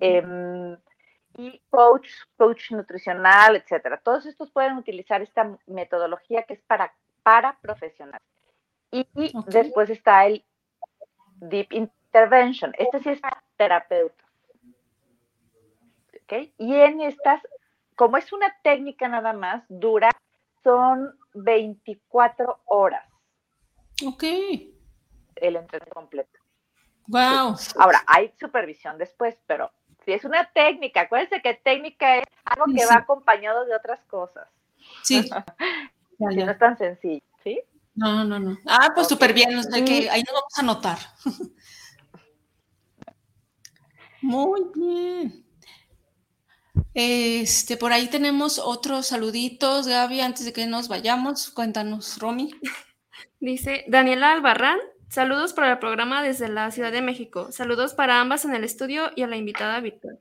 Em, 0.00 0.76
y 1.36 1.60
coach, 1.68 2.08
coach 2.36 2.70
nutricional, 2.70 3.56
etcétera. 3.56 4.00
Todos 4.02 4.26
estos 4.26 4.50
pueden 4.50 4.76
utilizar 4.76 5.20
esta 5.20 5.56
metodología 5.66 6.44
que 6.44 6.54
es 6.54 6.62
para, 6.62 6.94
para 7.22 7.58
profesionales. 7.60 8.26
Y, 8.90 9.06
después 9.48 9.90
está 9.90 10.26
el 10.26 10.44
Deep 11.36 11.72
Intervention. 11.72 12.72
Este 12.78 13.00
sí 13.00 13.10
es 13.10 13.20
terapeuta. 13.56 14.24
¿Okay? 16.26 16.52
Y 16.58 16.74
en 16.74 17.00
estas, 17.00 17.40
como 17.94 18.16
es 18.16 18.32
una 18.32 18.54
técnica 18.62 19.08
nada 19.08 19.32
más, 19.32 19.62
dura, 19.68 20.10
son 20.64 21.16
24 21.34 22.62
horas. 22.66 23.04
Ok. 24.04 24.24
El 24.24 25.56
entrenamiento 25.56 25.94
completo. 25.94 26.40
Wow. 27.06 27.56
Ahora, 27.78 28.02
hay 28.08 28.32
supervisión 28.40 28.98
después, 28.98 29.36
pero 29.46 29.70
si 30.04 30.12
es 30.12 30.24
una 30.24 30.50
técnica, 30.52 31.02
acuérdense 31.02 31.40
que 31.40 31.54
técnica 31.54 32.18
es 32.18 32.24
algo 32.44 32.66
que 32.74 32.84
va 32.86 32.96
acompañado 32.96 33.64
de 33.64 33.76
otras 33.76 34.00
cosas. 34.06 34.48
Sí. 35.02 35.30
no 36.18 36.50
es 36.50 36.58
tan 36.58 36.76
sencillo, 36.76 37.22
¿sí? 37.44 37.62
No, 37.94 38.24
no, 38.24 38.40
no. 38.40 38.58
Ah, 38.66 38.90
pues 38.94 39.08
súper 39.08 39.32
bien, 39.32 39.50
que 39.86 40.10
ahí 40.10 40.22
nos 40.22 40.34
vamos 40.34 40.58
a 40.58 40.60
anotar. 40.60 40.98
Muy 44.22 44.62
bien. 44.74 45.45
Este, 46.94 47.76
por 47.76 47.92
ahí 47.92 48.08
tenemos 48.08 48.58
otros 48.58 49.06
saluditos, 49.06 49.86
Gaby, 49.86 50.20
antes 50.20 50.44
de 50.44 50.52
que 50.52 50.66
nos 50.66 50.88
vayamos. 50.88 51.50
Cuéntanos, 51.50 52.18
Romy. 52.18 52.50
Dice 53.40 53.84
Daniela 53.88 54.32
Albarrán, 54.32 54.78
saludos 55.08 55.52
para 55.52 55.72
el 55.72 55.78
programa 55.78 56.22
desde 56.22 56.48
la 56.48 56.70
Ciudad 56.70 56.92
de 56.92 57.02
México. 57.02 57.52
Saludos 57.52 57.94
para 57.94 58.20
ambas 58.20 58.44
en 58.44 58.54
el 58.54 58.64
estudio 58.64 59.10
y 59.14 59.22
a 59.22 59.26
la 59.26 59.36
invitada 59.36 59.78
virtual. 59.80 60.18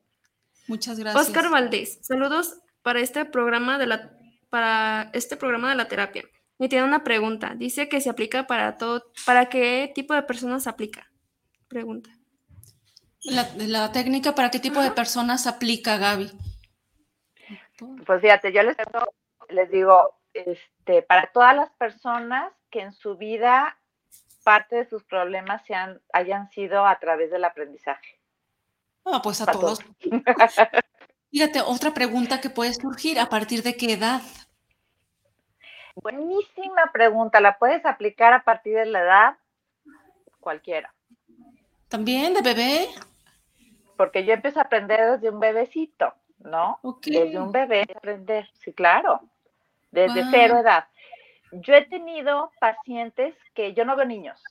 Muchas 0.68 1.00
gracias. 1.00 1.28
Oscar 1.28 1.50
Valdés, 1.50 2.00
saludos 2.02 2.56
para 2.82 3.00
este 3.00 3.26
programa 3.26 3.78
de 3.78 3.88
la 3.88 4.12
para 4.50 5.10
este 5.14 5.38
programa 5.38 5.70
de 5.70 5.76
la 5.76 5.88
terapia. 5.88 6.24
Y 6.60 6.70
tiene 6.70 6.86
una 6.86 7.04
pregunta. 7.04 7.54
Dice 7.56 7.90
que 7.90 8.00
se 8.00 8.10
aplica 8.10 8.48
para 8.48 8.78
todo, 8.78 9.12
¿para 9.26 9.50
qué 9.50 9.92
tipo 9.94 10.14
de 10.14 10.24
personas 10.24 10.68
aplica? 10.68 11.12
Pregunta. 11.68 12.10
La, 13.26 13.92
técnica 13.92 14.36
para 14.36 14.52
qué 14.52 14.60
tipo 14.60 14.82
de 14.82 14.92
personas 14.92 15.48
aplica, 15.48 15.98
Gaby. 15.98 16.32
Pues 18.06 18.22
fíjate, 18.22 18.54
yo 18.54 18.62
les, 18.64 18.78
les 19.50 19.70
digo, 19.72 20.16
este, 20.34 21.02
para 21.02 21.32
todas 21.32 21.56
las 21.56 21.72
personas 21.72 22.54
que 22.70 22.82
en 22.82 22.94
su 22.94 23.18
vida 23.18 23.78
parte 24.46 24.76
de 24.76 24.88
sus 24.88 25.04
problemas 25.04 25.66
sean, 25.66 26.00
hayan 26.14 26.50
sido 26.52 26.86
a 26.86 27.00
través 27.00 27.32
del 27.32 27.44
aprendizaje. 27.44 28.20
Ah, 29.04 29.20
pues 29.22 29.42
a 29.42 29.48
todos. 29.48 29.80
Fíjate, 31.32 31.62
otra 31.62 31.94
pregunta 31.94 32.40
que 32.40 32.50
puede 32.50 32.74
surgir, 32.74 33.20
¿a 33.20 33.28
partir 33.28 33.64
de 33.64 33.76
qué 33.76 33.94
edad? 33.94 34.22
Buenísima 35.96 36.92
pregunta, 36.94 37.42
¿la 37.42 37.58
puedes 37.58 37.86
aplicar 37.86 38.34
a 38.34 38.44
partir 38.44 38.76
de 38.76 38.86
la 38.86 39.02
edad? 39.02 39.38
Cualquiera. 40.40 40.94
¿También 41.90 42.34
de 42.36 42.42
bebé? 42.42 42.88
Porque 43.98 44.26
yo 44.26 44.34
empiezo 44.34 44.60
a 44.60 44.64
aprender 44.64 45.12
desde 45.12 45.30
un 45.30 45.40
bebecito. 45.40 46.14
¿no? 46.46 46.80
Desde 47.02 47.40
un 47.40 47.52
bebé 47.52 47.86
aprender, 47.96 48.48
sí, 48.54 48.74
claro, 48.74 49.22
desde 49.92 50.24
cero 50.32 50.60
edad. 50.60 50.86
Yo 51.52 51.74
he 51.74 51.86
tenido 51.86 52.52
pacientes 52.60 53.36
que 53.54 53.74
yo 53.74 53.86
no 53.86 53.96
veo 53.96 54.06
niños, 54.06 54.42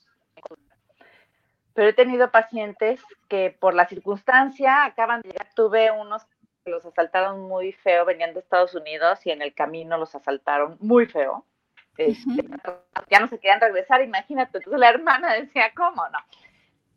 pero 1.73 1.89
he 1.89 1.93
tenido 1.93 2.31
pacientes 2.31 3.01
que 3.27 3.55
por 3.59 3.73
la 3.73 3.87
circunstancia 3.87 4.85
acaban 4.85 5.21
de 5.21 5.29
llegar. 5.29 5.47
Tuve 5.55 5.91
unos 5.91 6.25
que 6.63 6.71
los 6.71 6.85
asaltaron 6.85 7.41
muy 7.41 7.73
feo, 7.73 8.05
venían 8.05 8.33
de 8.33 8.39
Estados 8.39 8.73
Unidos 8.73 9.25
y 9.25 9.31
en 9.31 9.41
el 9.41 9.53
camino 9.53 9.97
los 9.97 10.15
asaltaron 10.15 10.77
muy 10.79 11.05
feo. 11.05 11.45
Este, 11.97 12.43
ya 13.09 13.19
no 13.19 13.27
se 13.27 13.39
querían 13.39 13.61
regresar, 13.61 14.01
imagínate. 14.01 14.57
Entonces 14.57 14.79
la 14.79 14.89
hermana 14.89 15.33
decía, 15.33 15.71
¿cómo 15.75 16.07
no? 16.09 16.19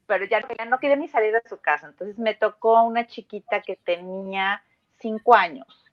Pero 0.08 0.24
ya, 0.24 0.40
ya 0.58 0.64
no 0.64 0.80
quería 0.80 0.96
ni 0.96 1.06
salir 1.06 1.32
de 1.32 1.48
su 1.48 1.60
casa. 1.60 1.86
Entonces 1.86 2.18
me 2.18 2.34
tocó 2.34 2.82
una 2.82 3.06
chiquita 3.06 3.62
que 3.62 3.76
tenía 3.76 4.64
cinco 4.98 5.34
años. 5.34 5.84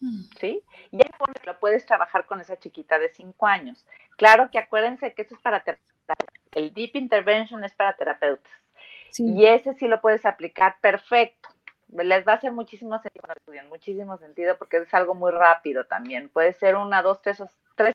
Mm. 0.00 0.22
¿Sí? 0.40 0.64
Y 0.90 0.96
ahí 0.96 1.10
lo 1.44 1.58
puedes 1.60 1.86
trabajar 1.86 2.26
con 2.26 2.40
esa 2.40 2.58
chiquita 2.58 2.98
de 2.98 3.10
cinco 3.10 3.46
años. 3.46 3.86
Claro 4.16 4.50
que 4.50 4.58
acuérdense 4.58 5.14
que 5.14 5.22
eso 5.22 5.36
es 5.36 5.40
para 5.40 5.62
el 6.52 6.72
Deep 6.72 6.96
Intervention 6.96 7.62
es 7.62 7.74
para 7.74 7.94
terapeutas. 7.94 8.52
Y 9.16 9.46
ese 9.46 9.74
sí 9.74 9.86
lo 9.86 10.00
puedes 10.00 10.24
aplicar 10.26 10.76
perfecto. 10.80 11.48
Les 11.88 12.26
va 12.26 12.32
a 12.32 12.36
hacer 12.36 12.52
muchísimo 12.52 12.98
sentido, 13.00 13.68
muchísimo 13.68 14.18
sentido 14.18 14.58
porque 14.58 14.78
es 14.78 14.92
algo 14.94 15.14
muy 15.14 15.30
rápido 15.30 15.84
también. 15.84 16.28
Puede 16.28 16.52
ser 16.54 16.76
una, 16.76 17.02
dos, 17.02 17.22
tres, 17.22 17.42
tres 17.74 17.94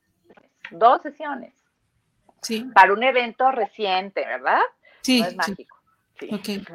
dos 0.70 1.02
sesiones. 1.02 1.54
Sí. 2.42 2.64
Para 2.74 2.92
un 2.92 3.02
evento 3.02 3.50
reciente, 3.52 4.24
¿verdad? 4.26 4.60
Sí. 5.04 5.20
No 5.20 5.26
es 5.26 5.36
mágico. 5.36 5.76
Sí. 6.18 6.28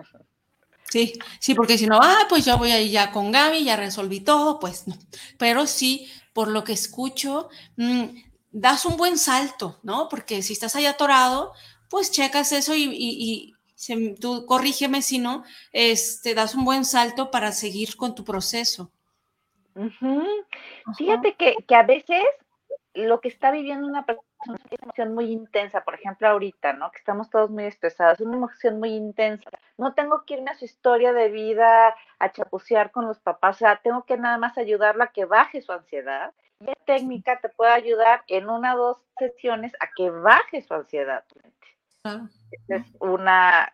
Sí, 0.90 1.14
sí, 1.40 1.54
porque 1.54 1.78
si 1.78 1.86
no, 1.86 2.00
ah, 2.02 2.26
pues 2.28 2.46
yo 2.46 2.58
voy 2.58 2.72
ahí 2.72 2.90
ya 2.90 3.12
con 3.12 3.32
Gaby, 3.32 3.64
ya 3.64 3.76
resolví 3.76 4.22
todo, 4.22 4.60
pues 4.60 4.88
no. 4.88 4.96
Pero 5.38 5.68
sí, 5.68 6.10
por 6.34 6.48
lo 6.48 6.64
que 6.64 6.74
escucho, 6.74 7.50
mm, 7.78 8.06
das 8.52 8.86
un 8.86 8.98
buen 8.98 9.20
salto, 9.20 9.80
¿no? 9.84 10.10
Porque 10.10 10.42
si 10.42 10.54
estás 10.54 10.76
ahí 10.76 10.88
atorado, 10.88 11.54
pues 11.90 12.12
checas 12.12 12.52
eso 12.54 12.74
y, 12.76 13.54
tú 14.20 14.48
corrígeme 14.48 15.04
si 15.04 15.20
no, 15.20 15.44
este, 15.72 16.34
das 16.34 16.56
un 16.56 16.66
buen 16.66 16.86
salto 16.86 17.30
para 17.30 17.52
seguir 17.52 17.96
con 17.96 18.16
tu 18.16 18.24
proceso. 18.24 18.92
Fíjate 20.98 21.36
que, 21.36 21.56
que 21.68 21.76
a 21.76 21.84
veces 21.84 22.24
lo 22.96 23.22
que 23.22 23.28
está 23.28 23.52
viviendo 23.52 23.88
una 23.88 24.08
persona 24.08 24.29
una 24.48 24.60
emoción 24.70 25.14
muy 25.14 25.32
intensa, 25.32 25.84
por 25.84 25.96
ejemplo 25.96 26.28
ahorita, 26.28 26.74
¿no? 26.74 26.92
Que 26.92 27.00
estamos 27.00 27.30
todos 27.30 27.50
muy 27.50 27.66
estresados, 27.66 28.20
una 28.22 28.38
emoción 28.38 28.80
muy 28.80 28.96
intensa. 28.96 29.50
No 29.78 29.94
tengo 29.94 30.24
que 30.26 30.36
irme 30.36 30.52
a 30.52 30.58
su 30.58 30.66
historia 30.66 31.14
de 31.14 31.30
vida 31.30 31.96
a 32.20 32.32
chapucear 32.32 32.92
con 32.92 33.06
los 33.06 33.20
papás, 33.20 33.58
o 33.58 33.60
sea, 33.60 33.78
tengo 33.78 34.04
que 34.06 34.18
nada 34.18 34.38
más 34.38 34.58
ayudarla 34.58 35.06
a 35.06 35.12
que 35.12 35.26
baje 35.26 35.62
su 35.62 35.72
ansiedad. 35.72 36.34
La 36.60 36.74
técnica 36.86 37.40
te 37.40 37.50
puede 37.50 37.72
ayudar 37.72 38.24
en 38.28 38.50
una 38.50 38.76
o 38.76 38.78
dos 38.78 38.98
sesiones 39.18 39.74
a 39.80 39.90
que 39.96 40.10
baje 40.10 40.62
su 40.62 40.74
ansiedad. 40.74 41.24
Es 42.68 42.84
una, 43.00 43.74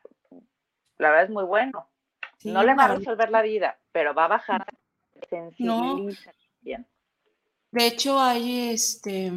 la 0.98 1.10
verdad 1.10 1.26
es 1.26 1.30
muy 1.30 1.44
bueno. 1.44 1.88
no 2.44 2.64
le 2.64 2.76
va 2.76 2.86
a 2.86 2.96
resolver 2.96 3.30
la 3.30 3.42
vida, 3.42 3.78
pero 3.92 4.14
va 4.14 4.26
a 4.26 4.30
bajar, 4.30 4.66
sensibiliza 5.30 6.32
bien. 6.62 6.88
De 7.72 7.88
hecho, 7.88 8.20
hay 8.20 8.70
este, 8.70 9.32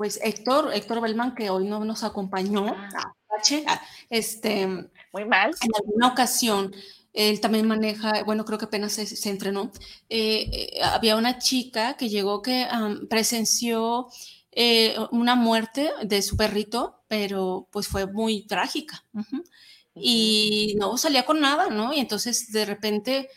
pues 0.00 0.18
Héctor, 0.22 0.70
Héctor 0.72 1.02
Belman, 1.02 1.34
que 1.34 1.50
hoy 1.50 1.66
no 1.66 1.84
nos 1.84 2.04
acompañó, 2.04 2.74
ah. 2.74 3.82
Este, 4.08 4.66
muy 4.66 5.26
mal. 5.26 5.50
En 5.60 5.70
alguna 5.76 6.08
ocasión, 6.08 6.74
él 7.12 7.38
también 7.42 7.68
maneja, 7.68 8.22
bueno, 8.24 8.46
creo 8.46 8.58
que 8.58 8.64
apenas 8.64 8.94
se, 8.94 9.28
entrenó. 9.28 9.70
Eh, 10.08 10.48
eh, 10.52 10.82
había 10.82 11.16
una 11.16 11.36
chica 11.36 11.98
que 11.98 12.08
llegó 12.08 12.40
que 12.40 12.66
presenció 13.10 14.06
eh, 14.52 14.96
una 15.10 15.34
muerte 15.34 15.90
de 16.02 16.22
su 16.22 16.34
perrito, 16.34 17.02
pero 17.06 17.68
pues 17.70 17.86
fue 17.86 18.06
muy 18.06 18.46
trágica. 18.46 19.04
Y 19.94 20.76
no 20.78 20.96
salía 20.96 21.26
con 21.26 21.40
nada, 21.40 21.68
¿no? 21.68 21.92
Y 21.92 22.00
entonces 22.00 22.50
de 22.52 22.64
repente 22.64 23.28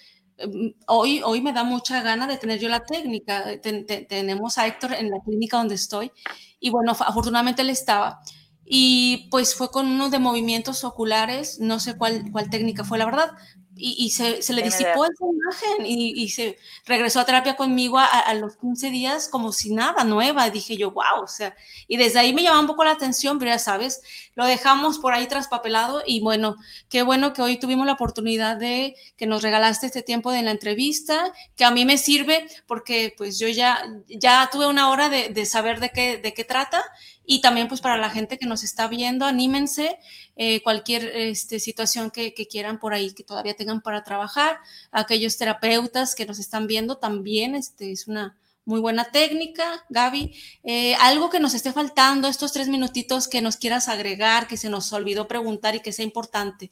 hoy, 0.87 1.21
hoy 1.23 1.41
me 1.41 1.53
da 1.53 1.63
mucha 1.63 2.01
gana 2.01 2.27
de 2.27 2.37
tener 2.37 2.59
yo 2.59 2.69
la 2.69 2.85
técnica. 2.85 3.45
tenemos 3.61 4.57
a 4.57 4.67
Héctor 4.67 4.93
en 4.93 5.09
la 5.09 5.19
clínica 5.25 5.57
donde 5.57 5.75
estoy 5.75 6.11
y 6.59 6.69
bueno, 6.69 6.91
afortunadamente 6.91 7.61
él 7.61 7.69
estaba. 7.69 8.21
y 8.65 9.27
pues 9.29 9.55
fue 9.55 9.69
con 9.69 9.87
uno 9.87 10.09
de 10.09 10.19
movimientos 10.19 10.83
oculares, 10.85 11.59
no 11.59 11.79
sé 11.79 11.97
cuál, 11.97 12.31
cuál 12.31 12.49
técnica 12.49 12.85
fue 12.85 12.97
la 12.97 13.05
verdad, 13.05 13.31
y, 13.75 14.11
se, 14.11 14.41
se, 14.41 14.53
le 14.53 14.61
disipó 14.61 15.05
esa 15.05 15.25
imagen 15.25 15.85
y, 15.85 16.13
y, 16.21 16.29
se 16.29 16.57
regresó 16.85 17.19
a 17.19 17.25
terapia 17.25 17.55
conmigo 17.55 17.97
a, 17.97 18.05
a, 18.05 18.33
los 18.35 18.57
15 18.57 18.91
días 18.91 19.27
como 19.27 19.51
si 19.51 19.73
nada, 19.73 20.03
nueva. 20.03 20.49
Dije 20.49 20.77
yo, 20.77 20.91
wow, 20.91 21.23
o 21.23 21.27
sea, 21.27 21.55
y 21.87 21.97
desde 21.97 22.19
ahí 22.19 22.33
me 22.33 22.43
llamaba 22.43 22.61
un 22.61 22.67
poco 22.67 22.83
la 22.83 22.91
atención, 22.91 23.39
pero 23.39 23.51
ya 23.51 23.59
sabes, 23.59 24.01
lo 24.35 24.45
dejamos 24.45 24.99
por 24.99 25.13
ahí 25.13 25.27
traspapelado 25.27 26.03
y 26.05 26.21
bueno, 26.21 26.55
qué 26.89 27.01
bueno 27.01 27.33
que 27.33 27.41
hoy 27.41 27.57
tuvimos 27.57 27.87
la 27.87 27.93
oportunidad 27.93 28.57
de 28.57 28.95
que 29.17 29.25
nos 29.25 29.41
regalaste 29.41 29.87
este 29.87 30.03
tiempo 30.03 30.31
de 30.31 30.43
la 30.43 30.51
entrevista, 30.51 31.33
que 31.55 31.65
a 31.65 31.71
mí 31.71 31.85
me 31.85 31.97
sirve 31.97 32.47
porque 32.67 33.13
pues 33.17 33.39
yo 33.39 33.47
ya, 33.47 33.83
ya 34.07 34.49
tuve 34.51 34.67
una 34.67 34.91
hora 34.91 35.09
de, 35.09 35.29
de 35.29 35.45
saber 35.45 35.79
de 35.79 35.89
qué, 35.89 36.17
de 36.17 36.33
qué 36.33 36.43
trata 36.43 36.83
y 37.25 37.41
también 37.41 37.67
pues 37.67 37.81
para 37.81 37.97
la 37.97 38.09
gente 38.09 38.37
que 38.37 38.45
nos 38.45 38.63
está 38.63 38.87
viendo, 38.87 39.25
anímense, 39.25 39.97
eh, 40.35 40.61
cualquier 40.61 41.05
este, 41.15 41.59
situación 41.59 42.11
que, 42.11 42.33
quieran 42.49 42.79
por 42.79 42.93
ahí, 42.93 43.13
que 43.13 43.23
todavía 43.23 43.55
tengan 43.55 43.81
para 43.81 44.03
trabajar, 44.03 44.57
aquellos 44.91 45.37
terapeutas 45.37 46.15
que 46.15 46.25
nos 46.25 46.39
están 46.39 46.67
viendo 46.67 46.97
también, 46.97 47.55
este, 47.55 47.91
es 47.91 48.07
una 48.07 48.37
muy 48.65 48.79
buena 48.79 49.05
técnica, 49.05 49.85
Gaby. 49.89 50.33
Eh, 50.63 50.95
algo 50.95 51.29
que 51.29 51.39
nos 51.39 51.53
esté 51.53 51.73
faltando, 51.73 52.27
estos 52.27 52.53
tres 52.53 52.69
minutitos 52.69 53.27
que 53.27 53.41
nos 53.41 53.57
quieras 53.57 53.89
agregar, 53.89 54.47
que 54.47 54.57
se 54.57 54.69
nos 54.69 54.91
olvidó 54.93 55.27
preguntar 55.27 55.75
y 55.75 55.81
que 55.81 55.91
sea 55.91 56.05
importante. 56.05 56.71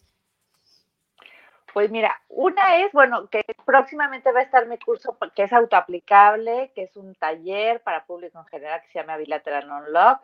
Pues 1.74 1.90
mira, 1.90 2.22
una 2.28 2.78
es, 2.78 2.92
bueno, 2.92 3.28
que 3.30 3.44
próximamente 3.66 4.32
va 4.32 4.42
a 4.42 4.44
estar 4.44 4.68
mi 4.68 4.78
curso 4.78 5.18
que 5.36 5.44
es 5.44 5.54
autoaplicable, 5.54 6.72
que 6.76 6.84
es 6.84 6.98
un 6.98 7.16
taller 7.16 7.82
para 7.82 8.06
público 8.06 8.40
en 8.40 8.46
general 8.46 8.82
que 8.82 8.88
se 8.90 9.00
llama 9.00 9.18
Bilateral 9.18 9.70
Unlock. 9.70 10.22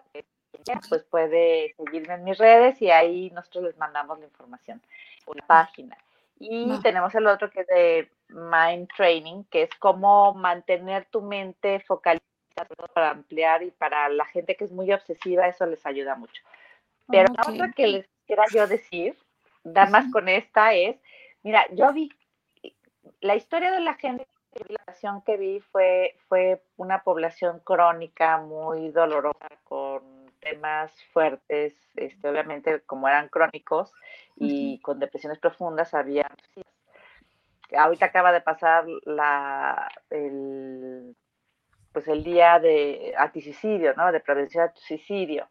Pues 0.89 1.04
puede 1.04 1.74
seguirme 1.78 2.16
en 2.16 2.24
mis 2.24 2.38
redes 2.38 2.82
y 2.82 2.89
ahí 2.89 3.30
nosotros 3.32 3.66
les 3.66 3.78
mandamos 3.78 4.20
la 4.20 4.26
información, 4.26 4.82
una 5.28 5.45
página. 5.45 5.98
Y 6.39 6.80
tenemos 6.82 7.14
el 7.16 7.28
otro 7.28 7.50
que 7.50 7.62
es 7.62 7.68
de 7.68 8.12
Mind 8.30 8.89
Training, 8.95 9.43
que 9.45 9.64
es 9.64 9.70
cómo 9.80 10.34
mantener 10.34 11.06
tu 11.06 11.22
mente 11.22 11.80
focalizada 11.82 12.22
para 12.93 13.12
ampliar 13.12 13.64
y 13.64 13.72
para 13.72 14.10
la 14.10 14.26
gente 14.26 14.56
que 14.56 14.66
es 14.66 14.72
muy 14.72 14.91
obsesiva, 14.91 15.48
eso 15.48 15.66
les 15.66 15.86
ayuda 15.86 16.16
mucho. 16.16 16.41
Pero 17.08 17.32
la 17.34 17.54
otra 17.54 17.72
que 17.72 17.88
les 17.88 18.10
quiera 18.26 18.43
yo 18.52 18.68
decir, 18.68 19.16
nada 19.64 19.89
más 19.89 20.12
con 20.12 20.28
esta 20.28 20.74
es 20.74 20.98
Mira, 21.43 21.65
yo 21.71 21.91
vi, 21.93 22.09
la 23.21 23.35
historia 23.35 23.71
de 23.71 23.81
la 23.81 23.93
gente 23.95 24.27
que 25.25 25.38
vi 25.38 25.59
fue, 25.59 26.15
fue 26.27 26.63
una 26.77 27.03
población 27.03 27.59
crónica 27.63 28.38
muy 28.39 28.89
dolorosa 28.89 29.49
con 29.63 30.31
temas 30.39 30.91
fuertes, 31.13 31.75
este, 31.95 32.29
obviamente 32.29 32.81
como 32.81 33.07
eran 33.07 33.29
crónicos 33.29 33.91
y 34.35 34.79
con 34.79 34.99
depresiones 34.99 35.39
profundas 35.39 35.93
había 35.93 36.29
ahorita 37.75 38.05
acaba 38.05 38.31
de 38.31 38.41
pasar 38.41 38.85
la 39.03 39.89
el 40.09 41.15
pues 41.91 42.07
el 42.07 42.23
día 42.23 42.59
de 42.59 43.13
antisuicidio, 43.17 43.93
¿no? 43.95 44.11
De 44.11 44.19
prevención 44.19 44.67
de 44.67 44.79
suicidio. 44.79 45.49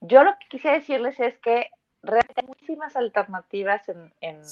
Yo 0.00 0.24
lo 0.24 0.32
que 0.38 0.46
quisiera 0.50 0.76
decirles 0.76 1.18
es 1.18 1.38
que 1.38 1.70
realmente 2.06 2.40
hay 2.40 2.46
muchísimas 2.46 2.96
alternativas 2.96 3.88
en, 3.88 4.42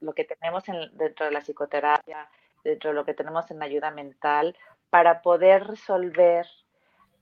lo 0.00 0.14
que 0.14 0.24
tenemos 0.24 0.64
dentro 0.92 1.26
de 1.26 1.32
la 1.32 1.40
psicoterapia, 1.40 2.28
dentro 2.64 2.90
de 2.90 2.94
lo 2.94 3.04
que 3.04 3.14
tenemos 3.14 3.50
en 3.50 3.62
ayuda 3.62 3.90
mental, 3.90 4.56
para 4.90 5.22
poder 5.22 5.66
resolver 5.66 6.46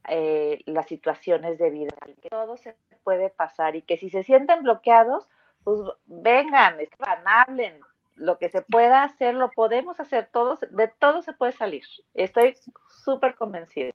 eh, 0.09 0.61
las 0.66 0.87
situaciones 0.87 1.59
de 1.59 1.70
vida. 1.70 1.95
Que 2.22 2.29
todo 2.29 2.57
se 2.57 2.77
puede 3.03 3.31
pasar 3.31 3.77
y 3.77 3.83
que 3.83 3.97
si 3.97 4.11
se 4.11 4.22
sienten 4.22 4.62
bloqueados, 4.62 5.29
pues 5.64 5.81
vengan, 6.07 6.81
escriban, 6.81 7.22
hablen. 7.27 7.81
Lo 8.16 8.39
que 8.39 8.49
se 8.49 8.62
pueda 8.62 9.03
hacer, 9.03 9.35
lo 9.35 9.51
podemos 9.51 9.99
hacer, 9.99 10.29
todos, 10.31 10.61
de 10.70 10.89
todo 10.89 11.22
se 11.22 11.33
puede 11.33 11.53
salir. 11.53 11.85
Estoy 12.14 12.55
súper 13.03 13.35
convencida. 13.35 13.93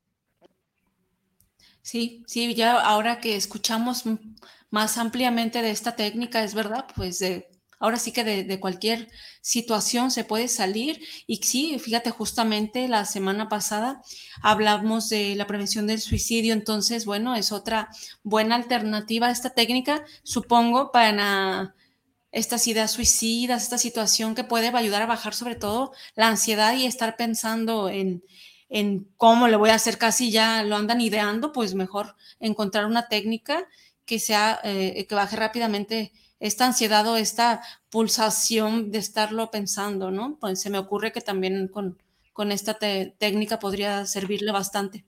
Sí, 1.89 2.23
sí, 2.27 2.53
ya 2.53 2.79
ahora 2.79 3.19
que 3.19 3.35
escuchamos 3.35 4.03
más 4.69 4.99
ampliamente 4.99 5.63
de 5.63 5.71
esta 5.71 5.95
técnica, 5.95 6.43
es 6.43 6.53
verdad, 6.53 6.85
pues 6.95 7.17
de, 7.17 7.47
ahora 7.79 7.97
sí 7.97 8.11
que 8.11 8.23
de, 8.23 8.59
cualquier 8.59 9.09
situación 9.41 10.11
se 10.11 10.23
puede 10.23 10.49
salir. 10.49 11.01
Y 11.25 11.37
sí, 11.37 11.79
fíjate, 11.79 12.11
justamente 12.11 12.87
la 12.87 13.05
semana 13.05 13.49
pasada 13.49 14.03
hablamos 14.43 15.09
de 15.09 15.33
la 15.35 15.47
prevención 15.47 15.87
del 15.87 15.99
suicidio, 15.99 16.53
entonces, 16.53 17.05
bueno, 17.05 17.33
es 17.33 17.51
otra 17.51 17.89
buena 18.21 18.55
alternativa 18.55 19.25
a 19.25 19.31
esta 19.31 19.49
técnica, 19.49 20.05
supongo, 20.21 20.91
para 20.91 21.73
estas 22.31 22.67
ideas 22.67 22.91
suicidas, 22.91 23.63
esta 23.63 23.79
situación 23.79 24.35
que 24.35 24.43
puede 24.43 24.67
ayudar 24.67 25.01
a 25.01 25.07
bajar 25.07 25.33
sobre 25.33 25.55
todo 25.55 25.93
la 26.15 26.27
ansiedad 26.27 26.75
y 26.75 26.85
estar 26.85 27.17
pensando 27.17 27.89
en, 27.89 28.23
en 28.69 29.05
cómo 29.17 29.47
le 29.47 29.55
voy 29.55 29.71
a 29.71 29.75
hacer 29.75 29.97
casi 29.97 30.31
ya 30.31 30.63
lo 30.63 30.75
andan 30.75 31.01
ideando, 31.01 31.51
pues 31.51 31.75
mejor 31.75 32.15
encontrar 32.39 32.85
una 32.85 33.07
técnica 33.07 33.67
que 34.05 34.19
sea, 34.19 34.59
eh, 34.63 35.05
que 35.07 35.15
baje 35.15 35.35
rápidamente 35.35 36.11
esta 36.39 36.65
ansiedad 36.65 37.05
o 37.07 37.17
esta 37.17 37.61
pulsación 37.91 38.91
de 38.91 38.99
estarlo 38.99 39.51
pensando, 39.51 40.11
¿no? 40.11 40.37
Pues 40.39 40.61
se 40.61 40.69
me 40.69 40.77
ocurre 40.77 41.11
que 41.11 41.21
también 41.21 41.67
con, 41.67 41.97
con 42.33 42.51
esta 42.51 42.75
técnica 42.75 43.59
podría 43.59 44.05
servirle 44.05 44.51
bastante. 44.51 45.03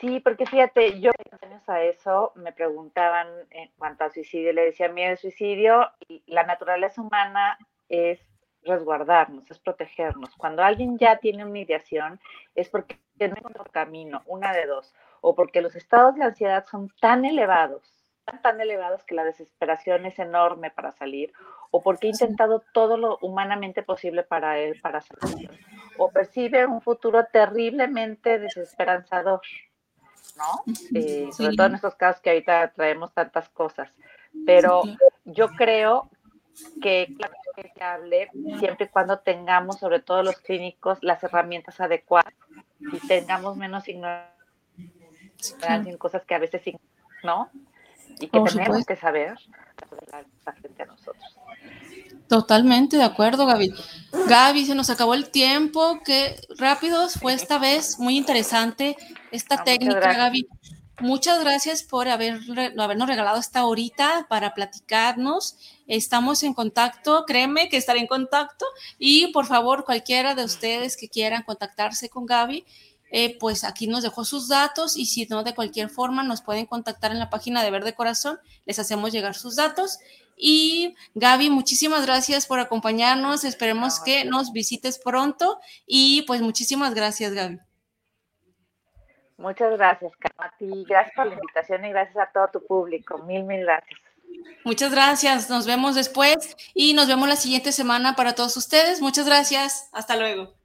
Sí, 0.00 0.20
porque 0.20 0.46
fíjate, 0.46 1.00
yo 1.00 1.10
años 1.40 1.66
a 1.68 1.82
eso 1.82 2.32
me 2.36 2.52
preguntaban 2.52 3.28
en 3.50 3.70
cuanto 3.78 4.04
al 4.04 4.12
suicidio, 4.12 4.52
le 4.52 4.66
decía, 4.66 4.88
mira, 4.88 5.10
el 5.10 5.18
suicidio, 5.18 5.90
la 6.26 6.44
naturaleza 6.44 7.00
humana 7.00 7.58
es 7.88 8.20
resguardarnos, 8.66 9.50
es 9.50 9.58
protegernos. 9.58 10.34
Cuando 10.36 10.62
alguien 10.62 10.98
ya 10.98 11.16
tiene 11.16 11.44
una 11.44 11.58
ideación, 11.58 12.20
es 12.54 12.68
porque 12.68 12.98
tiene 13.16 13.34
un 13.42 13.52
camino, 13.72 14.22
una 14.26 14.52
de 14.52 14.66
dos 14.66 14.94
o 15.20 15.34
porque 15.34 15.60
los 15.60 15.74
estados 15.74 16.14
de 16.14 16.24
ansiedad 16.24 16.64
son 16.70 16.92
tan 17.00 17.24
elevados, 17.24 17.82
tan, 18.24 18.40
tan 18.42 18.60
elevados 18.60 19.02
que 19.04 19.14
la 19.14 19.24
desesperación 19.24 20.06
es 20.06 20.18
enorme 20.18 20.70
para 20.70 20.92
salir, 20.92 21.32
o 21.70 21.82
porque 21.82 22.06
he 22.06 22.10
intentado 22.10 22.62
todo 22.72 22.96
lo 22.96 23.18
humanamente 23.20 23.82
posible 23.82 24.22
para 24.22 24.58
él, 24.58 24.80
para 24.80 25.00
salir, 25.00 25.50
o 25.98 26.10
percibe 26.10 26.66
un 26.66 26.80
futuro 26.80 27.26
terriblemente 27.32 28.38
desesperanzador, 28.38 29.40
¿no? 30.36 30.62
Eh, 30.94 31.28
sobre 31.32 31.56
todo 31.56 31.66
en 31.66 31.74
estos 31.74 31.94
casos 31.94 32.22
que 32.22 32.30
ahorita 32.30 32.72
traemos 32.72 33.12
tantas 33.12 33.48
cosas. 33.48 33.90
Pero 34.44 34.82
yo 35.24 35.48
creo 35.48 36.10
que 36.80 37.14
hable 37.80 38.30
siempre 38.58 38.86
y 38.86 38.88
cuando 38.88 39.18
tengamos, 39.18 39.78
sobre 39.78 40.00
todo 40.00 40.22
los 40.22 40.36
clínicos, 40.38 40.98
las 41.02 41.22
herramientas 41.22 41.80
adecuadas 41.80 42.32
y 42.80 43.06
tengamos 43.06 43.56
menos 43.56 43.88
ignorancia 43.88 44.32
en 45.68 45.96
cosas 45.96 46.24
que 46.24 46.34
a 46.34 46.38
veces 46.38 46.62
no 47.22 47.50
y 48.20 48.28
que 48.28 48.40
tenemos 48.40 48.84
que 48.84 48.96
saber 48.96 49.36
frente 50.60 50.82
a 50.82 50.86
nosotros. 50.86 51.38
Totalmente 52.28 52.96
de 52.96 53.04
acuerdo, 53.04 53.46
Gaby. 53.46 53.72
Gaby, 54.28 54.66
se 54.66 54.74
nos 54.74 54.90
acabó 54.90 55.14
el 55.14 55.30
tiempo. 55.30 56.00
Qué 56.04 56.40
rápidos 56.58 57.14
fue 57.14 57.34
esta 57.34 57.58
vez. 57.58 57.98
Muy 57.98 58.16
interesante 58.16 58.96
esta 59.30 59.62
técnica, 59.62 60.12
Gaby. 60.12 60.48
Muchas 61.00 61.40
gracias 61.40 61.82
por 61.82 62.08
haber, 62.08 62.40
habernos 62.78 63.08
regalado 63.08 63.38
esta 63.38 63.66
horita 63.66 64.26
para 64.30 64.54
platicarnos. 64.54 65.58
Estamos 65.86 66.42
en 66.42 66.54
contacto, 66.54 67.24
créeme 67.26 67.68
que 67.68 67.76
estaré 67.76 68.00
en 68.00 68.06
contacto. 68.06 68.64
Y 68.98 69.26
por 69.32 69.44
favor, 69.46 69.84
cualquiera 69.84 70.34
de 70.34 70.44
ustedes 70.44 70.96
que 70.96 71.10
quieran 71.10 71.42
contactarse 71.42 72.08
con 72.08 72.24
Gaby, 72.24 72.64
eh, 73.10 73.36
pues 73.38 73.62
aquí 73.64 73.86
nos 73.86 74.02
dejó 74.02 74.24
sus 74.24 74.48
datos 74.48 74.96
y 74.96 75.06
si 75.06 75.26
no, 75.26 75.44
de 75.44 75.54
cualquier 75.54 75.90
forma 75.90 76.22
nos 76.22 76.40
pueden 76.40 76.66
contactar 76.66 77.12
en 77.12 77.18
la 77.18 77.30
página 77.30 77.62
de 77.62 77.70
Verde 77.70 77.94
Corazón, 77.94 78.38
les 78.64 78.78
hacemos 78.78 79.12
llegar 79.12 79.34
sus 79.34 79.54
datos. 79.56 79.98
Y 80.36 80.94
Gaby, 81.14 81.50
muchísimas 81.50 82.04
gracias 82.06 82.46
por 82.46 82.58
acompañarnos, 82.58 83.44
esperemos 83.44 84.00
que 84.00 84.24
nos 84.24 84.52
visites 84.52 84.98
pronto 84.98 85.58
y 85.86 86.22
pues 86.22 86.40
muchísimas 86.40 86.94
gracias, 86.94 87.32
Gaby. 87.32 87.58
Muchas 89.38 89.76
gracias, 89.76 90.12
Kamati. 90.16 90.84
Gracias 90.84 91.14
por 91.14 91.26
la 91.26 91.34
invitación 91.34 91.84
y 91.84 91.90
gracias 91.90 92.16
a 92.16 92.30
todo 92.32 92.48
tu 92.48 92.66
público. 92.66 93.18
Mil, 93.18 93.44
mil 93.44 93.60
gracias. 93.60 94.00
Muchas 94.64 94.90
gracias. 94.90 95.50
Nos 95.50 95.66
vemos 95.66 95.94
después 95.94 96.56
y 96.74 96.94
nos 96.94 97.06
vemos 97.06 97.28
la 97.28 97.36
siguiente 97.36 97.72
semana 97.72 98.16
para 98.16 98.34
todos 98.34 98.56
ustedes. 98.56 99.00
Muchas 99.00 99.26
gracias. 99.26 99.88
Hasta 99.92 100.16
luego. 100.16 100.55